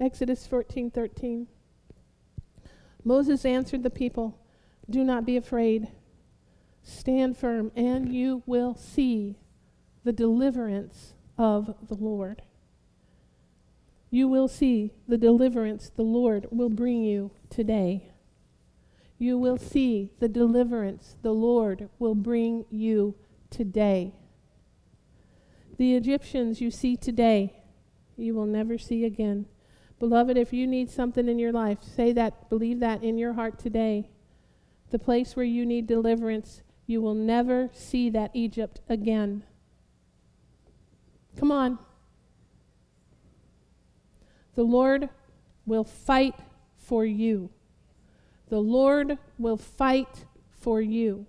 Exodus 0.00 0.46
14:13 0.46 1.46
Moses 3.04 3.44
answered 3.44 3.82
the 3.82 3.90
people, 3.90 4.38
do 4.90 5.04
not 5.04 5.26
be 5.26 5.36
afraid. 5.36 5.88
Stand 6.82 7.36
firm, 7.36 7.70
and 7.76 8.12
you 8.12 8.42
will 8.46 8.74
see 8.74 9.36
the 10.04 10.12
deliverance 10.12 11.14
of 11.36 11.74
the 11.86 11.94
Lord. 11.94 12.42
You 14.10 14.26
will 14.28 14.48
see 14.48 14.92
the 15.06 15.18
deliverance 15.18 15.90
the 15.94 16.02
Lord 16.02 16.46
will 16.50 16.70
bring 16.70 17.02
you 17.02 17.32
today. 17.50 18.10
You 19.18 19.36
will 19.36 19.58
see 19.58 20.10
the 20.18 20.28
deliverance 20.28 21.16
the 21.22 21.34
Lord 21.34 21.90
will 21.98 22.14
bring 22.14 22.64
you 22.70 23.14
today. 23.50 24.14
The 25.76 25.94
Egyptians 25.94 26.60
you 26.60 26.70
see 26.70 26.96
today, 26.96 27.62
you 28.16 28.34
will 28.34 28.46
never 28.46 28.78
see 28.78 29.04
again. 29.04 29.46
Beloved, 29.98 30.36
if 30.36 30.52
you 30.52 30.66
need 30.66 30.90
something 30.90 31.28
in 31.28 31.38
your 31.38 31.52
life, 31.52 31.78
say 31.82 32.12
that, 32.12 32.48
believe 32.48 32.80
that 32.80 33.02
in 33.02 33.18
your 33.18 33.32
heart 33.32 33.58
today 33.58 34.08
the 34.90 34.98
place 34.98 35.36
where 35.36 35.44
you 35.44 35.66
need 35.66 35.86
deliverance, 35.86 36.62
you 36.86 37.02
will 37.02 37.14
never 37.14 37.68
see 37.72 38.08
that 38.10 38.30
Egypt 38.32 38.80
again. 38.88 39.44
Come 41.36 41.52
on. 41.52 41.78
The 44.54 44.62
Lord 44.62 45.10
will 45.66 45.84
fight 45.84 46.34
for 46.76 47.04
you. 47.04 47.50
The 48.48 48.60
Lord 48.60 49.18
will 49.38 49.58
fight 49.58 50.24
for 50.50 50.80
you. 50.80 51.26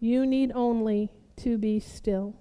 You 0.00 0.26
need 0.26 0.52
only 0.54 1.10
to 1.36 1.56
be 1.56 1.78
still. 1.78 2.34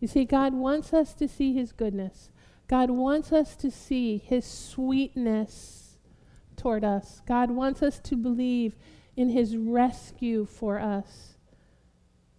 You 0.00 0.06
see, 0.06 0.24
God 0.24 0.54
wants 0.54 0.94
us 0.94 1.12
to 1.14 1.26
see 1.26 1.52
His 1.52 1.72
goodness. 1.72 2.30
God 2.68 2.90
wants 2.90 3.32
us 3.32 3.56
to 3.56 3.70
see 3.70 4.18
His 4.18 4.44
sweetness 4.44 5.88
toward 6.58 6.84
us. 6.84 7.22
God 7.26 7.50
wants 7.50 7.82
us 7.82 7.98
to 8.00 8.16
believe 8.16 8.76
in 9.16 9.30
his 9.30 9.56
rescue 9.56 10.44
for 10.44 10.78
us, 10.78 11.38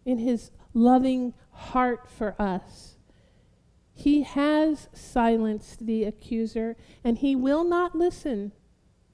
in 0.06 0.20
his 0.20 0.52
loving 0.74 1.34
heart 1.52 2.08
for 2.08 2.40
us. 2.40 2.96
He 3.94 4.22
has 4.22 4.88
silenced 4.94 5.86
the 5.86 6.06
accuser, 6.06 6.78
and 7.04 7.18
he 7.18 7.36
will 7.36 7.66
not 7.66 7.96
listen 7.96 8.54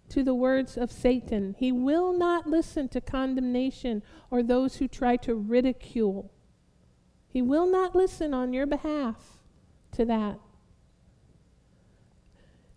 to 0.09 0.23
the 0.23 0.35
words 0.35 0.77
of 0.77 0.91
Satan. 0.91 1.55
He 1.57 1.71
will 1.71 2.13
not 2.13 2.45
listen 2.45 2.87
to 2.89 3.01
condemnation 3.01 4.03
or 4.29 4.43
those 4.43 4.75
who 4.75 4.87
try 4.87 5.15
to 5.17 5.33
ridicule. 5.33 6.31
He 7.27 7.41
will 7.41 7.65
not 7.65 7.95
listen 7.95 8.31
on 8.31 8.53
your 8.53 8.67
behalf 8.67 9.39
to 9.93 10.05
that. 10.05 10.39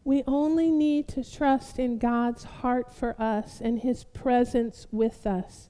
We 0.09 0.25
only 0.27 0.71
need 0.71 1.07
to 1.09 1.23
trust 1.23 1.79
in 1.79 1.99
God's 1.99 2.43
heart 2.43 2.95
for 2.95 3.15
us 3.21 3.61
and 3.61 3.79
his 3.79 4.05
presence 4.05 4.87
with 4.91 5.27
us. 5.27 5.69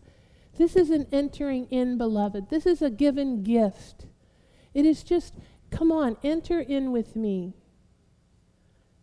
This 0.57 0.77
is 0.77 0.91
an 0.91 1.09
entering 1.11 1.65
in, 1.71 1.99
beloved. 1.99 2.49
This 2.49 2.65
is 2.65 2.81
a 2.81 2.89
given 2.89 3.43
gift. 3.43 4.07
It 4.75 4.87
is 4.87 5.03
just, 5.03 5.35
come 5.73 5.91
on, 5.91 6.19
enter 6.23 6.61
in 6.61 6.93
with 6.93 7.17
me. 7.17 7.57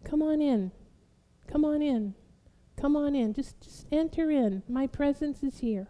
Come 0.06 0.22
on 0.22 0.40
in. 0.40 0.72
Come 1.52 1.66
on 1.66 1.82
in. 1.82 2.14
Come 2.78 2.96
on 2.96 3.14
in. 3.14 3.34
Just, 3.34 3.60
just 3.60 3.88
enter 3.92 4.32
in. 4.32 4.64
My 4.70 4.88
presence 4.88 5.44
is 5.44 5.60
here. 5.60 5.90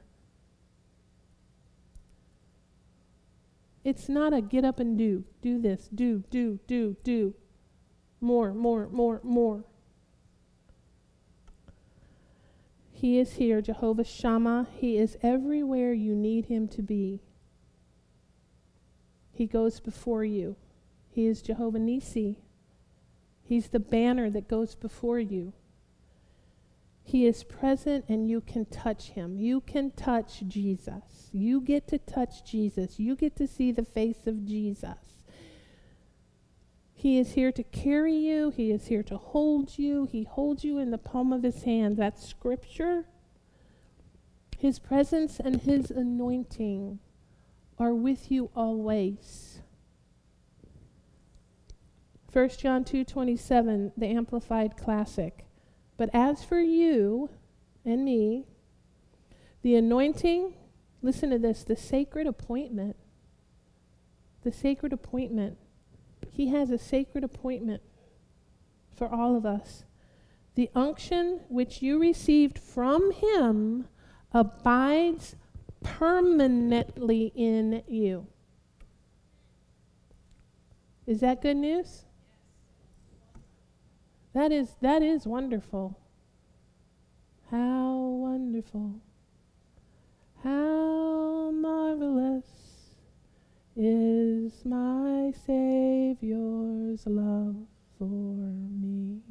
It's 3.83 4.09
not 4.09 4.33
a 4.33 4.41
get 4.41 4.65
up 4.65 4.79
and 4.79 4.97
do, 4.97 5.23
do 5.43 5.61
this, 5.61 5.87
do, 5.93 6.23
do, 6.31 6.59
do, 6.65 6.97
do. 7.03 7.35
More, 8.21 8.53
more, 8.53 8.87
more, 8.89 9.19
more. 9.23 9.63
He 12.91 13.19
is 13.19 13.33
here, 13.33 13.61
Jehovah 13.61 14.05
Shammah. 14.05 14.67
He 14.77 14.97
is 14.97 15.17
everywhere 15.21 15.93
you 15.93 16.15
need 16.15 16.45
him 16.45 16.67
to 16.69 16.81
be. 16.81 17.21
He 19.31 19.45
goes 19.45 19.79
before 19.79 20.23
you. 20.23 20.55
He 21.09 21.27
is 21.27 21.41
Jehovah 21.41 21.79
Nisi. 21.79 22.39
He's 23.43 23.67
the 23.67 23.79
banner 23.79 24.29
that 24.29 24.47
goes 24.47 24.75
before 24.75 25.19
you. 25.19 25.53
He 27.03 27.27
is 27.27 27.43
present 27.43 28.05
and 28.07 28.27
you 28.27 28.41
can 28.41 28.65
touch 28.65 29.09
him. 29.09 29.37
You 29.37 29.61
can 29.61 29.91
touch 29.91 30.41
Jesus. 30.47 31.29
You 31.31 31.61
get 31.61 31.87
to 31.89 31.99
touch 31.99 32.43
Jesus. 32.43 32.97
You 32.97 33.15
get 33.15 33.35
to 33.35 33.45
see 33.45 33.71
the 33.71 33.85
face 33.85 34.25
of 34.25 34.45
Jesus. 34.45 35.14
He 36.97 37.19
is 37.19 37.33
here 37.33 37.51
to 37.51 37.61
carry 37.61 38.15
you. 38.15 38.49
He 38.49 38.71
is 38.71 38.87
here 38.87 39.03
to 39.03 39.17
hold 39.17 39.77
you. 39.77 40.05
He 40.05 40.23
holds 40.23 40.63
you 40.63 40.79
in 40.79 40.91
the 40.91 40.97
palm 40.97 41.33
of 41.33 41.43
his 41.43 41.63
hand. 41.63 41.97
That's 41.97 42.25
scripture. 42.25 43.05
His 44.57 44.79
presence 44.79 45.39
and 45.39 45.61
his 45.61 45.91
anointing 45.91 46.99
are 47.77 47.93
with 47.93 48.31
you 48.31 48.49
always. 48.55 49.59
1 52.31 52.49
John 52.57 52.85
2:27, 52.85 53.91
the 53.97 54.07
amplified 54.07 54.77
classic. 54.77 55.45
But 55.97 56.09
as 56.13 56.43
for 56.43 56.59
you 56.59 57.29
and 57.83 58.05
me, 58.05 58.45
the 59.61 59.75
anointing, 59.75 60.53
listen 61.01 61.29
to 61.29 61.37
this, 61.37 61.63
the 61.63 61.75
sacred 61.75 62.25
appointment. 62.25 62.95
The 64.43 64.51
sacred 64.51 64.93
appointment. 64.93 65.57
He 66.31 66.47
has 66.49 66.69
a 66.69 66.77
sacred 66.77 67.23
appointment 67.23 67.81
for 68.93 69.07
all 69.07 69.35
of 69.35 69.45
us. 69.45 69.83
The 70.55 70.69
unction 70.73 71.41
which 71.49 71.81
you 71.81 71.99
received 71.99 72.57
from 72.57 73.11
him 73.11 73.87
abides 74.31 75.35
permanently 75.83 77.31
in 77.35 77.83
you. 77.87 78.27
Is 81.05 81.19
that 81.19 81.41
good 81.41 81.57
news? 81.57 82.05
That 84.33 84.51
is 84.51 84.75
that 84.81 85.01
is 85.01 85.27
wonderful. 85.27 85.97
How 87.51 87.95
wonderful. 87.95 88.95
How 90.43 91.51
marvelous 91.51 92.64
is 93.75 94.63
my 94.65 95.33
Savior's 95.45 97.05
love 97.05 97.55
for 97.99 98.05
me. 98.05 99.21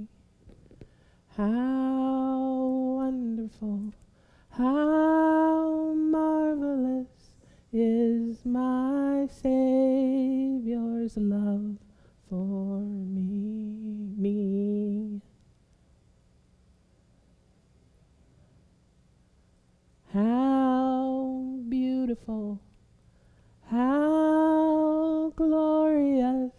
How 1.36 2.58
wonderful 2.96 3.92
how 4.50 5.94
marvelous 5.94 7.32
is 7.72 8.44
my 8.44 9.26
Savior's 9.42 11.16
love 11.16 11.76
for 12.28 12.78
me, 12.80 14.12
me. 14.16 15.20
How 20.12 21.58
beautiful, 21.68 22.60
how 23.74 25.32
glorious 25.34 26.52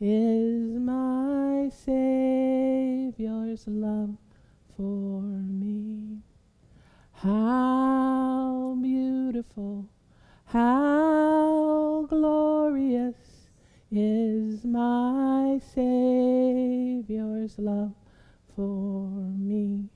is 0.00 0.78
my 0.78 1.68
Savior's 1.84 3.66
love 3.66 4.14
for 4.76 5.20
me. 5.20 6.18
How 7.10 8.78
beautiful, 8.80 9.88
how 10.44 12.06
glorious 12.08 13.48
is 13.90 14.64
my 14.64 15.60
Savior's 15.74 17.58
love 17.58 17.94
for 18.54 19.08
me. 19.08 19.88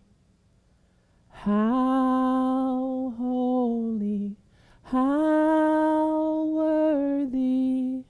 How 1.28 3.14
holy, 3.16 4.35
how 4.92 6.44
worthy 6.44 8.04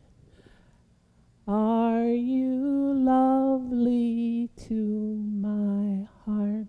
are 1.49 2.05
you, 2.05 2.93
lovely 2.93 4.51
to 4.69 4.75
my 4.75 6.07
heart. 6.27 6.67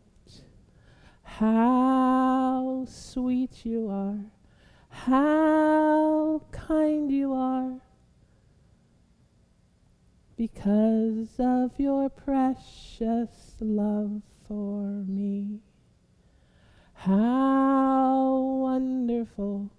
How 1.24 2.86
sweet 2.88 3.66
you 3.66 3.90
are, 3.90 4.32
how 4.88 6.42
kind 6.52 7.12
you 7.12 7.34
are, 7.34 7.82
because 10.38 11.36
of 11.38 11.78
your 11.78 12.10
precious 12.10 13.58
love 13.60 14.22
for 14.48 15.04
me. 15.06 15.60
How 16.94 18.40
wonderful, 18.62 19.70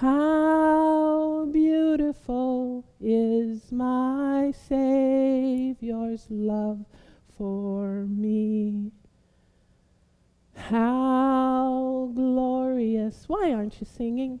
how 0.00 1.44
beautiful 1.52 2.84
is 3.00 3.70
my 3.70 4.52
Savior's 4.68 6.26
love 6.28 6.84
for 7.38 8.04
me. 8.06 8.90
How 10.56 12.10
glorious. 12.12 13.24
Why 13.28 13.52
aren't 13.52 13.80
you 13.80 13.86
singing? 13.86 14.40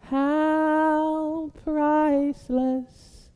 How 0.00 1.50
priceless 1.62 3.28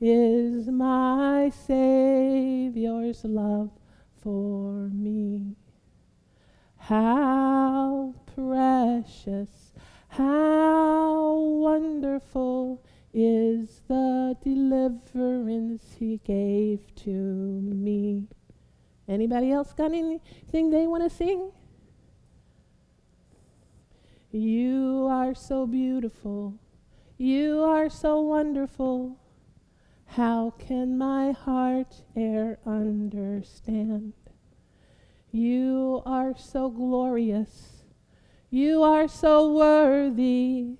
is 0.00 0.66
my 0.66 1.52
Savior's 1.68 3.24
love 3.24 3.70
for 4.20 4.88
me. 4.88 5.54
How 6.76 8.14
precious, 8.34 9.72
how 10.16 11.34
wonderful 11.34 12.80
is 13.12 13.82
the 13.88 14.36
deliverance 14.44 15.96
he 15.98 16.20
gave 16.24 16.94
to 16.94 17.10
me. 17.10 18.28
Anybody 19.08 19.50
else 19.50 19.72
got 19.72 19.92
anything 19.92 20.70
they 20.70 20.86
want 20.86 21.02
to 21.02 21.10
sing? 21.10 21.50
You 24.30 25.08
are 25.10 25.34
so 25.34 25.66
beautiful. 25.66 26.54
You 27.18 27.64
are 27.64 27.90
so 27.90 28.20
wonderful. 28.20 29.16
How 30.06 30.50
can 30.58 30.96
my 30.96 31.32
heart 31.32 32.02
e'er 32.16 32.60
understand? 32.64 34.12
You 35.32 36.02
are 36.06 36.38
so 36.38 36.70
glorious. 36.70 37.73
You 38.54 38.84
are 38.84 39.08
so 39.08 39.52
worthy. 39.52 40.76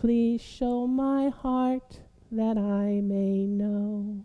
Please 0.00 0.40
show 0.40 0.86
my 0.86 1.28
heart 1.28 2.00
that 2.32 2.56
I 2.56 3.02
may 3.02 3.44
know. 3.44 4.24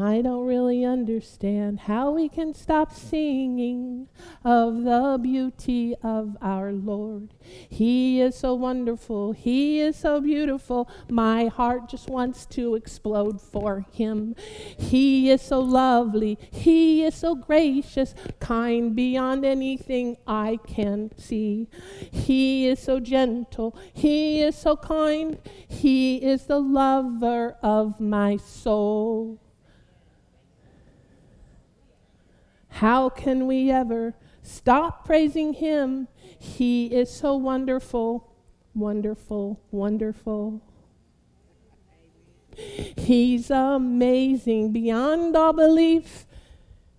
I 0.00 0.22
don't 0.22 0.46
really 0.46 0.84
understand 0.84 1.80
how 1.80 2.10
we 2.10 2.28
can 2.28 2.54
stop 2.54 2.92
singing 2.92 4.08
of 4.44 4.84
the 4.84 5.18
beauty 5.20 5.94
of 6.02 6.36
our 6.40 6.72
Lord. 6.72 7.34
He 7.68 8.20
is 8.20 8.36
so 8.36 8.54
wonderful. 8.54 9.32
He 9.32 9.80
is 9.80 9.96
so 9.96 10.20
beautiful. 10.20 10.88
My 11.08 11.46
heart 11.46 11.88
just 11.88 12.08
wants 12.08 12.46
to 12.46 12.74
explode 12.74 13.40
for 13.40 13.84
him. 13.92 14.34
He 14.76 15.30
is 15.30 15.42
so 15.42 15.60
lovely. 15.60 16.38
He 16.50 17.04
is 17.04 17.14
so 17.14 17.34
gracious, 17.34 18.14
kind 18.40 18.94
beyond 18.94 19.44
anything 19.44 20.16
I 20.26 20.58
can 20.66 21.10
see. 21.18 21.68
He 22.10 22.68
is 22.68 22.78
so 22.78 23.00
gentle. 23.00 23.76
He 23.92 24.42
is 24.42 24.56
so 24.56 24.76
kind. 24.76 25.38
He 25.66 26.16
is 26.16 26.44
the 26.44 26.58
lover 26.58 27.56
of 27.62 27.98
my 28.00 28.36
soul. 28.36 29.40
How 32.78 33.08
can 33.08 33.48
we 33.48 33.72
ever 33.72 34.14
stop 34.40 35.04
praising 35.04 35.54
Him? 35.54 36.06
He 36.38 36.86
is 36.86 37.10
so 37.10 37.34
wonderful, 37.34 38.32
wonderful, 38.72 39.60
wonderful. 39.72 40.62
He's 42.96 43.50
amazing 43.50 44.70
beyond 44.70 45.34
all 45.34 45.52
belief. 45.52 46.24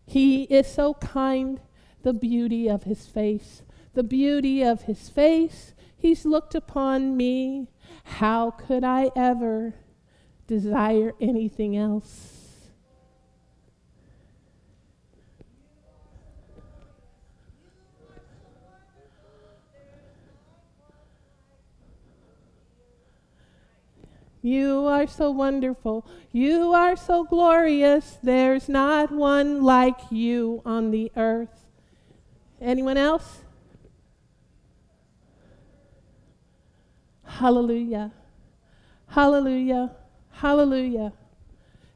He 0.05 0.43
is 0.43 0.67
so 0.67 0.95
kind, 0.95 1.61
the 2.03 2.11
beauty 2.11 2.69
of 2.69 2.83
his 2.83 3.07
face, 3.07 3.61
the 3.93 4.03
beauty 4.03 4.61
of 4.61 4.81
his 4.81 5.07
face. 5.07 5.73
He's 5.95 6.25
looked 6.25 6.55
upon 6.55 7.15
me. 7.15 7.69
How 8.03 8.51
could 8.51 8.83
I 8.83 9.11
ever 9.15 9.75
desire 10.45 11.13
anything 11.21 11.77
else? 11.77 12.38
You 24.41 24.85
are 24.85 25.05
so 25.05 25.31
wonderful. 25.31 26.07
You 26.31 26.73
are 26.73 26.95
so 26.95 27.25
glorious. 27.25 28.17
There's 28.23 28.69
not 28.69 29.11
one 29.11 29.63
like 29.63 29.99
you 30.11 30.61
on 30.65 30.91
the 30.91 31.11
earth. 31.17 31.65
Anyone 32.61 32.97
else? 32.97 33.41
Hallelujah. 37.25 38.11
Hallelujah. 39.07 39.95
Hallelujah. 40.31 41.13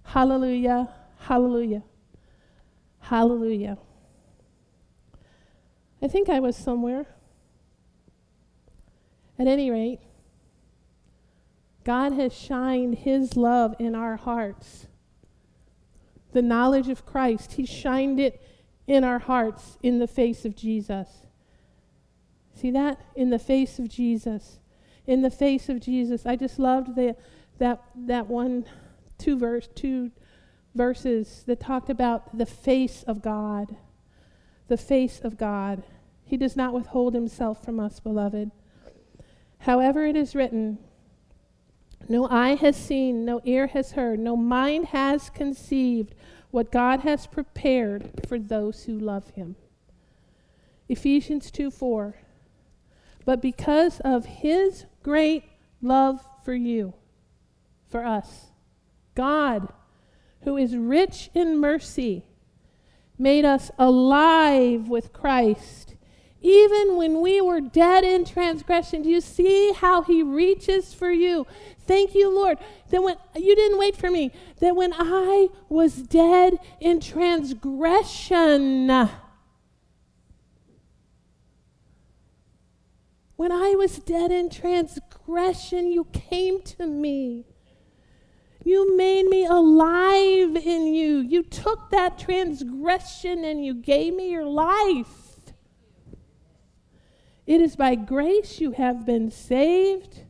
Hallelujah. 0.04 0.90
Hallelujah. 1.20 1.84
Hallelujah. 3.00 3.78
I 6.02 6.08
think 6.08 6.28
I 6.30 6.40
was 6.40 6.58
somewhere. 6.58 7.06
At 9.40 9.48
any 9.48 9.72
rate, 9.72 10.00
God 11.84 12.14
has 12.14 12.34
shined 12.34 13.00
His 13.00 13.36
love 13.36 13.76
in 13.80 13.96
our 13.96 14.16
hearts. 14.16 14.88
The 16.32 16.42
knowledge 16.42 16.90
of 16.90 17.06
Christ, 17.06 17.54
He 17.54 17.66
shined 17.66 18.20
it 18.20 18.42
in 18.88 19.04
our 19.04 19.20
hearts 19.20 19.78
in 19.82 20.00
the 20.00 20.08
face 20.08 20.46
of 20.46 20.56
Jesus. 20.56 21.08
See 22.56 22.72
that? 22.72 23.00
In 23.16 23.30
the 23.30 23.40
face 23.40 23.80
of 23.80 23.90
Jesus. 23.90 24.60
In 25.06 25.22
the 25.22 25.30
face 25.30 25.70
of 25.70 25.80
Jesus. 25.80 26.26
I 26.26 26.36
just 26.36 26.60
loved 26.60 26.96
the, 26.96 27.16
that, 27.58 27.84
that 27.96 28.28
one, 28.28 28.66
two 29.18 29.38
verse, 29.38 29.68
two 29.74 30.12
verses 30.76 31.44
that 31.48 31.60
talked 31.60 31.90
about 31.90 32.38
the 32.38 32.46
face 32.46 33.04
of 33.04 33.22
God. 33.22 33.76
The 34.68 34.78
face 34.78 35.20
of 35.20 35.38
God. 35.38 35.84
He 36.26 36.38
does 36.38 36.56
not 36.56 36.74
withhold 36.74 37.14
himself 37.14 37.64
from 37.64 37.80
us, 37.80 38.00
beloved. 38.00 38.52
However, 39.60 40.06
it 40.06 40.16
is 40.16 40.36
written, 40.36 40.78
no 42.10 42.28
eye 42.30 42.56
has 42.56 42.76
seen, 42.76 43.26
no 43.26 43.42
ear 43.44 43.68
has 43.68 43.94
heard, 43.94 44.20
no 44.20 44.36
mind 44.36 44.88
has 44.88 45.30
conceived 45.30 46.14
what 46.52 46.72
God 46.72 47.02
has 47.02 47.26
prepared 47.28 48.10
for 48.28 48.38
those 48.38 48.84
who 48.84 48.98
love 48.98 49.30
him. 49.32 49.56
Ephesians 50.90 51.50
2 51.50 51.72
4. 51.72 52.16
But 53.26 53.42
because 53.42 54.00
of 54.02 54.26
his 54.26 54.86
great 55.02 55.44
love 55.82 56.26
for 56.44 56.54
you, 56.54 56.94
for 57.90 58.04
us, 58.04 58.52
God, 59.16 59.72
who 60.42 60.58
is 60.58 60.76
rich 60.76 61.30
in 61.34 61.58
mercy, 61.58 62.26
made 63.18 63.46
us 63.46 63.72
alive 63.80 64.90
with 64.90 65.14
Christ 65.14 65.93
even 66.44 66.98
when 66.98 67.22
we 67.22 67.40
were 67.42 67.62
dead 67.62 68.04
in 68.04 68.26
transgression. 68.26 69.02
Do 69.02 69.10
you 69.10 69.22
see 69.22 69.72
how 69.72 70.02
he 70.04 70.22
reaches 70.22 70.94
for 70.94 71.10
you? 71.10 71.48
Thank 71.88 72.14
you, 72.14 72.30
Lord, 72.34 72.60
that 72.90 73.02
when 73.02 73.16
you 73.36 73.56
didn't 73.56 73.80
wait 73.80 73.96
for 73.96 74.12
me, 74.12 74.32
that 74.60 74.76
when 74.76 74.94
I 74.94 75.48
was 75.70 75.96
dead 75.96 76.60
in 76.82 77.00
transgression, 77.00 78.90
when 83.36 83.52
I 83.52 83.76
was 83.76 84.00
dead 84.00 84.32
in 84.32 84.50
transgression, 84.50 85.92
you 85.92 86.08
came 86.12 86.62
to 86.62 86.86
me. 86.86 87.46
You 88.66 88.96
made 88.96 89.26
me 89.26 89.46
alive 89.46 90.56
in 90.56 90.88
you. 90.88 91.20
You 91.20 91.44
took 91.44 91.90
that 91.92 92.18
transgression 92.18 93.44
and 93.44 93.66
you 93.66 93.74
gave 93.74 94.14
me 94.14 94.30
your 94.32 94.46
life. 94.46 95.23
It 97.46 97.62
is 97.62 97.76
by 97.76 97.96
grace 97.96 98.60
you 98.60 98.72
have 98.72 99.06
been 99.06 99.30
saved. 99.30 100.22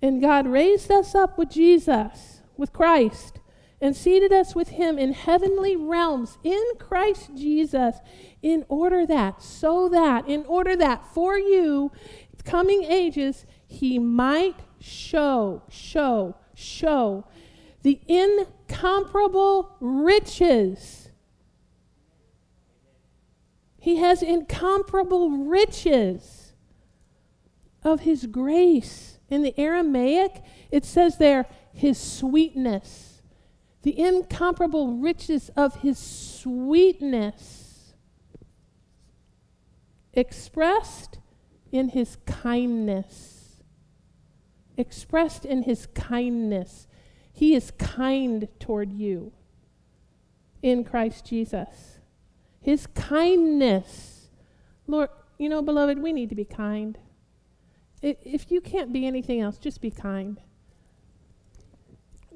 And 0.00 0.20
God 0.20 0.46
raised 0.46 0.90
us 0.90 1.14
up 1.14 1.38
with 1.38 1.50
Jesus, 1.50 2.42
with 2.56 2.72
Christ, 2.72 3.40
and 3.80 3.96
seated 3.96 4.32
us 4.32 4.54
with 4.54 4.70
him 4.70 4.98
in 4.98 5.12
heavenly 5.12 5.76
realms 5.76 6.38
in 6.44 6.62
Christ 6.78 7.30
Jesus, 7.36 7.96
in 8.42 8.64
order 8.68 9.04
that, 9.06 9.42
so 9.42 9.88
that, 9.88 10.28
in 10.28 10.44
order 10.46 10.76
that 10.76 11.04
for 11.12 11.38
you, 11.38 11.90
coming 12.44 12.84
ages, 12.84 13.44
he 13.66 13.98
might 13.98 14.60
show, 14.80 15.62
show, 15.68 16.36
show 16.54 17.24
the 17.82 18.00
incomparable 18.08 19.76
riches 19.80 21.05
he 23.86 23.98
has 23.98 24.20
incomparable 24.20 25.30
riches 25.30 26.54
of 27.84 28.00
His 28.00 28.26
grace. 28.26 29.20
In 29.28 29.44
the 29.44 29.54
Aramaic, 29.56 30.42
it 30.72 30.84
says 30.84 31.18
there, 31.18 31.46
His 31.72 31.96
sweetness. 31.96 33.22
The 33.82 33.96
incomparable 33.96 34.96
riches 34.96 35.52
of 35.54 35.82
His 35.82 36.00
sweetness 36.00 37.94
expressed 40.12 41.20
in 41.70 41.90
His 41.90 42.16
kindness. 42.26 43.62
Expressed 44.76 45.44
in 45.44 45.62
His 45.62 45.86
kindness. 45.94 46.88
He 47.32 47.54
is 47.54 47.70
kind 47.78 48.48
toward 48.58 48.92
you 48.92 49.32
in 50.60 50.82
Christ 50.82 51.24
Jesus. 51.24 51.95
His 52.66 52.88
kindness. 52.88 54.26
Lord, 54.88 55.10
you 55.38 55.48
know, 55.48 55.62
beloved, 55.62 56.00
we 56.00 56.12
need 56.12 56.30
to 56.30 56.34
be 56.34 56.44
kind. 56.44 56.98
If 58.02 58.50
you 58.50 58.60
can't 58.60 58.92
be 58.92 59.06
anything 59.06 59.40
else, 59.40 59.56
just 59.56 59.80
be 59.80 59.92
kind. 59.92 60.40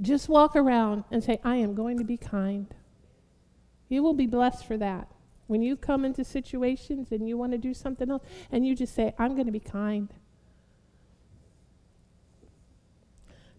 Just 0.00 0.28
walk 0.28 0.54
around 0.54 1.02
and 1.10 1.24
say, 1.24 1.40
I 1.42 1.56
am 1.56 1.74
going 1.74 1.98
to 1.98 2.04
be 2.04 2.16
kind. 2.16 2.72
You 3.88 4.04
will 4.04 4.14
be 4.14 4.28
blessed 4.28 4.64
for 4.64 4.76
that. 4.76 5.08
When 5.48 5.62
you 5.62 5.76
come 5.76 6.04
into 6.04 6.22
situations 6.22 7.10
and 7.10 7.28
you 7.28 7.36
want 7.36 7.50
to 7.50 7.58
do 7.58 7.74
something 7.74 8.08
else, 8.08 8.22
and 8.52 8.64
you 8.64 8.76
just 8.76 8.94
say, 8.94 9.12
I'm 9.18 9.34
going 9.34 9.46
to 9.46 9.52
be 9.52 9.58
kind. 9.58 10.14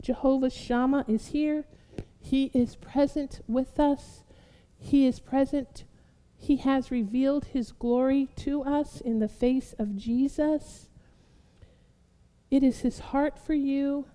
Jehovah 0.02 0.50
Shammah 0.50 1.04
is 1.06 1.28
here. 1.28 1.66
He 2.18 2.50
is 2.54 2.78
present 2.78 3.42
with 3.46 3.78
us. 3.78 4.24
He 4.80 5.06
is 5.06 5.20
present 5.20 5.84
he 6.42 6.58
has 6.58 6.90
revealed 6.90 7.46
his 7.46 7.72
glory 7.72 8.28
to 8.36 8.64
us 8.64 9.00
in 9.00 9.20
the 9.20 9.28
face 9.28 9.76
of 9.78 9.96
Jesus. 9.96 10.90
It 12.50 12.64
is 12.64 12.80
his 12.80 12.98
heart 12.98 13.38
for 13.38 13.54
you 13.54 14.08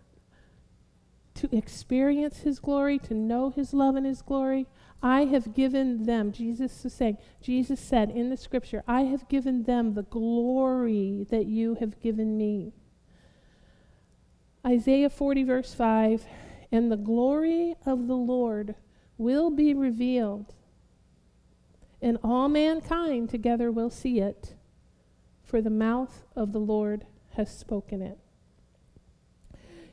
to 1.35 1.57
experience 1.57 2.39
his 2.39 2.59
glory, 2.59 2.99
to 2.99 3.15
know 3.15 3.51
his 3.51 3.73
love 3.73 3.95
and 3.95 4.05
his 4.05 4.23
glory. 4.23 4.67
I 5.01 5.27
have 5.27 5.55
given 5.55 6.03
them, 6.03 6.33
Jesus 6.33 6.85
is 6.85 6.93
saying, 6.95 7.19
Jesus 7.41 7.79
said 7.79 8.11
in 8.11 8.29
the 8.29 8.37
scripture, 8.37 8.83
I 8.89 9.03
have 9.03 9.29
given 9.29 9.63
them 9.63 9.95
the 9.95 10.03
glory 10.03 11.29
that 11.31 11.47
you 11.47 11.77
have 11.77 12.01
given 12.01 12.37
me. 12.37 12.73
Isaiah 14.67 15.11
40, 15.11 15.45
verse 15.45 15.75
5 15.75 16.27
And 16.73 16.91
the 16.91 16.97
glory 16.97 17.77
of 17.87 18.09
the 18.09 18.17
Lord 18.17 18.75
will 19.17 19.51
be 19.51 19.73
revealed 19.75 20.57
and 22.01 22.19
all 22.23 22.49
mankind 22.49 23.31
together 23.31 23.71
will 23.71 23.91
see 23.91 24.21
it, 24.21 24.55
for 25.43 25.61
the 25.61 25.71
mouth 25.71 26.25
of 26.35 26.53
the 26.53 26.61
Lord 26.61 27.07
has 27.35 27.57
spoken 27.57 28.03
it. 28.03 28.19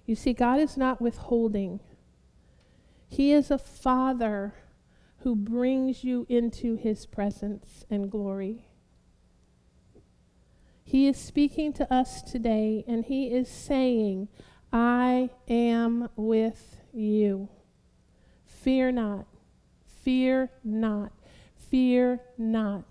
You 0.06 0.16
see, 0.16 0.34
God 0.34 0.60
is 0.60 0.76
not 0.76 1.02
withholding, 1.02 1.80
He 3.08 3.32
is 3.32 3.50
a 3.50 3.58
Father 3.58 4.54
who 5.20 5.36
brings 5.36 6.04
you 6.04 6.26
into 6.28 6.76
His 6.76 7.06
presence 7.06 7.86
and 7.90 8.12
glory. 8.12 8.66
He 10.84 11.08
is 11.08 11.18
speaking 11.18 11.72
to 11.74 11.92
us 11.94 12.22
today, 12.22 12.84
and 12.88 13.06
He 13.06 13.28
is 13.28 13.48
saying, 13.48 14.28
I 14.74 15.30
am 15.48 16.10
with 16.16 16.78
you. 16.92 17.48
Fear 18.46 18.92
not. 18.92 19.26
Fear 20.04 20.52
not. 20.64 21.14
Fear 21.74 22.20
not. 22.38 22.84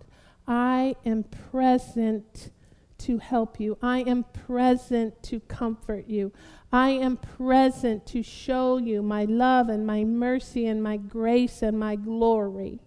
I 0.45 0.97
am 1.07 1.23
present 1.23 2.51
to 2.99 3.19
help 3.19 3.61
you. 3.61 3.79
I 3.81 3.99
am 3.99 4.25
present 4.25 5.23
to 5.23 5.39
comfort 5.39 6.09
you. 6.09 6.33
I 6.73 6.89
am 6.89 7.17
present 7.17 8.07
to 8.07 8.25
show 8.25 8.79
you 8.79 9.01
my 9.01 9.25
love 9.25 9.69
and 9.69 9.87
my 9.87 10.03
mercy 10.03 10.67
and 10.67 10.83
my 10.83 10.97
grace 10.97 11.63
and 11.63 11.79
my 11.79 11.95
glory. 11.95 12.81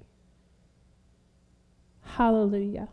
Hallelujah. 2.02 2.90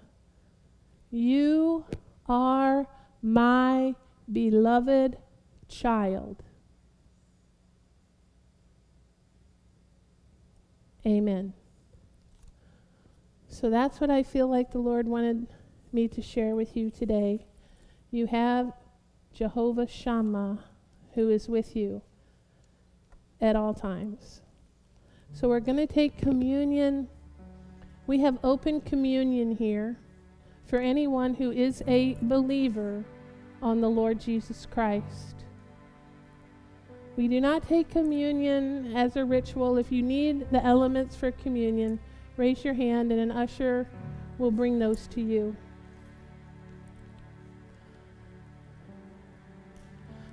You 1.10 1.84
are 2.28 2.86
my 3.20 3.96
beloved 4.30 5.16
child. 5.66 6.44
Amen. 11.04 11.54
So 13.52 13.68
that's 13.68 14.00
what 14.00 14.08
I 14.08 14.22
feel 14.22 14.48
like 14.48 14.72
the 14.72 14.78
Lord 14.78 15.06
wanted 15.06 15.46
me 15.92 16.08
to 16.08 16.22
share 16.22 16.56
with 16.56 16.74
you 16.74 16.90
today. 16.90 17.44
You 18.10 18.26
have 18.28 18.72
Jehovah 19.34 19.86
Shammah 19.86 20.64
who 21.12 21.28
is 21.28 21.50
with 21.50 21.76
you 21.76 22.00
at 23.42 23.54
all 23.54 23.74
times. 23.74 24.40
So 25.34 25.48
we're 25.48 25.60
going 25.60 25.76
to 25.76 25.86
take 25.86 26.16
communion. 26.16 27.08
We 28.06 28.20
have 28.20 28.38
open 28.42 28.80
communion 28.80 29.54
here 29.54 29.98
for 30.64 30.78
anyone 30.78 31.34
who 31.34 31.52
is 31.52 31.82
a 31.86 32.16
believer 32.22 33.04
on 33.60 33.82
the 33.82 33.90
Lord 33.90 34.18
Jesus 34.18 34.66
Christ. 34.66 35.44
We 37.16 37.28
do 37.28 37.38
not 37.38 37.68
take 37.68 37.90
communion 37.90 38.96
as 38.96 39.16
a 39.16 39.26
ritual. 39.26 39.76
If 39.76 39.92
you 39.92 40.02
need 40.02 40.50
the 40.50 40.64
elements 40.64 41.14
for 41.14 41.30
communion, 41.30 42.00
raise 42.36 42.64
your 42.64 42.74
hand 42.74 43.12
and 43.12 43.20
an 43.20 43.30
usher 43.30 43.86
will 44.38 44.50
bring 44.50 44.78
those 44.78 45.06
to 45.08 45.20
you. 45.20 45.56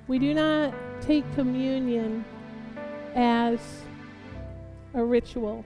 We 0.07 0.17
do 0.17 0.33
not 0.33 0.73
take 1.01 1.23
communion 1.35 2.25
as 3.15 3.59
a 4.93 5.03
ritual. 5.03 5.65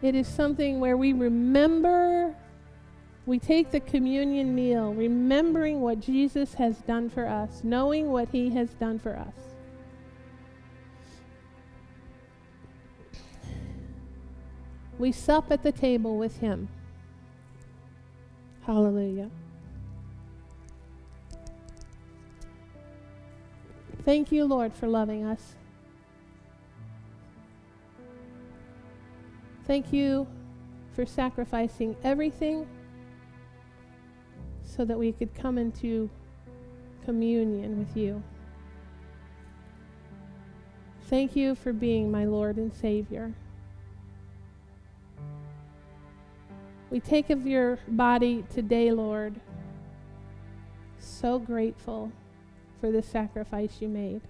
It 0.00 0.14
is 0.14 0.26
something 0.26 0.80
where 0.80 0.96
we 0.96 1.12
remember, 1.12 2.34
we 3.26 3.38
take 3.38 3.70
the 3.70 3.80
communion 3.80 4.54
meal, 4.54 4.94
remembering 4.94 5.82
what 5.82 6.00
Jesus 6.00 6.54
has 6.54 6.78
done 6.78 7.10
for 7.10 7.26
us, 7.26 7.60
knowing 7.62 8.10
what 8.10 8.28
he 8.30 8.48
has 8.50 8.70
done 8.70 8.98
for 8.98 9.16
us. 9.16 9.49
We 15.00 15.12
sup 15.12 15.50
at 15.50 15.62
the 15.62 15.72
table 15.72 16.18
with 16.18 16.40
him. 16.40 16.68
Hallelujah. 18.66 19.30
Thank 24.04 24.30
you, 24.30 24.44
Lord, 24.44 24.74
for 24.74 24.88
loving 24.88 25.24
us. 25.24 25.54
Thank 29.66 29.90
you 29.90 30.26
for 30.92 31.06
sacrificing 31.06 31.96
everything 32.04 32.68
so 34.62 34.84
that 34.84 34.98
we 34.98 35.12
could 35.12 35.34
come 35.34 35.56
into 35.56 36.10
communion 37.06 37.78
with 37.78 37.96
you. 37.96 38.22
Thank 41.04 41.34
you 41.34 41.54
for 41.54 41.72
being 41.72 42.10
my 42.10 42.26
Lord 42.26 42.58
and 42.58 42.70
Savior. 42.74 43.32
We 46.90 46.98
take 46.98 47.30
of 47.30 47.46
your 47.46 47.78
body 47.86 48.44
today, 48.52 48.90
Lord. 48.90 49.40
So 50.98 51.38
grateful 51.38 52.10
for 52.80 52.90
the 52.90 53.02
sacrifice 53.02 53.76
you 53.80 53.88
made, 53.88 54.22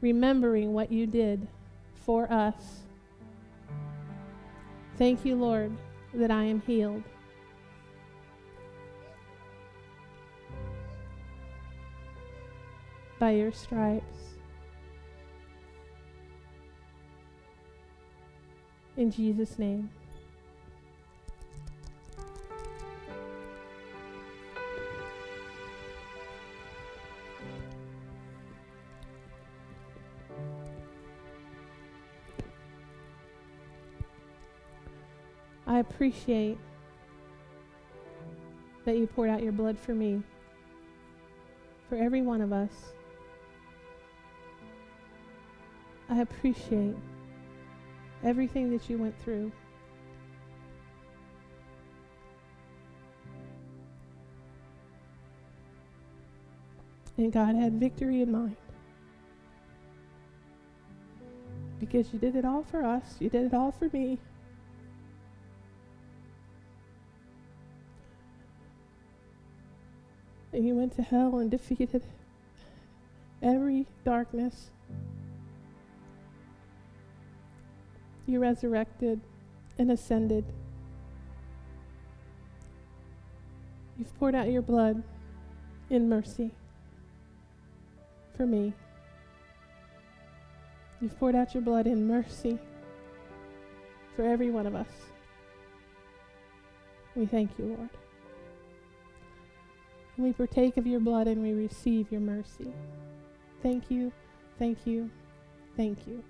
remembering 0.00 0.72
what 0.72 0.90
you 0.90 1.06
did 1.06 1.46
for 2.04 2.30
us. 2.32 2.80
Thank 4.96 5.24
you, 5.24 5.36
Lord, 5.36 5.72
that 6.12 6.30
I 6.32 6.44
am 6.44 6.60
healed. 6.62 7.04
By 13.20 13.30
your 13.30 13.52
stripes. 13.52 14.34
In 18.96 19.10
Jesus' 19.10 19.58
name. 19.58 19.90
I 35.74 35.80
appreciate 35.80 36.56
that 38.84 38.96
you 38.96 39.08
poured 39.08 39.28
out 39.28 39.42
your 39.42 39.50
blood 39.50 39.76
for 39.76 39.92
me, 39.92 40.22
for 41.88 41.96
every 41.96 42.22
one 42.22 42.40
of 42.40 42.52
us. 42.52 42.70
I 46.08 46.20
appreciate 46.20 46.94
everything 48.22 48.70
that 48.70 48.88
you 48.88 48.98
went 48.98 49.20
through. 49.24 49.50
And 57.16 57.32
God 57.32 57.56
had 57.56 57.80
victory 57.80 58.22
in 58.22 58.30
mind. 58.30 58.56
Because 61.80 62.12
you 62.12 62.20
did 62.20 62.36
it 62.36 62.44
all 62.44 62.62
for 62.62 62.84
us, 62.84 63.16
you 63.18 63.28
did 63.28 63.46
it 63.46 63.54
all 63.54 63.72
for 63.72 63.88
me. 63.92 64.20
And 70.54 70.66
you 70.66 70.74
went 70.74 70.94
to 70.96 71.02
hell 71.02 71.38
and 71.38 71.50
defeated 71.50 72.02
every 73.42 73.86
darkness. 74.04 74.70
You 78.26 78.38
resurrected 78.38 79.20
and 79.78 79.90
ascended. 79.90 80.44
You've 83.98 84.18
poured 84.18 84.34
out 84.34 84.50
your 84.50 84.62
blood 84.62 85.02
in 85.90 86.08
mercy 86.08 86.50
for 88.36 88.46
me. 88.46 88.72
You've 91.00 91.18
poured 91.18 91.34
out 91.34 91.52
your 91.52 91.62
blood 91.62 91.86
in 91.86 92.06
mercy 92.06 92.58
for 94.16 94.24
every 94.24 94.50
one 94.50 94.66
of 94.66 94.74
us. 94.74 94.88
We 97.14 97.26
thank 97.26 97.50
you, 97.58 97.76
Lord. 97.76 97.90
We 100.16 100.32
partake 100.32 100.76
of 100.76 100.86
your 100.86 101.00
blood 101.00 101.26
and 101.26 101.42
we 101.42 101.52
receive 101.52 102.10
your 102.12 102.20
mercy. 102.20 102.72
Thank 103.62 103.90
you, 103.90 104.12
thank 104.58 104.86
you, 104.86 105.10
thank 105.76 106.06
you. 106.06 106.22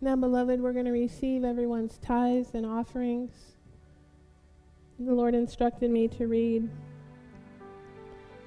Now, 0.00 0.16
beloved, 0.16 0.60
we're 0.60 0.72
going 0.72 0.86
to 0.86 0.90
receive 0.90 1.44
everyone's 1.44 1.98
tithes 1.98 2.54
and 2.54 2.64
offerings 2.64 3.57
the 4.98 5.14
Lord 5.14 5.34
instructed 5.34 5.90
me 5.90 6.08
to 6.08 6.26
read 6.26 6.68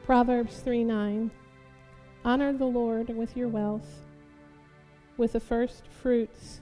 Proverbs 0.03 0.59
3 0.59 0.83
9. 0.83 1.31
Honor 2.25 2.53
the 2.53 2.65
Lord 2.65 3.09
with 3.09 3.37
your 3.37 3.47
wealth, 3.47 4.03
with 5.15 5.31
the 5.31 5.39
first 5.39 5.87
fruits 5.87 6.59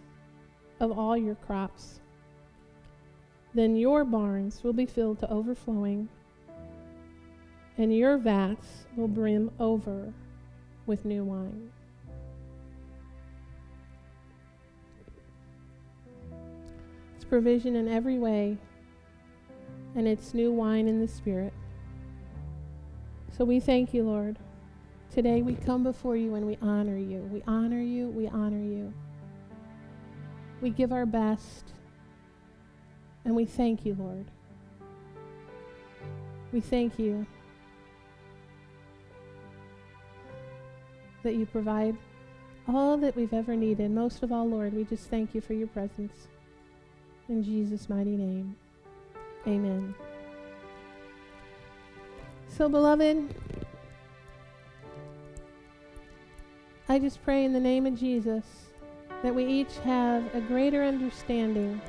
of 0.79 0.97
all 0.97 1.17
your 1.17 1.35
crops. 1.35 2.01
Then 3.55 3.75
your 3.75 4.05
barns 4.05 4.63
will 4.63 4.73
be 4.73 4.85
filled 4.85 5.19
to 5.19 5.31
overflowing, 5.31 6.07
and 7.77 7.95
your 7.95 8.17
vats 8.17 8.85
will 8.95 9.07
brim 9.07 9.49
over 9.59 10.13
with 10.85 11.03
new 11.03 11.23
wine. 11.23 11.71
It's 17.15 17.25
provision 17.25 17.75
in 17.75 17.87
every 17.87 18.19
way 18.19 18.59
and 19.95 20.07
it's 20.07 20.33
new 20.33 20.51
wine 20.51 20.87
in 20.87 20.99
the 20.99 21.07
Spirit. 21.07 21.53
So 23.37 23.45
we 23.45 23.59
thank 23.59 23.93
you, 23.93 24.03
Lord. 24.03 24.37
Today 25.11 25.41
we 25.41 25.55
come 25.55 25.83
before 25.83 26.15
you 26.15 26.35
and 26.35 26.45
we 26.45 26.57
honor 26.61 26.97
you. 26.97 27.19
We 27.31 27.41
honor 27.47 27.81
you. 27.81 28.09
We 28.09 28.27
honor 28.27 28.61
you. 28.61 28.93
We 30.61 30.69
give 30.69 30.91
our 30.91 31.05
best 31.05 31.73
and 33.25 33.35
we 33.35 33.45
thank 33.45 33.85
you, 33.85 33.95
Lord. 33.97 34.25
We 36.51 36.61
thank 36.61 36.97
you 36.97 37.25
that 41.23 41.35
you 41.35 41.45
provide 41.45 41.95
all 42.67 42.97
that 42.97 43.15
we've 43.15 43.33
ever 43.33 43.55
needed. 43.55 43.91
Most 43.91 44.23
of 44.23 44.31
all, 44.31 44.47
Lord, 44.47 44.73
we 44.73 44.83
just 44.83 45.09
thank 45.09 45.33
you 45.35 45.41
for 45.41 45.53
your 45.53 45.67
presence. 45.67 46.27
In 47.27 47.43
Jesus' 47.43 47.89
mighty 47.89 48.15
name, 48.15 48.55
amen. 49.49 49.95
So, 52.47 52.69
beloved, 52.69 53.33
I 56.87 56.99
just 56.99 57.23
pray 57.23 57.45
in 57.45 57.53
the 57.53 57.59
name 57.59 57.85
of 57.85 57.99
Jesus 57.99 58.45
that 59.23 59.33
we 59.33 59.45
each 59.45 59.75
have 59.83 60.23
a 60.33 60.41
greater 60.41 60.83
understanding 60.83 61.81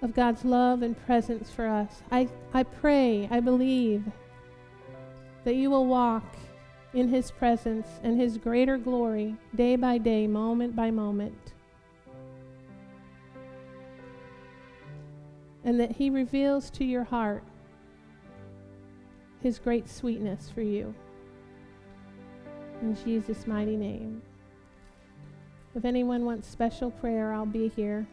of 0.00 0.14
God's 0.14 0.44
love 0.44 0.82
and 0.82 1.00
presence 1.06 1.50
for 1.50 1.66
us. 1.66 2.02
I, 2.10 2.28
I 2.52 2.64
pray, 2.64 3.28
I 3.30 3.40
believe 3.40 4.04
that 5.44 5.54
you 5.54 5.70
will 5.70 5.86
walk 5.86 6.36
in 6.92 7.08
His 7.08 7.30
presence 7.30 7.86
and 8.02 8.20
His 8.20 8.36
greater 8.38 8.78
glory 8.78 9.36
day 9.54 9.76
by 9.76 9.98
day, 9.98 10.26
moment 10.26 10.74
by 10.74 10.90
moment. 10.90 11.41
And 15.64 15.78
that 15.80 15.92
He 15.92 16.10
reveals 16.10 16.70
to 16.70 16.84
your 16.84 17.04
heart 17.04 17.44
His 19.40 19.58
great 19.58 19.88
sweetness 19.88 20.50
for 20.54 20.62
you. 20.62 20.94
In 22.80 22.96
Jesus' 23.04 23.46
mighty 23.46 23.76
name. 23.76 24.22
If 25.74 25.84
anyone 25.84 26.24
wants 26.24 26.48
special 26.48 26.90
prayer, 26.90 27.32
I'll 27.32 27.46
be 27.46 27.68
here. 27.68 28.06